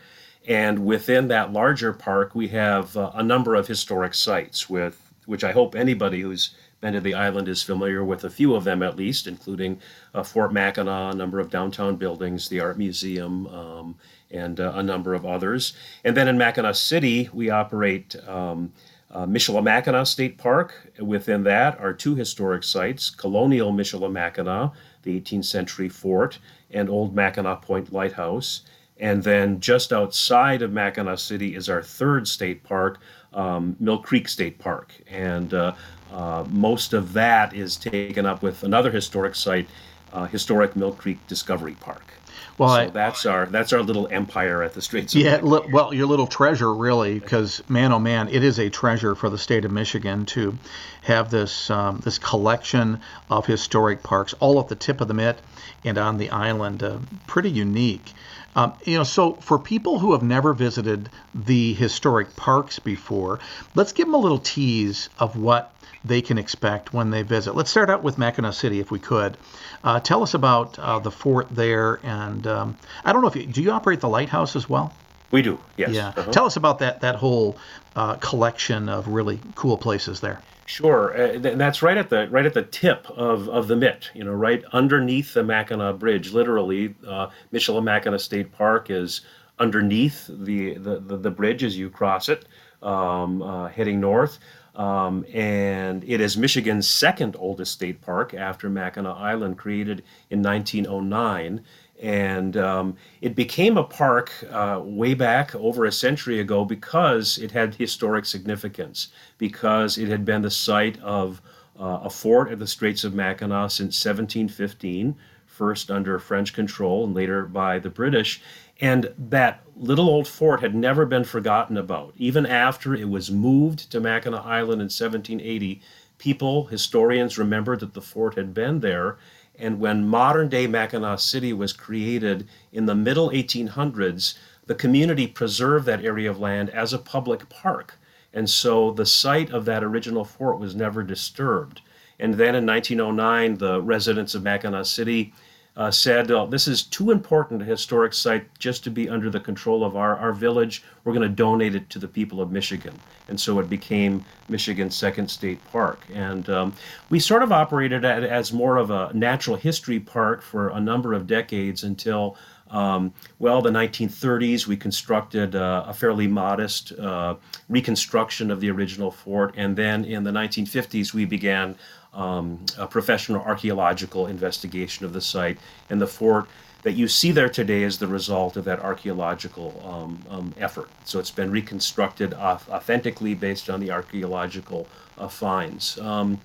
And 0.49 0.87
within 0.87 1.29
that 1.29 1.53
larger 1.53 1.93
park, 1.93 2.35
we 2.35 2.49
have 2.49 2.97
a 2.97 3.23
number 3.23 3.55
of 3.55 3.67
historic 3.69 4.15
sites, 4.15 4.71
with 4.71 5.01
which 5.27 5.45
I 5.45 5.53
hope 5.53 5.75
anybody 5.75 6.23
who's 6.23 6.55
been 6.81 6.95
to 6.95 7.01
the 7.01 7.15
island 7.15 7.49
is 7.49 7.63
familiar 7.63 8.05
with 8.05 8.25
a 8.25 8.31
few 8.31 8.55
of 8.55 8.65
them 8.65 8.83
at 8.83 8.97
least, 8.97 9.27
including 9.27 9.81
uh, 10.15 10.23
Fort 10.23 10.53
Mackinac, 10.53 11.15
a 11.15 11.17
number 11.17 11.39
of 11.39 11.51
downtown 11.51 11.97
buildings, 11.97 12.49
the 12.49 12.61
Art 12.61 12.79
Museum, 12.79 13.47
um, 13.49 13.97
and 14.31 14.61
uh, 14.61 14.73
a 14.75 14.83
number 14.83 15.15
of 15.15 15.27
others. 15.27 15.75
And 16.05 16.17
then 16.17 16.29
in 16.29 16.39
Mackinac 16.39 16.77
City, 16.77 17.29
we 17.33 17.51
operate 17.51 18.17
um, 18.27 18.73
uh, 19.11 19.27
Michilimackinac 19.27 20.07
State 20.07 20.39
Park. 20.39 20.93
Within 20.99 21.43
that 21.45 21.79
are 21.81 21.93
two 21.93 22.15
historic 22.15 22.63
sites 22.63 23.11
Colonial 23.11 23.73
Michilimackinac, 23.73 24.73
the 25.03 25.21
18th 25.21 25.45
century 25.45 25.89
fort, 25.89 26.39
and 26.71 26.89
Old 26.89 27.15
Mackinac 27.15 27.63
Point 27.63 27.93
Lighthouse. 27.93 28.63
And 28.99 29.23
then 29.23 29.61
just 29.61 29.93
outside 29.95 30.61
of 30.61 30.73
Mackinac 30.73 31.19
City 31.19 31.55
is 31.55 31.71
our 31.71 31.83
third 31.83 32.29
state 32.29 32.63
park, 32.63 32.99
um, 33.33 33.75
Mill 33.81 33.99
Creek 33.99 34.29
State 34.29 34.59
Park. 34.59 34.93
And 35.09 35.55
uh, 35.55 35.75
uh, 36.13 36.45
most 36.49 36.93
of 36.93 37.13
that 37.13 37.55
is 37.55 37.77
taken 37.77 38.27
up 38.27 38.43
with 38.43 38.63
another 38.63 38.91
historic 38.91 39.35
site, 39.35 39.69
uh, 40.13 40.27
historic 40.27 40.77
Mill 40.77 40.93
Creek 40.93 41.25
Discovery 41.27 41.77
Park. 41.81 42.15
Well, 42.59 42.69
so 42.69 42.75
I, 42.75 42.87
that's 42.89 43.25
our 43.25 43.47
that's 43.47 43.73
our 43.73 43.83
little 43.83 44.07
empire 44.11 44.63
at 44.63 44.75
the 44.75 44.83
Straits. 44.83 45.15
yeah, 45.15 45.41
li- 45.41 45.67
well, 45.73 45.95
your 45.95 46.07
little 46.07 46.27
treasure, 46.27 46.75
really, 46.75 47.19
because 47.19 47.63
man, 47.71 47.91
oh 47.93 47.99
man, 47.99 48.29
it 48.29 48.45
is 48.45 48.59
a 48.59 48.69
treasure 48.69 49.15
for 49.15 49.31
the 49.31 49.39
state 49.39 49.65
of 49.65 49.71
Michigan 49.71 50.27
to 50.27 50.59
have 51.03 51.31
this 51.31 51.71
um, 51.71 52.01
this 52.05 52.19
collection 52.19 53.01
of 53.31 53.47
historic 53.47 54.03
parks 54.03 54.35
all 54.41 54.61
at 54.61 54.69
the 54.69 54.75
tip 54.75 55.01
of 55.01 55.09
the 55.09 55.15
mitt 55.15 55.39
and 55.85 55.97
on 55.97 56.19
the 56.19 56.29
island. 56.31 56.83
Uh, 56.83 56.99
pretty 57.27 57.51
unique. 57.51 58.13
Um, 58.57 58.75
you 58.85 58.99
know, 58.99 59.05
so 59.05 59.35
for 59.35 59.59
people 59.59 60.01
who 60.01 60.13
have 60.13 60.23
never 60.23 60.53
visited 60.53 61.09
the 61.35 61.73
historic 61.75 62.35
parks 62.37 62.79
before, 62.79 63.39
let's 63.75 63.93
give 63.93 64.07
them 64.07 64.15
a 64.15 64.19
little 64.19 64.39
tease 64.39 65.09
of 65.19 65.37
what 65.37 65.73
they 66.05 66.23
can 66.23 66.39
expect 66.39 66.93
when 66.93 67.11
they 67.11 67.23
visit. 67.23 67.55
Let's 67.55 67.71
start 67.71 67.91
out 67.91 68.03
with 68.03 68.17
Mackinaw 68.17 68.55
City, 68.55 68.81
if 68.81 68.91
we 68.91 68.99
could. 68.99 69.37
Uh, 69.85 70.01
tell 70.01 70.23
us 70.23 70.35
about 70.35 70.79
uh, 70.79 70.99
the 70.99 71.11
fort 71.11 71.49
there, 71.51 72.01
and 72.03 72.47
um, 72.47 72.79
I 73.05 73.13
don't 73.13 73.23
know 73.23 73.29
if 73.29 73.37
you 73.37 73.47
do 73.47 73.63
you 73.63 73.71
operate 73.71 74.01
the 74.01 74.09
lighthouse 74.09 74.57
as 74.57 74.69
well. 74.69 74.93
We 75.31 75.43
do, 75.43 75.59
yes. 75.77 75.91
Yeah. 75.91 76.09
Uh-huh. 76.09 76.33
Tell 76.33 76.47
us 76.47 76.57
about 76.57 76.79
that 76.81 77.01
that 77.03 77.17
whole 77.17 77.57
uh, 77.97 78.15
collection 78.17 78.89
of 78.89 79.09
really 79.09 79.41
cool 79.55 79.77
places 79.77 80.21
there. 80.21 80.41
Sure, 80.67 81.13
uh, 81.21 81.39
th- 81.39 81.59
that's 81.59 81.83
right 81.83 81.97
at 81.97 82.11
the 82.11 82.29
right 82.31 82.47
at 82.47 82.55
the 82.55 82.63
tip 82.63 83.09
of, 83.11 83.49
of 83.49 83.69
the 83.69 83.77
Mitt. 83.77 84.11
You 84.15 84.25
know, 84.25 84.33
right 84.33 84.65
underneath 84.73 85.35
the 85.35 85.43
Mackinac 85.43 85.99
Bridge. 85.99 86.33
Literally, 86.33 86.95
uh, 87.07 87.29
Michilimackinac 87.53 88.21
State 88.21 88.53
Park 88.53 88.91
is 88.91 89.23
underneath 89.61 90.27
the, 90.29 90.75
the, 90.75 90.99
the, 90.99 91.17
the 91.19 91.31
bridge 91.31 91.63
as 91.63 91.77
you 91.77 91.91
cross 91.91 92.29
it, 92.29 92.47
um, 92.83 93.43
uh, 93.43 93.69
heading 93.69 94.01
north. 94.01 94.39
Um, 94.81 95.27
and 95.35 96.03
it 96.05 96.23
is 96.23 96.39
Michigan's 96.39 96.89
second 96.89 97.37
oldest 97.39 97.73
state 97.73 98.01
park 98.01 98.33
after 98.33 98.71
Mackinac 98.71 99.15
Island, 99.15 99.59
created 99.59 100.03
in 100.31 100.43
1909. 100.43 101.63
And 102.01 102.57
um, 102.57 102.97
it 103.21 103.35
became 103.35 103.77
a 103.77 103.85
park 103.85 104.33
uh, 104.51 104.81
way 104.83 105.13
back 105.13 105.55
over 105.55 105.85
a 105.85 105.93
century 105.93 106.41
ago 106.41 106.65
because 106.65 107.37
it 107.37 107.51
had 107.51 107.75
historic 107.75 108.25
significance, 108.25 109.09
because 109.37 109.99
it 109.99 110.09
had 110.09 110.25
been 110.25 110.41
the 110.41 110.51
site 110.51 110.99
of 111.03 111.43
uh, 111.79 112.01
a 112.05 112.09
fort 112.09 112.51
at 112.51 112.59
the 112.59 112.67
Straits 112.67 113.05
of 113.05 113.13
Mackinac 113.13 113.73
since 113.73 114.03
1715, 114.03 115.15
first 115.61 115.91
under 115.91 116.19
French 116.19 116.55
control 116.55 117.05
and 117.05 117.15
later 117.15 117.45
by 117.45 117.79
the 117.79 117.91
British. 117.91 118.41
And 118.81 119.13
that 119.19 119.63
little 119.77 120.09
old 120.09 120.27
fort 120.27 120.63
had 120.63 120.75
never 120.75 121.05
been 121.05 121.25
forgotten 121.25 121.77
about. 121.77 122.15
Even 122.17 122.47
after 122.47 122.95
it 122.95 123.11
was 123.11 123.31
moved 123.31 123.91
to 123.91 124.01
Mackinac 124.01 124.47
Island 124.47 124.81
in 124.81 124.89
1780, 124.89 125.83
people, 126.17 126.65
historians, 126.69 127.37
remembered 127.37 127.81
that 127.81 127.93
the 127.93 128.01
fort 128.01 128.37
had 128.37 128.55
been 128.55 128.81
there. 128.81 129.19
And 129.59 129.79
when 129.81 130.09
modern 130.09 130.49
day 130.49 130.67
Mackinaw 130.67 131.17
City 131.17 131.53
was 131.53 131.75
created 131.75 132.49
in 132.73 132.87
the 132.87 132.95
middle 132.95 133.29
1800s, 133.29 134.39
the 134.65 134.75
community 134.75 135.27
preserved 135.27 135.85
that 135.85 136.03
area 136.03 136.31
of 136.31 136.41
land 136.41 136.71
as 136.71 136.95
a 136.95 136.99
public 136.99 137.51
park. 137.51 137.99
And 138.33 138.49
so 138.49 138.93
the 138.93 139.05
site 139.05 139.51
of 139.51 139.67
that 139.67 139.85
original 139.85 140.25
fort 140.25 140.59
was 140.59 140.75
never 140.75 141.03
disturbed. 141.03 141.83
And 142.19 142.33
then 142.33 142.55
in 142.55 142.65
1909, 142.65 143.59
the 143.59 143.83
residents 143.83 144.35
of 144.35 144.43
Mackinaw 144.43 144.87
City 144.87 145.35
uh, 145.81 145.91
said, 145.91 146.31
oh, 146.31 146.47
This 146.47 146.69
is 146.69 146.83
too 146.83 147.11
important 147.11 147.63
a 147.63 147.65
historic 147.65 148.13
site 148.13 148.47
just 148.59 148.85
to 148.85 148.91
be 148.91 149.09
under 149.09 149.31
the 149.31 149.41
control 149.41 149.83
of 149.83 149.97
our, 149.97 150.15
our 150.19 150.35
village. 150.35 150.83
We're 151.05 151.15
going 151.15 151.27
to 151.27 151.35
donate 151.35 151.75
it 151.75 151.89
to 151.89 151.99
the 151.99 152.07
people 152.07 152.43
of 152.43 152.53
Michigan. 152.53 152.95
And 153.29 153.41
so 153.41 153.59
it 153.61 153.71
became 153.71 154.23
Michigan's 154.51 154.95
second 154.95 155.31
state 155.31 155.59
park. 155.73 156.05
And 156.13 156.51
um, 156.51 156.75
we 157.09 157.19
sort 157.19 157.43
of 157.43 157.51
operated 157.51 158.05
as 158.05 158.53
more 158.53 158.77
of 158.77 158.91
a 158.91 159.11
natural 159.15 159.57
history 159.57 159.99
park 159.99 160.43
for 160.43 160.69
a 160.69 160.81
number 160.81 161.15
of 161.15 161.27
decades 161.27 161.83
until. 161.83 162.37
Um, 162.71 163.13
well, 163.41 163.61
the 163.61 163.71
1930s, 163.71 164.69
we 164.69 164.77
constructed 164.77 165.57
uh, 165.57 165.87
a 165.89 165.93
fairly 165.93 166.29
modest 166.29 166.93
uh, 166.93 167.35
reconstruction 167.69 168.49
of 168.49 168.61
the 168.61 168.71
original 168.71 169.11
fort. 169.11 169.55
And 169.57 169.75
then 169.75 170.05
in 170.05 170.23
the 170.23 170.31
1950s, 170.31 171.13
we 171.13 171.25
began 171.25 171.75
um, 172.15 172.65
a 172.79 172.87
professional 172.87 173.43
archaeological 173.43 174.27
investigation 174.27 175.05
of 175.07 175.13
the 175.13 175.21
site. 175.21 175.59
And 175.89 176.01
the 176.01 176.07
fort 176.07 176.47
that 176.83 176.93
you 176.93 177.09
see 177.09 177.31
there 177.31 177.49
today 177.49 177.83
is 177.83 177.99
the 177.99 178.07
result 178.07 178.57
of 178.57 178.65
that 178.65 178.81
archaeological 178.81 179.81
um, 179.85 180.25
um, 180.31 180.55
effort. 180.59 180.89
So 181.05 181.19
it's 181.19 181.31
been 181.31 181.51
reconstructed 181.51 182.35
authentically 182.35 183.35
based 183.35 183.69
on 183.69 183.81
the 183.81 183.91
archaeological 183.91 184.89
uh, 185.19 185.29
finds. 185.29 185.99
Um, 185.99 186.41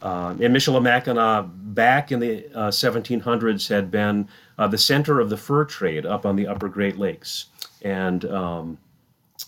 uh, 0.00 0.34
and 0.40 0.54
Michilimackinac, 0.54 1.50
back 1.74 2.12
in 2.12 2.20
the 2.20 2.46
uh, 2.54 2.70
1700s, 2.70 3.68
had 3.68 3.90
been 3.90 4.28
uh, 4.58 4.68
the 4.68 4.78
center 4.78 5.20
of 5.20 5.30
the 5.30 5.36
fur 5.36 5.64
trade 5.64 6.06
up 6.06 6.24
on 6.24 6.36
the 6.36 6.46
upper 6.46 6.68
Great 6.68 6.98
Lakes. 6.98 7.46
And 7.82 8.24
um, 8.26 8.78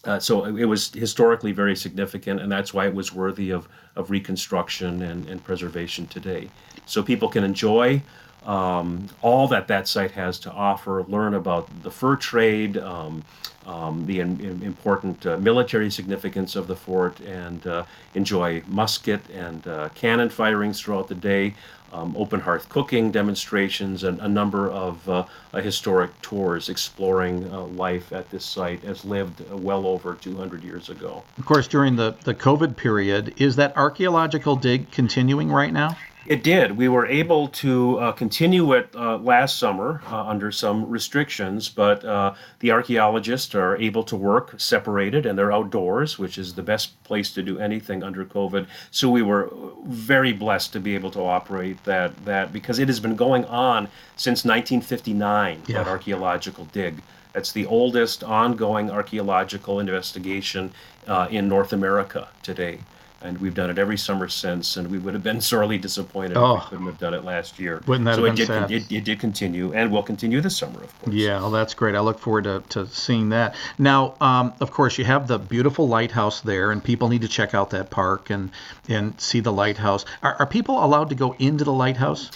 uh, 0.04 0.18
so 0.18 0.44
it 0.44 0.64
was 0.64 0.92
historically 0.94 1.52
very 1.52 1.76
significant, 1.76 2.40
and 2.40 2.50
that's 2.50 2.72
why 2.72 2.86
it 2.86 2.94
was 2.94 3.12
worthy 3.12 3.50
of, 3.50 3.68
of 3.96 4.10
reconstruction 4.10 5.02
and, 5.02 5.28
and 5.28 5.44
preservation 5.44 6.06
today. 6.06 6.48
So 6.86 7.02
people 7.02 7.28
can 7.28 7.44
enjoy 7.44 8.02
um, 8.46 9.08
all 9.22 9.48
that 9.48 9.68
that 9.68 9.86
site 9.88 10.12
has 10.12 10.38
to 10.40 10.52
offer, 10.52 11.04
learn 11.04 11.34
about 11.34 11.68
the 11.82 11.90
fur 11.90 12.16
trade, 12.16 12.78
um, 12.78 13.24
um, 13.66 14.06
the 14.06 14.20
in, 14.20 14.40
in 14.40 14.62
important 14.62 15.24
uh, 15.26 15.36
military 15.36 15.90
significance 15.90 16.56
of 16.56 16.66
the 16.66 16.76
fort, 16.76 17.20
and 17.20 17.66
uh, 17.66 17.84
enjoy 18.14 18.62
musket 18.66 19.20
and 19.30 19.66
uh, 19.68 19.90
cannon 19.94 20.30
firings 20.30 20.80
throughout 20.80 21.08
the 21.08 21.14
day 21.14 21.54
um, 21.92 22.14
open 22.16 22.40
hearth 22.40 22.68
cooking 22.68 23.10
demonstrations, 23.10 24.04
and 24.04 24.20
a 24.20 24.28
number 24.28 24.70
of 24.70 25.08
uh, 25.08 25.24
historic 25.54 26.10
tours 26.22 26.68
exploring 26.68 27.50
uh, 27.52 27.62
life 27.64 28.12
at 28.12 28.30
this 28.30 28.44
site 28.44 28.84
as 28.84 29.04
lived 29.04 29.42
uh, 29.50 29.56
well 29.56 29.86
over 29.86 30.14
200 30.14 30.62
years 30.62 30.88
ago. 30.88 31.22
Of 31.38 31.46
course, 31.46 31.66
during 31.66 31.96
the, 31.96 32.14
the 32.24 32.34
COVID 32.34 32.76
period, 32.76 33.34
is 33.38 33.56
that 33.56 33.76
archaeological 33.76 34.56
dig 34.56 34.90
continuing 34.90 35.50
right 35.50 35.72
now? 35.72 35.96
It 36.26 36.42
did. 36.42 36.76
We 36.76 36.88
were 36.88 37.06
able 37.06 37.48
to 37.48 37.98
uh, 37.98 38.12
continue 38.12 38.72
it 38.74 38.90
uh, 38.94 39.16
last 39.18 39.58
summer 39.58 40.02
uh, 40.10 40.26
under 40.26 40.52
some 40.52 40.88
restrictions, 40.88 41.68
but 41.68 42.04
uh, 42.04 42.34
the 42.58 42.72
archaeologists 42.72 43.54
are 43.54 43.76
able 43.76 44.04
to 44.04 44.16
work 44.16 44.54
separated 44.60 45.26
and 45.26 45.38
they're 45.38 45.52
outdoors, 45.52 46.18
which 46.18 46.36
is 46.38 46.54
the 46.54 46.62
best 46.62 47.02
place 47.04 47.32
to 47.32 47.42
do 47.42 47.58
anything 47.58 48.02
under 48.02 48.24
COVID. 48.24 48.66
So 48.90 49.10
we 49.10 49.22
were 49.22 49.50
very 49.86 50.32
blessed 50.32 50.72
to 50.74 50.80
be 50.80 50.94
able 50.94 51.10
to 51.12 51.20
operate 51.20 51.82
that 51.84 52.24
that 52.24 52.52
because 52.52 52.78
it 52.78 52.88
has 52.88 53.00
been 53.00 53.16
going 53.16 53.44
on 53.46 53.88
since 54.16 54.44
1959. 54.44 55.62
Yeah. 55.66 55.78
That 55.78 55.88
archaeological 55.88 56.66
dig. 56.66 57.02
That's 57.32 57.52
the 57.52 57.66
oldest 57.66 58.24
ongoing 58.24 58.90
archaeological 58.90 59.78
investigation 59.80 60.72
uh, 61.06 61.28
in 61.30 61.48
North 61.48 61.72
America 61.72 62.28
today 62.42 62.80
and 63.22 63.38
we've 63.38 63.54
done 63.54 63.70
it 63.70 63.78
every 63.78 63.98
summer 63.98 64.28
since. 64.28 64.76
And 64.76 64.90
we 64.90 64.98
would 64.98 65.14
have 65.14 65.22
been 65.22 65.40
sorely 65.40 65.78
disappointed 65.78 66.36
oh, 66.36 66.56
if 66.56 66.64
we 66.64 66.68
couldn't 66.70 66.86
have 66.86 66.98
done 66.98 67.14
it 67.14 67.24
last 67.24 67.58
year. 67.58 67.82
Wouldn't 67.86 68.04
that 68.06 68.16
so 68.16 68.24
have 68.24 68.34
it 68.34 68.36
been 68.36 68.36
did, 68.36 68.46
sad? 68.46 68.70
It, 68.70 68.92
it, 68.92 69.04
did 69.04 69.20
continue, 69.20 69.72
and 69.72 69.90
will 69.90 70.02
continue 70.02 70.40
this 70.40 70.56
summer, 70.56 70.82
of 70.82 70.98
course. 71.00 71.14
Yeah, 71.14 71.40
well, 71.40 71.50
that's 71.50 71.74
great. 71.74 71.94
I 71.94 72.00
look 72.00 72.18
forward 72.18 72.44
to, 72.44 72.62
to 72.70 72.86
seeing 72.86 73.30
that. 73.30 73.54
Now, 73.78 74.14
um, 74.20 74.52
of 74.60 74.70
course, 74.70 74.98
you 74.98 75.04
have 75.04 75.26
the 75.28 75.38
beautiful 75.38 75.88
lighthouse 75.88 76.40
there, 76.40 76.70
and 76.70 76.82
people 76.82 77.08
need 77.08 77.22
to 77.22 77.28
check 77.28 77.54
out 77.54 77.70
that 77.70 77.90
park 77.90 78.30
and 78.30 78.50
and 78.88 79.20
see 79.20 79.40
the 79.40 79.52
lighthouse. 79.52 80.04
Are, 80.22 80.36
are 80.38 80.46
people 80.46 80.82
allowed 80.84 81.10
to 81.10 81.14
go 81.14 81.34
into 81.38 81.64
the 81.64 81.72
lighthouse? 81.72 82.30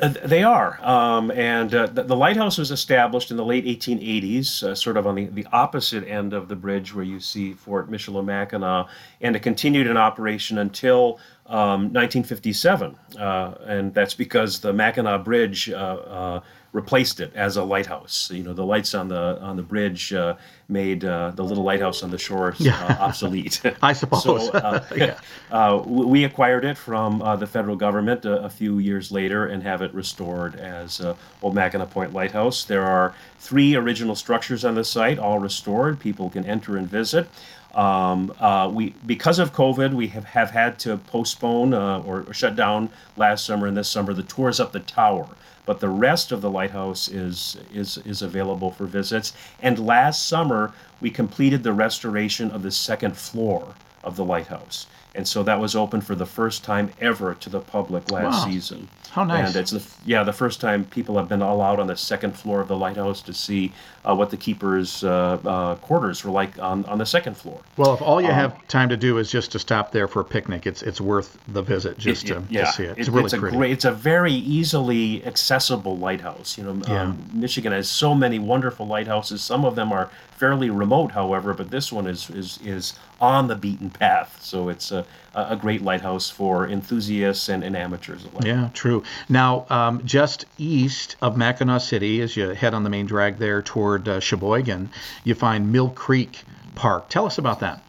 Uh, 0.00 0.08
they 0.24 0.42
are. 0.42 0.78
Um, 0.84 1.30
and 1.30 1.74
uh, 1.74 1.86
the, 1.86 2.02
the, 2.02 2.16
lighthouse 2.16 2.58
was 2.58 2.70
established 2.70 3.30
in 3.30 3.36
the 3.36 3.44
late 3.44 3.64
1880s, 3.64 4.62
uh, 4.62 4.74
sort 4.74 4.96
of 4.96 5.06
on 5.06 5.14
the, 5.14 5.26
the 5.26 5.46
opposite 5.52 6.06
end 6.06 6.32
of 6.32 6.48
the 6.48 6.56
bridge 6.56 6.94
where 6.94 7.04
you 7.04 7.20
see 7.20 7.52
Fort 7.52 7.90
Michilimackinac, 7.90 8.88
and 9.20 9.36
it 9.36 9.40
continued 9.40 9.86
in 9.86 9.96
operation 9.96 10.58
until 10.58 11.18
um, 11.50 11.92
1957. 11.92 12.96
Uh, 13.18 13.54
and 13.66 13.92
that's 13.92 14.14
because 14.14 14.60
the 14.60 14.72
Mackinac 14.72 15.24
Bridge 15.24 15.68
uh, 15.68 15.74
uh, 15.74 16.40
replaced 16.72 17.18
it 17.18 17.32
as 17.34 17.56
a 17.56 17.64
lighthouse. 17.64 18.30
You 18.30 18.44
know, 18.44 18.52
the 18.52 18.64
lights 18.64 18.94
on 18.94 19.08
the 19.08 19.40
on 19.40 19.56
the 19.56 19.62
bridge 19.62 20.12
uh, 20.12 20.36
made 20.68 21.04
uh, 21.04 21.32
the 21.34 21.42
little 21.42 21.64
lighthouse 21.64 22.02
on 22.02 22.10
the 22.10 22.18
shore 22.18 22.54
uh, 22.60 22.96
obsolete. 23.00 23.60
I 23.82 23.92
suppose. 23.92 24.22
so, 24.22 24.84
yeah. 24.96 25.18
Uh, 25.50 25.82
we 25.84 26.22
acquired 26.22 26.64
it 26.64 26.78
from 26.78 27.20
uh, 27.22 27.34
the 27.34 27.46
federal 27.46 27.74
government 27.74 28.24
a, 28.24 28.44
a, 28.44 28.48
few 28.48 28.78
years 28.78 29.10
later 29.10 29.46
and 29.46 29.64
have 29.64 29.82
it 29.82 29.92
restored 29.92 30.54
as 30.54 31.04
Old 31.42 31.56
Mackinac 31.56 31.90
Point 31.90 32.12
Lighthouse. 32.12 32.62
There 32.62 32.84
are 32.84 33.16
three 33.40 33.74
original 33.74 34.14
structures 34.14 34.64
on 34.64 34.76
the 34.76 34.84
site, 34.84 35.18
all 35.18 35.40
restored. 35.40 35.98
People 35.98 36.30
can 36.30 36.44
enter 36.44 36.76
and 36.76 36.86
visit. 36.86 37.28
Um, 37.74 38.34
uh, 38.40 38.68
we 38.72 38.94
because 39.06 39.38
of 39.38 39.52
COVID, 39.52 39.94
we 39.94 40.08
have, 40.08 40.24
have 40.24 40.50
had 40.50 40.78
to 40.80 40.96
postpone 40.96 41.72
uh, 41.72 42.00
or, 42.00 42.24
or, 42.26 42.32
shut 42.32 42.56
down 42.56 42.90
last 43.16 43.44
summer 43.44 43.68
and 43.68 43.76
this 43.76 43.88
summer 43.88 44.12
the 44.12 44.24
tours 44.24 44.58
up 44.58 44.72
the 44.72 44.80
tower 44.80 45.28
but 45.70 45.78
the 45.78 45.88
rest 45.88 46.32
of 46.32 46.40
the 46.40 46.50
lighthouse 46.50 47.06
is 47.06 47.56
is 47.72 47.98
is 47.98 48.22
available 48.22 48.72
for 48.72 48.86
visits. 48.86 49.32
And 49.62 49.86
last 49.86 50.26
summer 50.26 50.72
we 51.00 51.10
completed 51.10 51.62
the 51.62 51.72
restoration 51.72 52.50
of 52.50 52.62
the 52.64 52.72
second 52.72 53.16
floor 53.16 53.74
of 54.02 54.16
the 54.16 54.24
lighthouse. 54.24 54.88
And 55.14 55.26
so 55.26 55.42
that 55.42 55.58
was 55.58 55.74
open 55.74 56.00
for 56.00 56.14
the 56.14 56.26
first 56.26 56.62
time 56.62 56.90
ever 57.00 57.34
to 57.34 57.50
the 57.50 57.60
public 57.60 58.10
last 58.10 58.46
wow. 58.46 58.52
season. 58.52 58.88
How 59.10 59.24
nice! 59.24 59.48
And 59.48 59.56
it's 59.56 59.72
the 59.72 59.84
yeah 60.06 60.22
the 60.22 60.32
first 60.32 60.60
time 60.60 60.84
people 60.84 61.16
have 61.18 61.28
been 61.28 61.42
allowed 61.42 61.80
on 61.80 61.88
the 61.88 61.96
second 61.96 62.36
floor 62.36 62.60
of 62.60 62.68
the 62.68 62.76
lighthouse 62.76 63.22
to 63.22 63.32
see 63.32 63.72
uh, 64.04 64.14
what 64.14 64.30
the 64.30 64.36
keepers' 64.36 65.02
uh, 65.02 65.38
uh, 65.44 65.74
quarters 65.76 66.24
were 66.24 66.30
like 66.30 66.58
on, 66.60 66.84
on 66.84 66.98
the 66.98 67.06
second 67.06 67.36
floor. 67.36 67.60
Well, 67.76 67.94
if 67.94 68.02
all 68.02 68.20
you 68.20 68.28
um, 68.28 68.34
have 68.34 68.68
time 68.68 68.88
to 68.88 68.96
do 68.96 69.18
is 69.18 69.28
just 69.28 69.50
to 69.52 69.58
stop 69.58 69.90
there 69.90 70.06
for 70.06 70.20
a 70.20 70.24
picnic, 70.24 70.64
it's 70.64 70.82
it's 70.82 71.00
worth 71.00 71.38
the 71.48 71.60
visit 71.62 71.98
just 71.98 72.24
it, 72.24 72.34
to, 72.34 72.44
yeah, 72.48 72.66
to 72.66 72.72
see 72.72 72.84
it. 72.84 72.98
It's 72.98 73.08
it, 73.08 73.10
really 73.12 73.24
it's 73.24 73.34
a 73.34 73.38
pretty. 73.38 73.56
great. 73.56 73.72
It's 73.72 73.84
a 73.84 73.92
very 73.92 74.32
easily 74.32 75.24
accessible 75.26 75.98
lighthouse. 75.98 76.56
You 76.56 76.64
know, 76.64 76.82
yeah. 76.86 77.02
um, 77.02 77.30
Michigan 77.32 77.72
has 77.72 77.90
so 77.90 78.14
many 78.14 78.38
wonderful 78.38 78.86
lighthouses. 78.86 79.42
Some 79.42 79.64
of 79.64 79.74
them 79.74 79.92
are 79.92 80.08
fairly 80.36 80.70
remote, 80.70 81.10
however, 81.10 81.52
but 81.52 81.70
this 81.70 81.92
one 81.92 82.06
is 82.06 82.30
is 82.30 82.60
is 82.64 82.94
on 83.20 83.48
the 83.48 83.56
beaten 83.56 83.90
path. 83.90 84.38
So 84.42 84.68
it's 84.68 84.90
a 84.90 85.04
a 85.34 85.56
great 85.56 85.82
lighthouse 85.82 86.28
for 86.28 86.68
enthusiasts 86.68 87.48
and, 87.48 87.62
and 87.62 87.76
amateurs 87.76 88.24
alike. 88.24 88.44
Yeah, 88.44 88.70
true. 88.74 89.02
Now, 89.28 89.66
um, 89.70 90.04
just 90.04 90.44
east 90.58 91.16
of 91.22 91.36
Mackinaw 91.36 91.80
City, 91.80 92.20
as 92.20 92.36
you 92.36 92.48
head 92.48 92.74
on 92.74 92.84
the 92.84 92.90
main 92.90 93.06
drag 93.06 93.38
there 93.38 93.62
toward 93.62 94.08
uh, 94.08 94.20
Cheboygan, 94.20 94.90
you 95.24 95.34
find 95.34 95.70
Mill 95.70 95.90
Creek 95.90 96.42
Park. 96.74 97.08
Tell 97.08 97.26
us 97.26 97.38
about 97.38 97.60
that. 97.60 97.82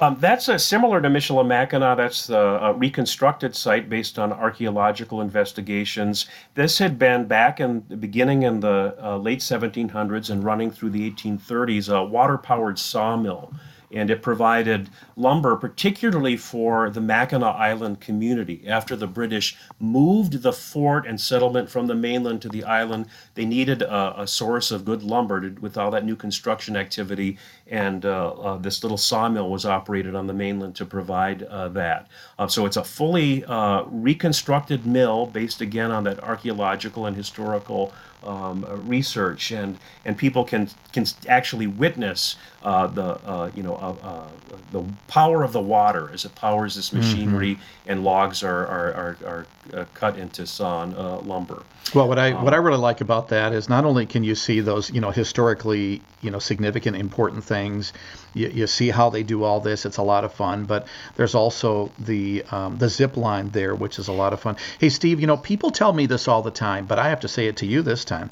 Um, 0.00 0.16
that's 0.18 0.48
uh, 0.48 0.56
similar 0.56 1.02
to 1.02 1.08
Michilimackinac. 1.08 1.98
That's 1.98 2.26
the 2.26 2.38
uh, 2.38 2.72
reconstructed 2.72 3.54
site 3.54 3.90
based 3.90 4.18
on 4.18 4.32
archaeological 4.32 5.20
investigations. 5.20 6.24
This 6.54 6.78
had 6.78 6.98
been 6.98 7.26
back 7.26 7.60
in 7.60 7.84
the 7.88 7.98
beginning 7.98 8.42
in 8.42 8.60
the 8.60 8.96
uh, 8.98 9.18
late 9.18 9.40
1700s 9.40 10.30
and 10.30 10.42
running 10.42 10.70
through 10.70 10.90
the 10.90 11.10
1830s, 11.10 11.94
a 11.94 12.02
water 12.02 12.38
powered 12.38 12.78
sawmill 12.78 13.52
and 13.92 14.10
it 14.10 14.22
provided 14.22 14.88
lumber, 15.16 15.56
particularly 15.56 16.36
for 16.36 16.90
the 16.90 17.00
Mackinac 17.00 17.56
Island 17.56 18.00
community. 18.00 18.64
After 18.66 18.96
the 18.96 19.06
British 19.06 19.56
moved 19.78 20.42
the 20.42 20.52
fort 20.52 21.06
and 21.06 21.20
settlement 21.20 21.68
from 21.68 21.86
the 21.86 21.94
mainland 21.94 22.42
to 22.42 22.48
the 22.48 22.64
island, 22.64 23.06
they 23.34 23.44
needed 23.44 23.82
a, 23.82 24.22
a 24.22 24.26
source 24.26 24.70
of 24.70 24.84
good 24.84 25.02
lumber 25.02 25.40
to, 25.40 25.60
with 25.60 25.76
all 25.76 25.90
that 25.90 26.04
new 26.04 26.16
construction 26.16 26.76
activity, 26.76 27.38
and 27.66 28.04
uh, 28.04 28.30
uh, 28.30 28.56
this 28.58 28.82
little 28.82 28.98
sawmill 28.98 29.50
was 29.50 29.66
operated 29.66 30.14
on 30.14 30.26
the 30.26 30.32
mainland 30.32 30.74
to 30.76 30.84
provide 30.84 31.42
uh, 31.44 31.68
that. 31.68 32.08
Uh, 32.38 32.46
so 32.46 32.66
it's 32.66 32.76
a 32.76 32.84
fully 32.84 33.44
uh, 33.44 33.82
reconstructed 33.86 34.86
mill 34.86 35.26
based 35.26 35.60
again 35.60 35.90
on 35.90 36.04
that 36.04 36.22
archaeological 36.22 37.06
and 37.06 37.16
historical 37.16 37.92
um, 38.22 38.64
uh, 38.68 38.76
research, 38.76 39.50
and 39.50 39.78
and 40.04 40.16
people 40.16 40.44
can 40.44 40.68
can 40.92 41.06
actually 41.28 41.66
witness 41.66 42.36
uh, 42.62 42.86
the 42.86 43.04
uh, 43.26 43.50
you 43.54 43.62
know 43.62 43.74
uh, 43.76 44.06
uh, 44.06 44.28
the 44.72 44.84
power 45.08 45.42
of 45.42 45.52
the 45.52 45.60
water 45.60 46.10
as 46.12 46.24
it 46.24 46.34
powers 46.34 46.74
this 46.74 46.92
machinery, 46.92 47.54
mm-hmm. 47.54 47.90
and 47.90 48.04
logs 48.04 48.42
are 48.42 48.66
are, 48.66 48.94
are, 48.94 49.16
are 49.26 49.46
uh, 49.74 49.84
cut 49.94 50.18
into 50.18 50.46
sawn 50.46 50.94
lumber. 51.26 51.62
Well, 51.94 52.06
what 52.06 52.18
I 52.18 52.32
um, 52.32 52.44
what 52.44 52.54
I 52.54 52.58
really 52.58 52.78
like 52.78 53.00
about 53.00 53.28
that 53.28 53.52
is 53.52 53.68
not 53.68 53.84
only 53.84 54.06
can 54.06 54.22
you 54.24 54.34
see 54.34 54.60
those 54.60 54.90
you 54.90 55.00
know 55.00 55.10
historically 55.10 56.02
you 56.20 56.30
know 56.30 56.38
significant 56.38 56.96
important 56.96 57.44
things, 57.44 57.92
you, 58.34 58.48
you 58.48 58.66
see 58.66 58.90
how 58.90 59.10
they 59.10 59.22
do 59.22 59.42
all 59.42 59.60
this. 59.60 59.86
It's 59.86 59.96
a 59.96 60.02
lot 60.02 60.24
of 60.24 60.32
fun, 60.32 60.66
but 60.66 60.86
there's 61.16 61.34
also 61.34 61.90
the 61.98 62.44
um, 62.50 62.76
the 62.78 62.88
zip 62.88 63.16
line 63.16 63.50
there, 63.50 63.74
which 63.74 63.98
is 63.98 64.08
a 64.08 64.12
lot 64.12 64.32
of 64.32 64.40
fun. 64.40 64.56
Hey, 64.78 64.90
Steve, 64.90 65.20
you 65.20 65.26
know 65.26 65.36
people 65.36 65.70
tell 65.70 65.92
me 65.92 66.06
this 66.06 66.28
all 66.28 66.42
the 66.42 66.50
time, 66.50 66.86
but 66.86 66.98
I 66.98 67.08
have 67.08 67.20
to 67.20 67.28
say 67.28 67.46
it 67.46 67.56
to 67.58 67.66
you 67.66 67.82
this 67.82 68.04
time. 68.10 68.30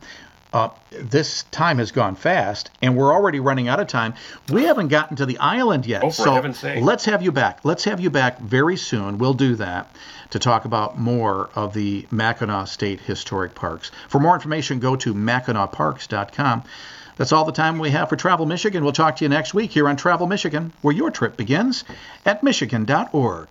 Uh, 0.52 0.70
this 0.90 1.42
time 1.50 1.78
has 1.78 1.92
gone 1.92 2.14
fast, 2.14 2.70
and 2.80 2.96
we're 2.96 3.12
already 3.12 3.38
running 3.38 3.68
out 3.68 3.80
of 3.80 3.86
time. 3.86 4.14
We 4.50 4.64
haven't 4.64 4.88
gotten 4.88 5.16
to 5.18 5.26
the 5.26 5.36
island 5.38 5.84
yet. 5.84 6.02
Oh, 6.02 6.10
so 6.10 6.40
let's 6.80 7.04
have 7.04 7.22
you 7.22 7.32
back. 7.32 7.60
Let's 7.64 7.84
have 7.84 8.00
you 8.00 8.08
back 8.08 8.40
very 8.40 8.76
soon. 8.78 9.18
We'll 9.18 9.34
do 9.34 9.56
that 9.56 9.94
to 10.30 10.38
talk 10.38 10.64
about 10.64 10.98
more 10.98 11.50
of 11.54 11.74
the 11.74 12.06
Mackinac 12.10 12.68
State 12.68 13.00
Historic 13.00 13.54
Parks. 13.54 13.90
For 14.08 14.18
more 14.18 14.34
information, 14.34 14.78
go 14.78 14.96
to 14.96 15.12
MackinacParks.com. 15.12 16.64
That's 17.18 17.32
all 17.32 17.44
the 17.44 17.52
time 17.52 17.78
we 17.78 17.90
have 17.90 18.08
for 18.08 18.16
Travel 18.16 18.46
Michigan. 18.46 18.84
We'll 18.84 18.92
talk 18.92 19.16
to 19.16 19.24
you 19.24 19.28
next 19.28 19.52
week 19.52 19.72
here 19.72 19.88
on 19.88 19.96
Travel 19.96 20.26
Michigan, 20.26 20.72
where 20.80 20.94
your 20.94 21.10
trip 21.10 21.36
begins 21.36 21.84
at 22.24 22.42
Michigan.org. 22.42 23.48